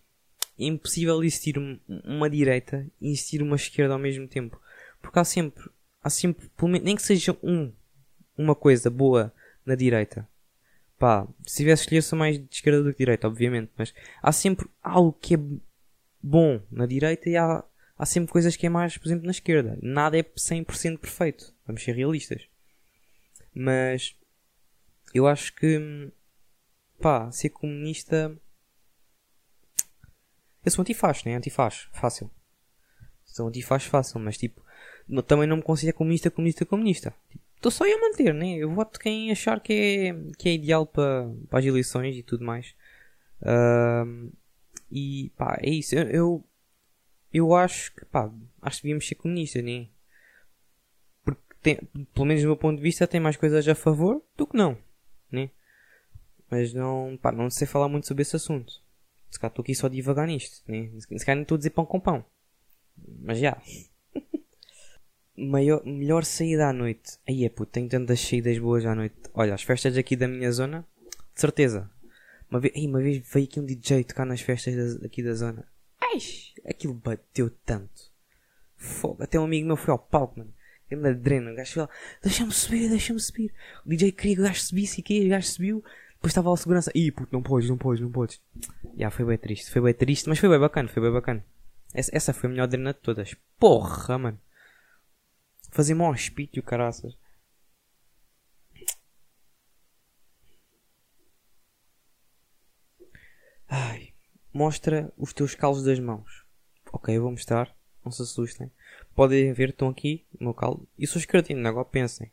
é 0.59 0.65
impossível 0.65 1.23
existir 1.23 1.55
uma 1.87 2.29
direita 2.29 2.87
e 2.99 3.09
existir 3.09 3.41
uma 3.41 3.55
esquerda 3.55 3.93
ao 3.93 3.99
mesmo 3.99 4.27
tempo. 4.27 4.61
Porque 5.01 5.17
há 5.17 5.23
sempre. 5.23 5.69
Há 6.03 6.09
sempre, 6.09 6.49
nem 6.81 6.95
que 6.95 7.01
seja 7.01 7.37
um, 7.43 7.71
uma 8.37 8.55
coisa 8.55 8.89
boa 8.89 9.33
na 9.65 9.75
direita. 9.75 10.27
Pá, 10.97 11.27
se 11.45 11.57
tivesse 11.57 11.83
escolher, 11.83 12.01
sou 12.03 12.17
mais 12.17 12.37
de 12.37 12.47
esquerda 12.51 12.83
do 12.83 12.89
que 12.89 12.93
de 12.93 12.97
direita, 12.99 13.27
obviamente. 13.27 13.71
Mas 13.77 13.93
há 14.21 14.31
sempre 14.31 14.69
algo 14.81 15.13
que 15.13 15.35
é 15.35 15.39
bom 16.21 16.61
na 16.69 16.85
direita 16.85 17.29
e 17.29 17.35
há 17.35 17.63
há 18.01 18.05
sempre 18.05 18.31
coisas 18.31 18.55
que 18.55 18.65
é 18.65 18.69
mais, 18.69 18.97
por 18.97 19.07
exemplo, 19.07 19.25
na 19.25 19.31
esquerda. 19.31 19.77
Nada 19.79 20.17
é 20.17 20.23
100% 20.23 20.97
perfeito. 20.97 21.53
Vamos 21.67 21.83
ser 21.83 21.95
realistas. 21.95 22.47
Mas 23.53 24.15
eu 25.13 25.27
acho 25.27 25.53
que 25.53 26.11
pá, 26.99 27.31
ser 27.31 27.49
comunista. 27.49 28.35
Eu 30.65 30.71
sou 30.71 30.81
antifaz, 30.81 31.23
né? 31.23 31.35
Antifaz, 31.35 31.89
fácil. 31.93 32.31
Sou 33.23 33.47
antifaz 33.47 33.83
fácil, 33.83 34.19
mas 34.19 34.35
tipo, 34.35 34.65
também 35.27 35.47
não 35.47 35.57
me 35.57 35.63
considero 35.63 35.95
comunista, 35.95 36.31
comunista, 36.31 36.65
comunista. 36.65 37.13
Estou 37.61 37.69
só 37.71 37.83
a 37.85 37.99
manter, 37.99 38.33
né? 38.33 38.55
Eu 38.55 38.71
voto 38.73 38.99
quem 38.99 39.31
achar 39.31 39.59
que 39.59 39.71
é, 39.71 40.33
que 40.35 40.49
é 40.49 40.53
ideal 40.53 40.83
para, 40.83 41.31
para 41.47 41.59
as 41.59 41.65
eleições 41.65 42.17
e 42.17 42.23
tudo 42.23 42.43
mais. 42.43 42.73
Uh, 43.39 44.31
e 44.89 45.31
pá, 45.37 45.59
é 45.61 45.69
isso. 45.69 45.93
Eu, 45.93 46.09
eu, 46.09 46.43
eu, 47.31 47.55
acho 47.55 47.93
que, 47.93 48.03
pá, 48.05 48.31
acho 48.63 48.77
que 48.77 48.83
devíamos 48.87 49.07
ser 49.07 49.13
comunistas, 49.13 49.63
né? 49.63 49.89
Porque, 51.23 51.39
tem, 51.61 51.75
pelo 52.11 52.25
menos 52.25 52.41
do 52.41 52.47
meu 52.47 52.57
ponto 52.57 52.77
de 52.77 52.81
vista, 52.81 53.05
tem 53.05 53.21
mais 53.21 53.37
coisas 53.37 53.67
a 53.67 53.75
favor 53.75 54.23
do 54.35 54.47
que 54.47 54.57
não, 54.57 54.75
né? 55.31 55.51
Mas 56.49 56.73
não, 56.73 57.15
pá, 57.21 57.31
não 57.31 57.47
sei 57.51 57.67
falar 57.67 57.87
muito 57.87 58.07
sobre 58.07 58.23
esse 58.23 58.35
assunto. 58.35 58.81
Se 59.29 59.39
calhar 59.39 59.51
estou 59.51 59.61
aqui 59.61 59.75
só 59.75 59.85
a 59.85 59.91
divagar 59.91 60.25
nisto, 60.25 60.63
né? 60.67 60.89
Se 60.99 61.07
calhar 61.23 61.35
não 61.35 61.43
estou 61.43 61.57
a 61.57 61.59
dizer 61.59 61.69
pão 61.69 61.85
com 61.85 61.99
pão. 61.99 62.25
Mas 63.21 63.37
já. 63.37 63.55
Maior, 65.41 65.83
melhor 65.83 66.23
saída 66.23 66.67
à 66.67 66.73
noite. 66.73 67.17
Aí 67.27 67.43
é 67.43 67.49
puto, 67.49 67.71
tenho 67.71 67.89
tantas 67.89 68.19
saídas 68.19 68.57
boas 68.59 68.85
à 68.85 68.93
noite. 68.93 69.15
Olha, 69.33 69.55
as 69.55 69.63
festas 69.63 69.97
aqui 69.97 70.15
da 70.15 70.27
minha 70.27 70.51
zona, 70.51 70.85
de 71.33 71.41
certeza. 71.41 71.89
Uma 72.49 72.59
vez, 72.59 72.73
uma 72.85 73.01
vez 73.01 73.23
veio 73.33 73.45
aqui 73.45 73.59
um 73.59 73.65
DJ 73.65 74.03
tocar 74.03 74.25
nas 74.25 74.41
festas 74.41 74.99
da, 74.99 75.05
aqui 75.05 75.23
da 75.23 75.33
zona. 75.33 75.65
Ai, 75.99 76.19
aquilo 76.65 76.93
bateu 76.93 77.49
tanto. 77.65 78.11
Fogo. 78.77 79.23
Até 79.23 79.39
um 79.39 79.45
amigo 79.45 79.65
meu 79.65 79.77
foi 79.77 79.91
ao 79.91 79.99
palco, 79.99 80.37
mano. 80.37 80.53
Ele 80.89 81.01
na 81.01 81.11
drena, 81.11 81.51
o 81.51 81.55
gajo 81.55 81.73
foi 81.73 81.81
lá, 81.83 81.89
deixa-me 82.21 82.51
subir, 82.51 82.89
deixa-me 82.89 83.19
subir. 83.19 83.53
O 83.85 83.89
DJ 83.89 84.11
queria 84.11 84.35
que 84.35 84.41
o 84.41 84.43
gajo 84.43 84.61
subisse 84.61 84.99
e 84.99 85.03
que 85.03 85.25
o 85.25 85.29
gajo 85.29 85.47
subiu. 85.47 85.83
Depois 86.15 86.31
estava 86.31 86.53
a 86.53 86.57
segurança. 86.57 86.91
Ih, 86.93 87.11
puto, 87.11 87.29
não 87.31 87.41
podes, 87.41 87.69
não 87.69 87.77
podes, 87.77 88.01
não 88.01 88.11
podes. 88.11 88.39
Já, 88.83 88.89
yeah, 88.93 89.15
foi 89.15 89.25
bem 89.25 89.37
triste, 89.37 89.71
foi 89.71 89.81
bem 89.81 89.93
triste, 89.93 90.29
mas 90.29 90.37
foi 90.37 90.49
bem 90.49 90.59
bacana, 90.59 90.87
foi 90.89 91.01
bem 91.01 91.11
bacana. 91.11 91.43
Essa, 91.93 92.11
essa 92.13 92.33
foi 92.33 92.47
a 92.47 92.51
melhor 92.51 92.67
drena 92.67 92.93
de 92.93 92.99
todas. 92.99 93.35
Porra, 93.57 94.17
mano. 94.17 94.39
Fazer 95.71 95.93
mó 95.95 96.11
hospício, 96.11 96.61
caraças. 96.61 97.17
Ai. 103.67 104.13
Mostra 104.53 105.11
os 105.17 105.31
teus 105.31 105.55
calos 105.55 105.83
das 105.83 105.97
mãos. 105.97 106.45
Ok, 106.91 107.15
eu 107.15 107.21
vou 107.21 107.31
mostrar. 107.31 107.73
Não 108.03 108.11
se 108.11 108.21
assustem. 108.21 108.69
Podem 109.15 109.53
ver, 109.53 109.69
estão 109.69 109.87
aqui, 109.87 110.25
o 110.39 110.43
meu 110.43 110.53
calo. 110.53 110.87
E 110.99 111.07
sou 111.07 111.19
escratino, 111.19 111.65
agora 111.67 111.85
pensem. 111.85 112.31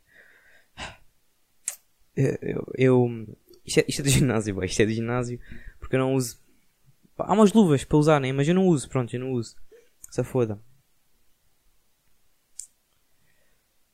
Eu, 2.15 2.37
eu, 2.41 2.73
eu 2.77 3.37
isto, 3.65 3.79
é, 3.79 3.85
isto 3.87 4.01
é 4.01 4.03
do 4.03 4.09
ginásio, 4.11 4.55
boy. 4.55 4.65
Isto 4.65 4.81
é 4.81 4.85
do 4.85 4.91
ginásio. 4.91 5.39
Porque 5.79 5.95
eu 5.95 5.99
não 5.99 6.13
uso. 6.13 6.37
Há 7.17 7.33
umas 7.33 7.53
luvas 7.53 7.85
para 7.85 7.97
usar, 7.97 8.19
né? 8.19 8.33
Mas 8.33 8.47
eu 8.47 8.55
não 8.55 8.67
uso, 8.67 8.89
pronto, 8.89 9.13
eu 9.15 9.19
não 9.19 9.31
uso. 9.31 9.55
Se 10.11 10.23
foda. 10.23 10.59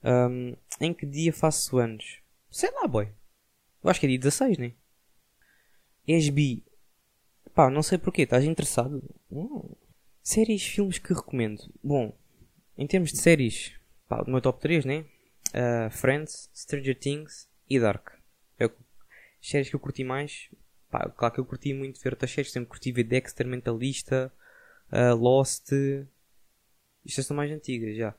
Um, 0.06 0.56
em 0.80 0.94
que 0.94 1.06
dia 1.06 1.34
faço 1.34 1.80
anos? 1.80 2.20
Sei 2.52 2.70
lá, 2.72 2.88
boy. 2.88 3.10
Eu 3.84 3.89
acho 3.89 4.00
que 4.00 4.06
é 4.06 4.10
dia 4.10 4.20
16, 4.20 4.60
né? 4.60 4.74
És 6.08 6.30
bi. 6.30 6.63
Pá, 7.56 7.72
não 7.72 7.82
sei 7.82 7.98
porquê. 7.98 8.22
Estás 8.22 8.44
interessado? 8.44 9.04
Hum. 9.32 9.74
Séries, 10.22 10.63
filmes 10.63 11.00
que 11.00 11.13
recomendo. 11.13 11.62
Bom, 11.84 12.15
em 12.78 12.86
termos 12.86 13.12
de 13.12 13.20
séries, 13.20 13.74
pá, 14.08 14.22
o 14.22 14.30
meu 14.30 14.41
top 14.41 14.60
3, 14.60 14.86
né? 14.86 15.06
Uh, 15.50 15.89
Friends, 15.89 16.50
Stranger 16.54 16.98
Things 16.98 17.50
e 17.68 17.80
Dark. 17.80 18.10
As 18.60 18.72
séries 19.41 19.70
que 19.70 19.76
eu 19.76 19.80
curti 19.80 20.04
mais. 20.04 20.50
Pá, 20.91 21.10
claro 21.10 21.34
que 21.34 21.39
eu 21.39 21.46
curti 21.46 21.74
muito 21.74 22.00
ver 22.00 22.13
outras 22.13 22.32
séries. 22.32 22.52
Sempre 22.52 22.70
curti 22.70 22.91
ver 22.91 23.04
Dexter, 23.06 23.48
Mentalista, 23.48 24.32
uh, 24.91 25.15
Lost. 25.15 25.72
Estas 27.06 27.26
são 27.26 27.38
mais 27.38 27.52
antigas 27.52 27.96
já. 27.96 28.15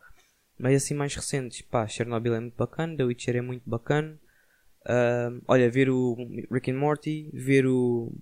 Mas 0.58 0.74
assim 0.74 0.94
mais 0.94 1.14
recentes, 1.14 1.62
pá, 1.62 1.86
Chernobyl 1.86 2.34
é 2.34 2.40
muito 2.40 2.56
bacana, 2.56 2.96
The 2.96 3.04
Witcher 3.04 3.36
é 3.36 3.40
muito 3.40 3.68
bacana. 3.68 4.18
Uh, 4.82 5.42
olha, 5.46 5.70
ver 5.70 5.90
o 5.90 6.16
Rick 6.50 6.70
and 6.70 6.78
Morty, 6.78 7.30
ver 7.32 7.66
o 7.66 8.12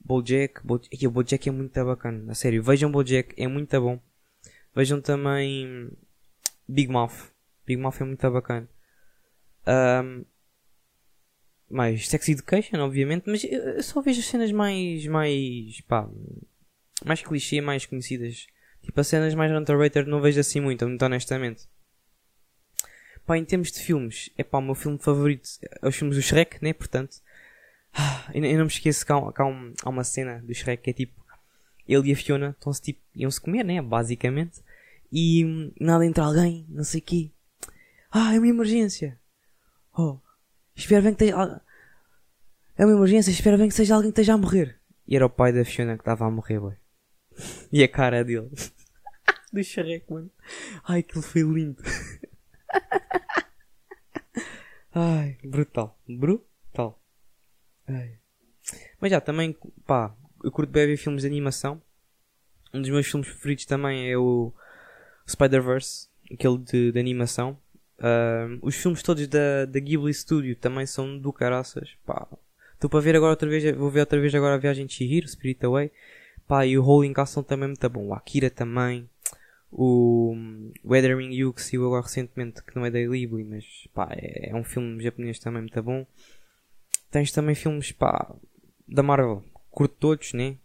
Bojack, 0.00 0.64
Bojack, 0.64 1.06
o 1.06 1.10
Bojack 1.10 1.48
é 1.48 1.52
muito 1.52 1.84
bacana, 1.84 2.32
a 2.32 2.34
sério, 2.34 2.62
vejam 2.62 2.90
Bojack, 2.90 3.34
é 3.36 3.46
muito 3.46 3.80
bom. 3.80 4.00
Vejam 4.74 5.00
também 5.00 5.90
Big 6.66 6.90
Mouth, 6.90 7.32
Big 7.66 7.80
Mouth 7.80 8.00
é 8.00 8.04
muito 8.04 8.30
bacana. 8.30 8.68
Um, 9.66 10.24
mais 11.68 12.08
Sex 12.08 12.28
Education, 12.28 12.78
obviamente, 12.78 13.24
mas 13.26 13.44
eu 13.44 13.82
só 13.82 14.00
vejo 14.00 14.20
as 14.20 14.26
cenas 14.26 14.52
mais, 14.52 15.06
mais, 15.06 15.80
pá, 15.82 16.08
mais 17.04 17.22
clichê, 17.22 17.60
mais 17.60 17.86
conhecidas. 17.86 18.46
Tipo, 18.82 19.00
as 19.00 19.06
cenas 19.06 19.34
mais 19.34 19.52
underrated 19.52 20.08
não 20.08 20.20
vejo 20.20 20.40
assim 20.40 20.60
muito, 20.60 20.86
muito 20.86 21.04
honestamente. 21.04 21.68
Pá, 23.26 23.38
em 23.38 23.44
termos 23.44 23.70
de 23.70 23.80
filmes, 23.80 24.30
é 24.36 24.42
pá, 24.42 24.58
o 24.58 24.62
meu 24.62 24.74
filme 24.74 24.98
favorito 24.98 25.48
é 25.80 25.88
os 25.88 25.94
filmes 25.94 26.16
do 26.16 26.22
Shrek, 26.22 26.62
né? 26.62 26.72
Portanto, 26.72 27.18
ah, 27.92 28.30
eu, 28.34 28.40
não 28.40 28.64
me 28.64 28.70
esqueço 28.70 29.04
que 29.04 29.12
há, 29.12 29.32
que 29.32 29.42
há, 29.42 29.46
um, 29.46 29.74
há 29.82 29.88
uma 29.88 30.04
cena 30.04 30.40
do 30.42 30.54
Shrek 30.54 30.82
que 30.82 30.90
é 30.90 30.92
tipo, 30.92 31.22
ele 31.86 32.10
e 32.10 32.12
a 32.12 32.16
Fiona 32.16 32.50
estão-se 32.50 32.80
tipo, 32.80 33.00
iam-se 33.14 33.40
comer, 33.40 33.64
né? 33.64 33.80
Basicamente. 33.82 34.60
E 35.10 35.44
hum, 35.44 35.72
nada 35.78 36.06
entra 36.06 36.24
alguém, 36.24 36.66
não 36.68 36.84
sei 36.84 37.00
o 37.00 37.02
quê. 37.02 37.30
Ah, 38.10 38.34
é 38.34 38.38
uma 38.38 38.48
emergência. 38.48 39.18
Oh, 39.96 40.18
espero 40.74 41.02
bem 41.02 41.14
que 41.14 41.24
esteja. 41.24 41.60
É 42.76 42.86
uma 42.86 42.94
emergência, 42.94 43.30
espero 43.30 43.58
bem 43.58 43.68
que 43.68 43.74
seja 43.74 43.94
alguém 43.94 44.10
que 44.10 44.20
esteja 44.20 44.34
a 44.34 44.38
morrer. 44.38 44.78
E 45.06 45.14
era 45.14 45.26
o 45.26 45.30
pai 45.30 45.52
da 45.52 45.64
Fiona 45.64 45.94
que 45.94 46.02
estava 46.02 46.26
a 46.26 46.30
morrer, 46.30 46.58
boy. 46.58 46.74
E 47.70 47.82
a 47.82 47.88
cara 47.88 48.24
dele. 48.24 48.50
do 49.52 49.62
Shrek, 49.62 50.10
mano. 50.10 50.30
Ai, 50.84 51.00
aquilo 51.00 51.22
foi 51.22 51.42
lindo. 51.42 51.82
Ai, 54.94 55.38
brutal. 55.42 55.98
Brutal. 56.08 57.00
Ai. 57.88 58.18
Mas 59.00 59.10
já, 59.10 59.20
também, 59.20 59.56
pá, 59.86 60.14
eu 60.42 60.50
curto 60.50 60.70
bem 60.70 60.86
ver 60.86 60.96
filmes 60.96 61.22
de 61.22 61.28
animação. 61.28 61.82
Um 62.72 62.80
dos 62.80 62.90
meus 62.90 63.06
filmes 63.06 63.28
favoritos 63.28 63.66
também 63.66 64.10
é 64.10 64.16
o 64.16 64.52
Spider-Verse, 65.28 66.08
aquele 66.32 66.58
de, 66.58 66.92
de 66.92 66.98
animação. 66.98 67.58
Uh, 67.98 68.58
os 68.62 68.74
filmes 68.74 69.02
todos 69.02 69.26
da, 69.28 69.66
da 69.66 69.78
Ghibli 69.78 70.12
Studio 70.12 70.56
também 70.56 70.86
são 70.86 71.18
do 71.18 71.32
caraças. 71.32 71.96
Pá, 72.04 72.26
estou 72.74 72.90
para 72.90 73.00
ver 73.00 73.16
agora 73.16 73.30
outra 73.30 73.48
vez, 73.48 73.76
vou 73.76 73.90
ver 73.90 74.00
outra 74.00 74.20
vez 74.20 74.34
agora 74.34 74.54
a 74.54 74.58
Viagem 74.58 74.86
de 74.86 74.94
Chihiro, 74.94 75.28
Spirit 75.28 75.64
Away. 75.64 75.90
Pá, 76.46 76.66
e 76.66 76.76
o 76.76 76.82
Rolling 76.82 77.12
Castle 77.12 77.44
também 77.44 77.64
é 77.64 77.68
muito 77.68 77.88
bom. 77.88 78.08
O 78.08 78.14
Akira 78.14 78.50
também 78.50 79.08
o 79.72 80.36
Weathering 80.84 81.32
You 81.32 81.52
que 81.54 81.62
saiu 81.62 81.86
agora 81.86 82.02
recentemente, 82.02 82.62
que 82.62 82.76
não 82.76 82.84
é 82.84 82.90
da 82.90 82.98
Ghibli, 82.98 83.42
mas 83.42 83.88
pá, 83.94 84.08
é, 84.12 84.50
é, 84.50 84.54
um 84.54 84.62
filme 84.62 85.02
japonês 85.02 85.38
também 85.38 85.62
muito 85.62 85.82
bom. 85.82 86.06
Tens 87.10 87.32
também 87.32 87.54
filmes 87.54 87.90
pá, 87.90 88.34
da 88.86 89.02
Marvel, 89.02 89.42
curto 89.70 89.96
todos, 89.98 90.34
né? 90.34 90.56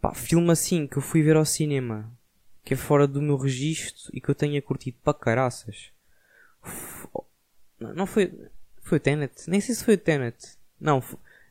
Pá, 0.00 0.12
filme 0.12 0.50
assim 0.50 0.88
que 0.88 0.96
eu 0.96 1.02
fui 1.02 1.22
ver 1.22 1.36
ao 1.36 1.44
cinema, 1.44 2.12
que 2.64 2.74
é 2.74 2.76
fora 2.76 3.06
do 3.06 3.22
meu 3.22 3.36
registro 3.36 4.10
e 4.12 4.20
que 4.20 4.28
eu 4.28 4.34
tenha 4.34 4.60
curtido 4.60 4.98
para 5.04 5.14
caraças. 5.14 5.92
Não 7.78 8.06
foi. 8.06 8.32
Foi 8.82 8.98
o 8.98 9.00
Tenet? 9.00 9.48
Nem 9.48 9.60
sei 9.60 9.74
se 9.74 9.84
foi 9.84 9.94
o 9.94 9.98
Tenet. 9.98 10.58
Não, 10.80 11.02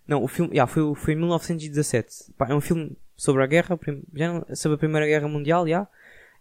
não 0.06 0.24
o 0.24 0.28
filme. 0.28 0.52
Yeah, 0.52 0.72
foi, 0.72 0.94
foi 0.96 1.14
em 1.14 1.18
1917. 1.18 2.34
Pá, 2.38 2.50
é 2.50 2.56
um 2.56 2.62
filme 2.62 2.98
sobre 3.16 3.44
a 3.44 3.48
guerra, 3.48 3.80
já 4.14 4.34
não, 4.34 4.56
sobre 4.56 4.76
a 4.76 4.78
Primeira 4.78 5.08
Guerra 5.08 5.28
Mundial, 5.28 5.68
já. 5.68 5.88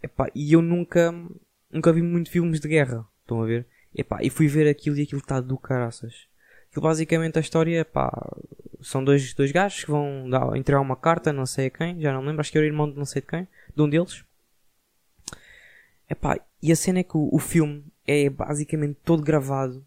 Epá, 0.02 0.30
e 0.34 0.52
eu 0.52 0.62
nunca, 0.62 1.12
nunca 1.70 1.92
vi 1.92 2.02
muito 2.02 2.30
filmes 2.30 2.60
de 2.60 2.68
guerra. 2.68 3.06
Estão 3.22 3.42
a 3.42 3.46
ver? 3.46 3.66
Epá, 3.94 4.22
e 4.22 4.30
fui 4.30 4.46
ver 4.48 4.68
aquilo 4.68 4.96
e 4.96 5.02
aquilo 5.02 5.20
está 5.20 5.40
do 5.40 5.58
caraças. 5.58 6.26
Que 6.70 6.80
basicamente 6.80 7.38
a 7.38 7.40
história, 7.40 7.84
pá, 7.84 8.10
são 8.80 9.02
dois, 9.02 9.34
dois 9.34 9.50
gajos 9.50 9.84
que 9.84 9.90
vão 9.90 10.28
dar, 10.28 10.56
entregar 10.56 10.80
uma 10.80 10.96
carta, 10.96 11.32
não 11.32 11.46
sei 11.46 11.66
a 11.66 11.70
quem, 11.70 12.00
já 12.00 12.12
não 12.12 12.20
lembro, 12.20 12.40
acho 12.40 12.52
que 12.52 12.58
era 12.58 12.66
o 12.66 12.68
irmão 12.68 12.90
de 12.90 12.96
não 12.96 13.04
sei 13.04 13.22
de 13.22 13.28
quem, 13.28 13.48
de 13.74 13.82
um 13.82 13.88
deles. 13.88 14.24
Epá, 16.08 16.38
e 16.62 16.72
a 16.72 16.76
cena 16.76 17.00
é 17.00 17.02
que 17.02 17.16
o, 17.16 17.28
o 17.32 17.38
filme 17.38 17.84
é 18.06 18.30
basicamente 18.30 18.98
todo 19.04 19.22
gravado 19.22 19.84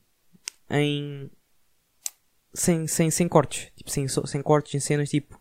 em. 0.70 1.30
sem, 2.54 2.88
sem, 2.88 3.10
sem 3.10 3.28
cortes, 3.28 3.72
tipo, 3.76 3.90
sem, 3.90 4.08
sem 4.08 4.42
cortes, 4.42 4.76
em 4.76 4.80
cenas, 4.80 5.10
tipo. 5.10 5.40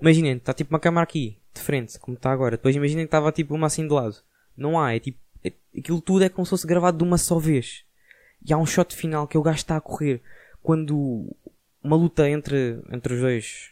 Imaginem, 0.00 0.36
está 0.36 0.52
tipo 0.52 0.72
uma 0.74 0.80
câmera 0.80 1.04
aqui, 1.04 1.38
de 1.56 1.62
frente, 1.62 1.98
como 1.98 2.16
está 2.16 2.30
agora. 2.30 2.56
Depois 2.56 2.76
imaginem 2.76 3.04
que 3.04 3.08
estava 3.08 3.32
tipo 3.32 3.54
uma 3.54 3.66
assim 3.66 3.86
de 3.86 3.92
lado. 3.92 4.16
Não 4.56 4.78
há, 4.78 4.94
é 4.94 5.00
tipo. 5.00 5.18
É, 5.44 5.52
aquilo 5.76 6.00
tudo 6.00 6.24
é 6.24 6.28
como 6.28 6.44
se 6.46 6.50
fosse 6.50 6.66
gravado 6.66 6.98
de 6.98 7.04
uma 7.04 7.18
só 7.18 7.38
vez. 7.38 7.84
E 8.44 8.52
há 8.52 8.58
um 8.58 8.66
shot 8.66 8.94
final 8.94 9.26
que 9.26 9.36
é 9.36 9.40
o 9.40 9.42
gajo 9.42 9.58
está 9.58 9.76
a 9.76 9.80
correr. 9.80 10.22
Quando 10.62 11.34
uma 11.82 11.96
luta 11.96 12.28
entre, 12.28 12.80
entre 12.90 13.14
os 13.14 13.20
dois. 13.20 13.70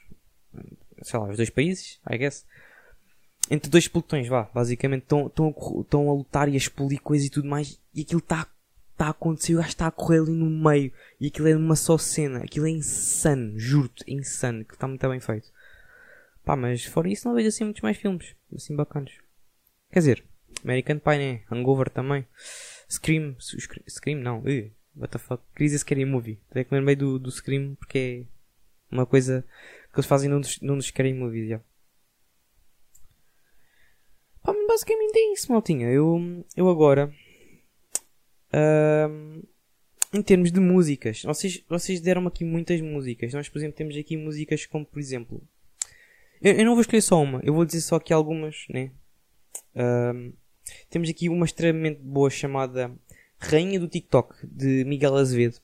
Sei 1.03 1.19
lá, 1.19 1.29
os 1.29 1.37
dois 1.37 1.51
países, 1.51 2.01
I 2.11 2.17
guess. 2.17 2.47
Entre 3.51 3.71
dois 3.71 3.87
pelotões, 3.87 4.27
vá, 4.27 4.49
basicamente 4.55 5.03
estão, 5.03 5.27
estão 5.81 6.09
a 6.09 6.15
lutar 6.15 6.49
e 6.49 6.55
a 6.55 6.57
explodir 6.57 7.01
coisas 7.03 7.27
e 7.27 7.31
tudo 7.31 7.47
mais. 7.47 7.79
E 7.95 8.01
aquilo 8.03 8.21
está 8.21 8.47
está 8.95 9.07
a 9.07 9.11
acontecer, 9.11 9.55
o 9.55 9.57
gajo 9.59 9.69
está 9.69 9.87
a 9.89 9.91
correr 9.91 10.21
ali 10.21 10.31
no 10.31 10.49
meio 10.49 10.93
e 11.21 11.27
aquilo 11.27 11.49
é 11.49 11.57
uma 11.57 11.77
só 11.77 11.99
cena, 11.99 12.39
aquilo 12.45 12.67
é 12.67 12.71
insano, 12.71 13.59
juro-te, 13.59 14.05
insano, 14.07 14.65
que 14.65 14.75
está 14.75 14.87
muito 14.87 15.09
bem 15.09 15.21
feito. 15.21 15.53
Pá, 16.45 16.57
mas 16.57 16.85
fora 16.85 17.09
isso 17.09 17.27
não 17.27 17.35
vejo 17.35 17.49
assim 17.49 17.65
muitos 17.65 17.83
mais 17.83 17.97
filmes, 17.97 18.37
assim 18.55 18.77
bacanas. 18.77 19.13
Quer 19.91 19.99
dizer, 20.01 20.25
American 20.63 20.99
Pie, 20.99 21.19
né? 21.19 21.43
Hangover 21.51 21.89
também. 21.89 22.27
Scream, 22.91 23.37
Scream 23.89 24.21
não, 24.21 24.41
uh, 24.41 24.71
what 24.95 25.11
the 25.11 25.19
fuck, 25.19 25.43
Crazy 25.55 25.79
Scary 25.79 26.05
Movie. 26.05 26.41
Tenho 26.51 26.67
que 26.67 26.81
meio 26.81 26.97
do, 26.97 27.19
do 27.19 27.31
Scream 27.31 27.75
porque 27.77 28.27
é 28.91 28.95
uma 28.95 29.07
coisa 29.07 29.45
que 29.93 29.99
eles 29.99 30.07
fazem 30.07 30.29
num 30.29 30.41
dos, 30.41 30.61
num 30.61 30.77
dos 30.77 30.87
Scary 30.87 31.15
Movies, 31.15 31.49
já. 31.49 31.61
Pá, 34.43 34.53
basicamente 34.69 35.17
é 35.17 35.33
isso, 35.33 35.51
maltinha. 35.51 35.89
Eu, 35.89 36.45
eu 36.57 36.69
agora 36.69 37.13
em 40.13 40.23
termos 40.23 40.53
de 40.53 40.61
músicas, 40.61 41.23
vocês, 41.23 41.65
vocês 41.69 42.01
deram 42.01 42.27
aqui 42.27 42.45
muitas 42.45 42.81
músicas. 42.81 43.33
Nós, 43.33 43.49
por 43.49 43.59
exemplo, 43.59 43.77
temos 43.77 43.97
aqui 43.97 44.17
músicas 44.17 44.65
como, 44.65 44.87
por 44.87 45.01
exemplo, 45.01 45.43
eu, 46.45 46.55
eu 46.59 46.65
não 46.65 46.75
vou 46.75 46.83
escolher 46.83 47.03
só 47.03 47.21
uma, 47.23 47.41
eu 47.43 47.55
vou 47.55 47.65
dizer 47.65 47.81
só 47.81 47.97
aqui 47.97 48.13
algumas, 48.13 48.67
né? 48.69 48.93
temos 50.89 51.09
aqui 51.09 51.29
uma 51.29 51.45
extremamente 51.45 52.01
boa 52.01 52.31
chamada 52.31 52.95
Rainha 53.39 53.81
do 53.81 53.89
TikTok 53.89 54.47
de 54.47 54.85
Miguel 54.85 55.17
Azevedo. 55.17 55.61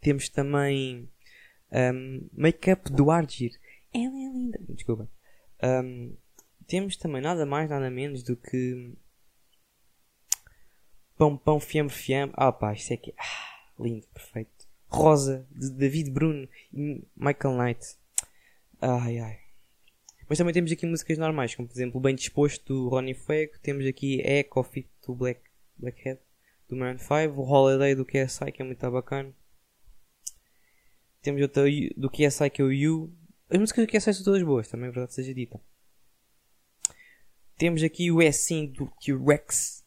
Temos 0.00 0.28
também 0.28 1.08
um, 1.72 2.28
Make 2.32 2.70
Up 2.70 2.92
do 2.92 3.10
Argir. 3.10 3.58
Ela 3.92 4.14
é 4.14 4.28
linda. 4.28 4.58
Desculpa. 4.68 5.08
Um, 5.62 6.14
temos 6.66 6.96
também 6.96 7.22
nada 7.22 7.46
mais, 7.46 7.70
nada 7.70 7.90
menos 7.90 8.22
do 8.22 8.36
que 8.36 8.92
Pão, 11.16 11.36
pão, 11.36 11.60
fiambre, 11.60 11.94
fiambre. 11.94 12.34
Ah 12.36 12.52
pá, 12.52 12.72
isto 12.72 12.92
é 12.92 12.96
que 12.96 13.14
ah, 13.16 13.82
lindo, 13.82 14.06
perfeito. 14.08 14.68
Rosa, 14.88 15.46
de 15.50 15.70
David 15.70 16.10
Bruno 16.10 16.48
e 16.72 17.04
Michael 17.16 17.56
Knight. 17.56 17.96
Ai 18.86 19.18
ai. 19.18 19.38
Mas 20.28 20.36
também 20.36 20.52
temos 20.52 20.70
aqui 20.70 20.84
músicas 20.84 21.16
normais, 21.16 21.54
como 21.54 21.66
por 21.66 21.74
exemplo 21.74 22.00
Bem 22.00 22.14
Disposto 22.14 22.64
do 22.66 22.88
Ronnie 22.90 23.14
Fuego. 23.14 23.58
Temos 23.62 23.86
aqui 23.86 24.20
É 24.22 24.42
Coffee 24.42 24.86
do 25.06 25.14
Black, 25.14 25.40
Blackhead 25.76 26.20
do 26.68 26.76
Man 26.76 26.98
5. 26.98 27.40
O 27.40 27.44
Holiday 27.44 27.94
do 27.94 28.04
KSI 28.04 28.52
que 28.52 28.60
é 28.60 28.64
muito 28.64 28.90
bacana. 28.90 29.32
Temos 31.22 31.40
outra 31.40 31.64
do 31.96 32.10
KSI 32.10 32.50
que 32.50 32.60
é 32.60 32.64
o 32.64 32.70
You. 32.70 33.10
As 33.48 33.58
músicas 33.58 33.86
do 33.86 33.90
KSI 33.90 34.12
são 34.12 34.24
todas 34.24 34.42
boas, 34.42 34.68
também 34.68 34.88
é 34.88 34.92
verdade 34.92 35.14
seja 35.14 35.32
dita. 35.32 35.58
Temos 37.56 37.82
aqui 37.82 38.10
o 38.10 38.20
É 38.20 38.32
Sim 38.32 38.66
do 38.66 38.90
T-Rex 39.00 39.84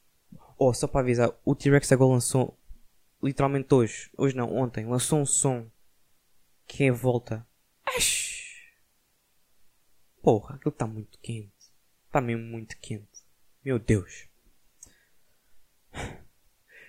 Oh, 0.59 0.73
só 0.73 0.87
para 0.87 1.01
avisar, 1.01 1.31
o 1.45 1.53
T-Rex 1.53 1.91
agora 1.91 2.13
lançou, 2.13 2.57
literalmente 3.21 3.71
hoje, 3.71 4.09
hoje 4.17 4.35
não, 4.35 4.51
ontem, 4.55 4.87
lançou 4.87 5.19
um 5.19 5.25
som 5.25 5.69
que 6.65 6.85
é 6.85 6.91
volta. 6.91 7.45
Ash! 7.95 8.26
Porra, 10.27 10.55
aquilo 10.55 10.73
está 10.73 10.85
muito 10.85 11.17
quente. 11.19 11.53
Está 12.05 12.19
mesmo 12.19 12.43
muito 12.43 12.77
quente. 12.81 13.07
Meu 13.63 13.79
Deus. 13.79 14.27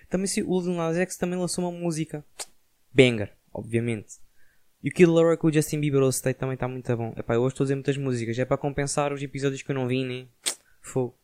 Também 0.09 0.27
se 0.27 0.43
o 0.43 0.59
Lil 0.59 0.73
Nas 0.73 0.97
X 0.97 1.15
também 1.15 1.39
lançou 1.39 1.63
uma 1.63 1.71
música. 1.71 2.25
Banger, 2.91 3.33
obviamente. 3.53 4.15
E 4.83 4.89
o 4.89 4.91
Kid 4.91 5.09
Laroi 5.09 5.37
com 5.37 5.47
o 5.47 5.53
Justin 5.53 5.79
Bieber 5.79 6.01
All 6.01 6.09
State 6.09 6.37
também 6.37 6.55
está 6.55 6.67
muito 6.67 6.97
bom. 6.97 7.13
Epá, 7.15 7.35
eu 7.35 7.41
hoje 7.43 7.53
estou 7.53 7.63
a 7.63 7.67
dizer 7.67 7.75
muitas 7.75 7.95
músicas. 7.95 8.37
É 8.37 8.43
para 8.43 8.57
compensar 8.57 9.13
os 9.13 9.23
episódios 9.23 9.61
que 9.61 9.71
eu 9.71 9.75
não 9.75 9.87
vi, 9.87 10.03
né? 10.03 10.27
Fogo. 10.81 11.17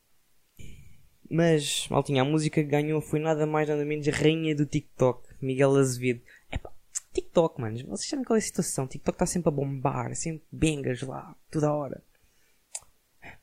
Mas, 1.30 1.86
maltinha, 1.90 2.22
a 2.22 2.26
música 2.26 2.64
que 2.64 2.70
ganhou 2.70 3.02
foi 3.02 3.20
nada 3.20 3.46
mais 3.46 3.68
nada 3.68 3.84
menos 3.84 4.08
a 4.08 4.12
rainha 4.12 4.56
do 4.56 4.66
TikTok, 4.66 5.22
Miguel 5.42 5.76
Azevedo. 5.76 6.22
Epá, 6.50 6.72
TikTok, 7.16 7.62
manos, 7.62 7.82
vocês 7.84 8.10
sabem 8.10 8.26
qual 8.26 8.36
é 8.36 8.40
a 8.40 8.42
situação? 8.42 8.88
TikTok 8.88 9.16
está 9.16 9.26
sempre 9.26 9.48
a 9.50 9.52
bombar, 9.52 10.14
sempre 10.16 10.44
bengas 10.52 11.02
lá, 11.02 11.34
toda 11.50 11.74
hora. 11.74 12.04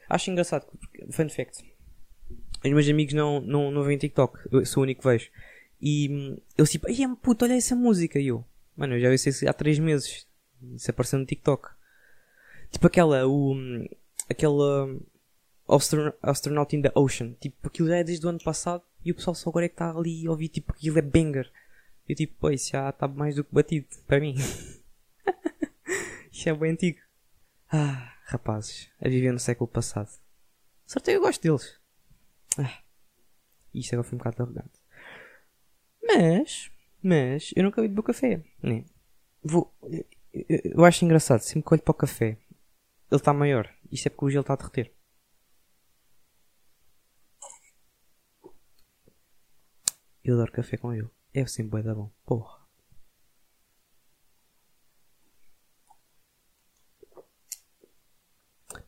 Acho 0.08 0.30
engraçado, 0.30 0.66
fun 1.10 1.28
fact. 1.28 1.64
Os 2.64 2.70
meus 2.70 2.88
amigos 2.88 3.14
não, 3.14 3.40
não, 3.40 3.70
não 3.70 3.82
veem 3.82 3.98
TikTok, 3.98 4.38
eu 4.52 4.64
sou 4.66 4.82
o 4.82 4.84
único 4.84 5.00
que 5.00 5.08
vejo. 5.08 5.30
E 5.80 6.08
hum, 6.08 6.36
eles 6.56 6.70
tipo, 6.70 6.86
ai 6.86 7.16
puto, 7.20 7.44
olha 7.44 7.54
essa 7.54 7.74
música. 7.74 8.20
E 8.20 8.28
eu, 8.28 8.44
mano, 8.76 8.94
eu 8.94 9.00
já 9.00 9.08
vi 9.08 9.16
isso 9.16 9.48
há 9.48 9.52
3 9.52 9.78
meses. 9.78 10.26
Isso 10.76 10.90
apareceu 10.90 11.18
no 11.18 11.26
TikTok. 11.26 11.68
Tipo 12.70 12.86
aquela, 12.86 13.26
o, 13.26 13.54
hum, 13.54 13.88
aquela, 14.30 14.88
Astronaut 16.22 16.76
in 16.76 16.82
the 16.82 16.92
Ocean. 16.94 17.32
Tipo, 17.40 17.66
aquilo 17.66 17.88
já 17.88 17.96
é 17.96 18.04
desde 18.04 18.24
o 18.24 18.28
ano 18.28 18.38
passado 18.38 18.82
e 19.04 19.10
o 19.10 19.14
pessoal 19.14 19.34
só 19.34 19.50
agora 19.50 19.66
é 19.66 19.68
que 19.68 19.74
está 19.74 19.90
ali 19.90 20.26
a 20.26 20.30
ouvir, 20.30 20.48
tipo, 20.48 20.72
aquilo 20.72 20.98
é 20.98 21.02
banger. 21.02 21.50
Eu 22.08 22.16
tipo, 22.16 22.34
pô, 22.38 22.50
isso 22.50 22.70
já 22.70 22.90
está 22.90 23.06
mais 23.08 23.36
do 23.36 23.44
que 23.44 23.54
batido 23.54 23.86
para 24.06 24.20
mim. 24.20 24.34
isso 26.32 26.48
é 26.48 26.54
bem 26.54 26.72
antigo. 26.72 26.98
Ah, 27.70 28.16
rapazes, 28.24 28.90
a 29.00 29.08
viver 29.08 29.32
no 29.32 29.38
século 29.38 29.68
passado. 29.68 30.10
Sorteio 30.86 31.16
eu 31.16 31.20
gosto 31.22 31.42
deles. 31.42 31.80
Ah, 32.58 32.82
isto 33.72 33.94
agora 33.94 34.08
foi 34.08 34.16
um 34.16 34.18
bocado 34.18 34.42
arrogante. 34.42 34.80
Mas, 36.02 36.70
mas, 37.02 37.52
eu 37.56 37.62
nunca 37.62 37.80
vi 37.80 37.88
de 37.88 38.02
café, 38.02 38.42
né? 38.62 38.84
Vou, 39.42 39.74
eu, 39.82 40.04
eu 40.64 40.84
acho 40.84 41.04
engraçado, 41.04 41.40
sempre 41.40 41.66
que 41.66 41.74
olho 41.74 41.82
para 41.82 41.92
o 41.92 41.94
café, 41.94 42.26
ele 42.26 43.20
está 43.20 43.32
maior. 43.32 43.72
Isto 43.90 44.06
é 44.06 44.10
porque 44.10 44.24
o 44.24 44.30
gelo 44.30 44.42
está 44.42 44.54
a 44.54 44.56
derreter. 44.56 44.92
Eu 50.24 50.34
adoro 50.34 50.52
café 50.52 50.76
com 50.76 50.92
ele. 50.92 51.08
É 51.34 51.46
sempre 51.46 51.70
bué 51.70 51.82
da 51.82 51.94
bom. 51.94 52.10
Porra. 52.26 52.62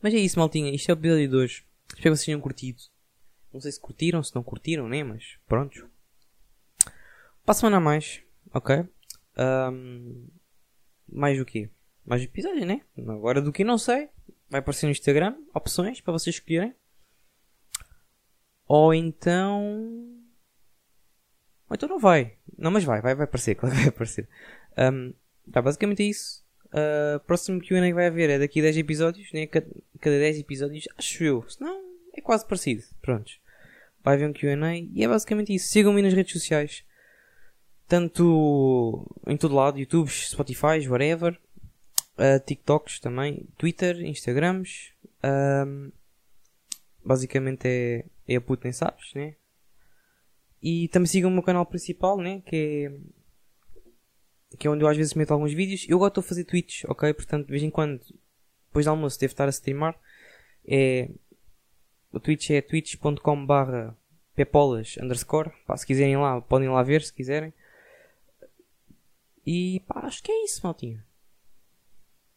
Mas 0.01 0.13
é 0.13 0.17
isso, 0.17 0.37
maltinha. 0.37 0.73
Isto 0.73 0.89
é 0.89 0.93
o 0.93 0.97
episódio 0.97 1.29
de 1.29 1.35
hoje. 1.35 1.65
Espero 1.87 2.01
que 2.01 2.09
vocês 2.09 2.25
tenham 2.25 2.39
curtido. 2.39 2.79
Não 3.51 3.59
sei 3.59 3.71
se 3.71 3.79
curtiram, 3.79 4.21
se 4.21 4.35
não 4.35 4.43
curtiram, 4.43 4.87
né? 4.87 5.03
Mas 5.03 5.39
pronto. 5.47 5.89
Para 7.43 7.51
a 7.51 7.53
semana 7.53 7.77
a 7.77 7.79
mais. 7.79 8.21
Ok? 8.53 8.85
Um, 9.37 10.27
mais 11.07 11.39
o 11.39 11.45
quê? 11.45 11.71
Mais 12.05 12.21
episódio, 12.21 12.65
né? 12.65 12.81
Agora 12.97 13.41
do 13.41 13.51
que 13.51 13.63
não 13.63 13.79
sei. 13.79 14.09
Vai 14.49 14.59
aparecer 14.59 14.85
no 14.85 14.91
Instagram. 14.91 15.35
Opções 15.53 16.01
para 16.01 16.13
vocês 16.13 16.35
escolherem. 16.35 16.75
Ou 18.67 18.93
então 18.93 20.14
ou 21.69 21.75
então 21.75 21.89
não 21.89 21.99
vai. 21.99 22.33
Não, 22.57 22.71
mas 22.71 22.83
vai, 22.83 23.01
vai, 23.01 23.15
vai 23.15 23.25
aparecer, 23.25 23.55
claro 23.55 23.75
que 23.75 23.81
vai 23.81 23.89
aparecer. 23.89 24.27
Um, 24.77 25.13
tá, 25.51 25.61
basicamente 25.61 26.03
é 26.03 26.07
isso. 26.07 26.43
Uh, 26.67 27.19
próximo 27.21 27.61
QA 27.61 27.81
que 27.81 27.93
vai 27.93 28.07
haver 28.07 28.29
é 28.29 28.39
daqui 28.39 28.59
a 28.59 28.63
10 28.63 28.77
episódios, 28.77 29.31
né? 29.31 29.47
Cada, 29.47 29.67
cada 29.99 30.19
10 30.19 30.39
episódios, 30.39 30.87
acho 30.97 31.23
eu. 31.23 31.45
Senão 31.49 31.81
é 32.13 32.21
quase 32.21 32.45
parecido. 32.45 32.83
Prontos. 33.01 33.39
Vai 34.03 34.15
haver 34.15 34.29
um 34.29 34.33
QA 34.33 34.55
e 34.93 35.03
é 35.03 35.07
basicamente 35.07 35.53
isso. 35.53 35.69
Sigam-me 35.69 36.01
nas 36.01 36.13
redes 36.13 36.33
sociais. 36.33 36.83
Tanto 37.87 39.05
em 39.27 39.37
todo 39.37 39.55
lado, 39.55 39.79
YouTube, 39.79 40.09
Spotify, 40.09 40.87
whatever. 40.87 41.39
Uh, 42.17 42.39
TikToks 42.45 42.99
também, 42.99 43.45
Twitter, 43.57 44.01
Instagrams. 44.01 44.91
Um, 45.23 45.91
basicamente 47.03 47.67
é, 47.67 48.05
é 48.27 48.35
a 48.35 48.41
puta 48.41 48.63
nem 48.65 48.73
sabes, 48.73 49.13
né? 49.13 49.35
E 50.67 50.87
também 50.87 51.05
sigam 51.05 51.29
o 51.29 51.33
meu 51.33 51.43
canal 51.43 51.63
principal, 51.63 52.17
né? 52.17 52.41
Que 52.41 52.89
é, 54.55 54.57
que 54.57 54.65
é 54.65 54.69
onde 54.69 54.83
eu 54.83 54.87
às 54.87 54.97
vezes 54.97 55.13
meto 55.13 55.31
alguns 55.31 55.53
vídeos. 55.53 55.85
Eu 55.87 55.99
gosto 55.99 56.19
de 56.19 56.27
fazer 56.27 56.43
tweets, 56.43 56.85
ok? 56.85 57.13
Portanto, 57.13 57.45
de 57.45 57.51
vez 57.51 57.61
em 57.61 57.69
quando, 57.69 58.01
depois 58.65 58.83
do 58.83 58.89
almoço, 58.89 59.19
devo 59.19 59.31
estar 59.31 59.45
a 59.45 59.51
streamar. 59.51 59.95
É, 60.67 61.11
o 62.11 62.19
Twitch 62.19 62.49
é 62.49 62.61
twitch.com 62.61 63.45
barra 63.45 63.95
pepolas 64.33 64.97
underscore. 64.97 65.51
Pá, 65.67 65.77
se 65.77 65.85
quiserem 65.85 66.17
lá, 66.17 66.41
podem 66.41 66.67
lá 66.67 66.81
ver 66.81 67.03
se 67.03 67.13
quiserem. 67.13 67.53
E 69.45 69.81
pá, 69.81 69.99
acho 70.07 70.23
que 70.23 70.31
é 70.31 70.45
isso, 70.45 70.61
maltinha. 70.63 71.05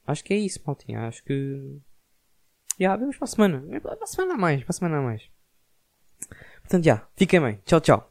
Acho 0.06 0.22
que 0.22 0.34
é 0.34 0.36
isso, 0.36 0.60
maltinha. 0.66 1.08
Acho 1.08 1.24
que. 1.24 1.80
Já, 2.78 2.94
vemos 2.94 3.16
para 3.16 3.24
a 3.24 3.28
semana. 3.28 3.80
Para 3.80 4.04
a 4.04 4.06
semana 4.06 4.34
a 4.34 4.36
mais. 4.36 4.62
Para 4.64 4.70
a 4.70 4.74
semana 4.74 4.98
a 4.98 5.02
mais. 5.02 5.22
Portanto, 6.60 6.84
já. 6.84 7.08
Fiquem 7.16 7.40
bem. 7.40 7.58
Tchau, 7.64 7.80
tchau. 7.80 8.07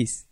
Peace. 0.00 0.29